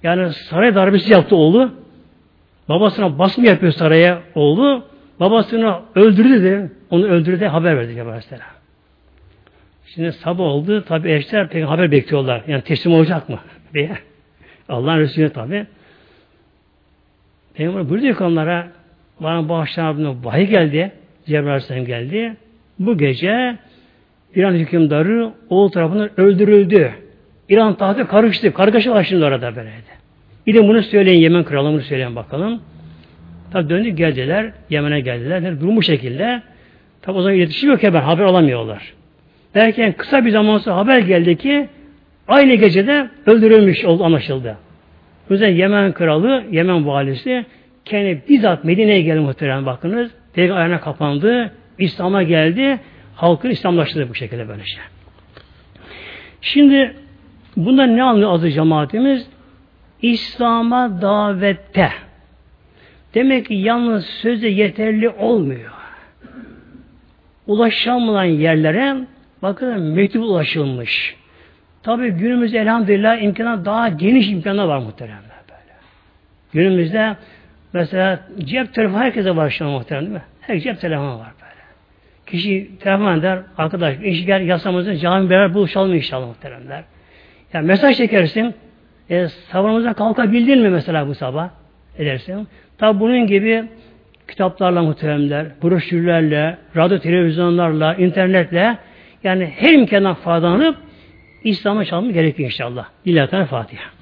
Yani 0.02 0.32
saray 0.32 0.74
darbesi 0.74 1.12
yaptı 1.12 1.36
oğlu. 1.36 1.70
Babasına 2.68 3.18
basma 3.18 3.46
yapıyor 3.46 3.72
saraya 3.72 4.22
oğlu. 4.34 4.84
Babasını 5.20 5.80
öldürdü 5.94 6.42
de 6.42 6.70
onu 6.90 7.06
öldürdü 7.06 7.40
de 7.40 7.48
haber 7.48 7.76
verdi 7.76 7.88
Cebrail 7.88 8.08
Aleyhisselam. 8.08 8.55
Şimdi 9.96 10.12
sabah 10.12 10.44
oldu. 10.44 10.84
Tabi 10.84 11.12
eşler 11.12 11.48
pek 11.48 11.64
haber 11.64 11.90
bekliyorlar. 11.90 12.42
Yani 12.48 12.62
teslim 12.62 12.92
olacak 12.92 13.28
mı? 13.28 13.38
diye. 13.74 13.90
Allah'ın 14.68 14.98
Resulü 14.98 15.30
tabi. 15.30 15.66
Peygamber 17.54 17.88
buyurdu 17.88 18.18
ki 18.18 18.24
onlara 18.24 18.68
bana 19.20 19.48
bu 19.48 19.54
akşam 19.54 20.24
vahiy 20.24 20.46
geldi. 20.46 20.92
Cebrail 21.26 21.46
Aleyhisselam 21.46 21.84
geldi. 21.84 22.36
Bu 22.78 22.98
gece 22.98 23.56
İran 24.34 24.54
hükümdarı 24.54 25.32
oğul 25.48 25.68
tarafından 25.68 26.20
öldürüldü. 26.20 26.92
İran 27.48 27.74
tahtı 27.74 28.08
karıştı. 28.08 28.54
Kargaşa 28.54 28.90
var 28.90 29.04
şimdi 29.04 29.24
orada 29.24 29.56
böyleydi. 29.56 29.96
De 30.46 30.68
bunu 30.68 30.82
söyleyin 30.82 31.20
Yemen 31.20 31.44
kralı 31.44 31.68
bunu 31.68 31.80
söyleyin 31.80 32.16
bakalım. 32.16 32.60
Tabi 33.52 33.68
döndü 33.68 33.88
geldiler. 33.88 34.52
Yemen'e 34.70 35.00
geldiler. 35.00 35.60
Durum 35.60 35.76
bu 35.76 35.82
şekilde. 35.82 36.42
Tabi 37.02 37.18
o 37.18 37.22
zaman 37.22 37.36
iletişim 37.36 37.70
yok 37.70 37.82
hemen. 37.82 38.00
Haber 38.02 38.24
alamıyorlar. 38.24 38.95
Derken 39.56 39.92
kısa 39.92 40.24
bir 40.24 40.30
zaman 40.30 40.58
sonra 40.58 40.76
haber 40.76 40.98
geldi 40.98 41.36
ki 41.36 41.68
aynı 42.28 42.54
gecede 42.54 43.10
öldürülmüş 43.26 43.84
oldu 43.84 44.04
anlaşıldı. 44.04 44.56
Yüzden 45.30 45.48
Yemen 45.48 45.92
kralı, 45.92 46.44
Yemen 46.50 46.86
valisi 46.86 47.46
kendi 47.84 48.22
bizzat 48.28 48.64
Medine'ye 48.64 49.02
geldi 49.02 49.20
muhterem 49.20 49.66
bakınız. 49.66 50.10
Peygamber 50.34 50.60
ayağına 50.60 50.80
kapandı. 50.80 51.52
İslam'a 51.78 52.22
geldi. 52.22 52.80
Halkın 53.14 53.50
İslamlaştırdı 53.50 54.08
bu 54.08 54.14
şekilde 54.14 54.48
böyle 54.48 54.64
şey. 54.64 54.82
Şimdi 56.40 56.94
bundan 57.56 57.96
ne 57.96 58.02
anlıyor 58.02 58.32
azı 58.32 58.50
cemaatimiz? 58.50 59.26
İslam'a 60.02 61.02
davette. 61.02 61.90
Demek 63.14 63.46
ki 63.46 63.54
yalnız 63.54 64.06
sözde 64.06 64.48
yeterli 64.48 65.08
olmuyor. 65.08 65.72
Ulaşamayan 67.46 68.32
yerlere 68.32 68.96
bakın 69.46 69.82
mektup 69.82 70.22
ulaşılmış. 70.22 71.16
Tabi 71.82 72.10
günümüzde 72.10 72.58
elhamdülillah 72.58 73.22
imkanlar 73.22 73.64
daha 73.64 73.88
geniş 73.88 74.30
imkanlar 74.30 74.64
var 74.64 74.78
muhteremler 74.78 75.40
böyle. 75.48 75.74
Günümüzde 76.52 77.16
mesela 77.72 78.20
cep 78.38 78.74
telefonu 78.74 79.00
herkese 79.00 79.36
var 79.36 79.50
şu 79.50 79.64
muhterem 79.64 80.02
değil 80.02 80.12
mi? 80.12 80.22
Her 80.40 80.58
cep 80.58 80.80
telefonu 80.80 81.18
var 81.18 81.32
böyle. 81.40 81.62
Kişi 82.26 82.70
telefon 82.80 83.18
eder, 83.18 83.38
arkadaş 83.58 83.96
iş 84.02 84.26
gel 84.26 84.46
yasamızın 84.46 84.96
cami 84.96 85.30
beraber 85.30 85.54
buluşalım 85.54 85.94
inşallah 85.94 86.26
muhteremler. 86.26 86.84
Yani 87.52 87.66
mesaj 87.66 87.96
çekersin, 87.96 88.54
e, 89.10 89.28
sabahımıza 89.28 89.92
kalkabildin 89.92 90.62
mi 90.62 90.68
mesela 90.68 91.08
bu 91.08 91.14
sabah? 91.14 91.48
Edersin. 91.98 92.48
Tabi 92.78 93.00
bunun 93.00 93.26
gibi 93.26 93.64
kitaplarla 94.28 94.82
muhteremler, 94.82 95.46
broşürlerle, 95.62 96.58
radyo 96.76 96.98
televizyonlarla, 96.98 97.94
internetle 97.94 98.78
yani 99.24 99.52
her 99.56 99.72
imkandan 99.72 100.14
faydalanıp 100.14 100.76
İslam'a 101.44 101.84
çalmak 101.84 102.14
gerekiyor 102.14 102.50
inşallah. 102.50 102.86
Lillahi 103.06 103.46
Fatiha. 103.46 103.95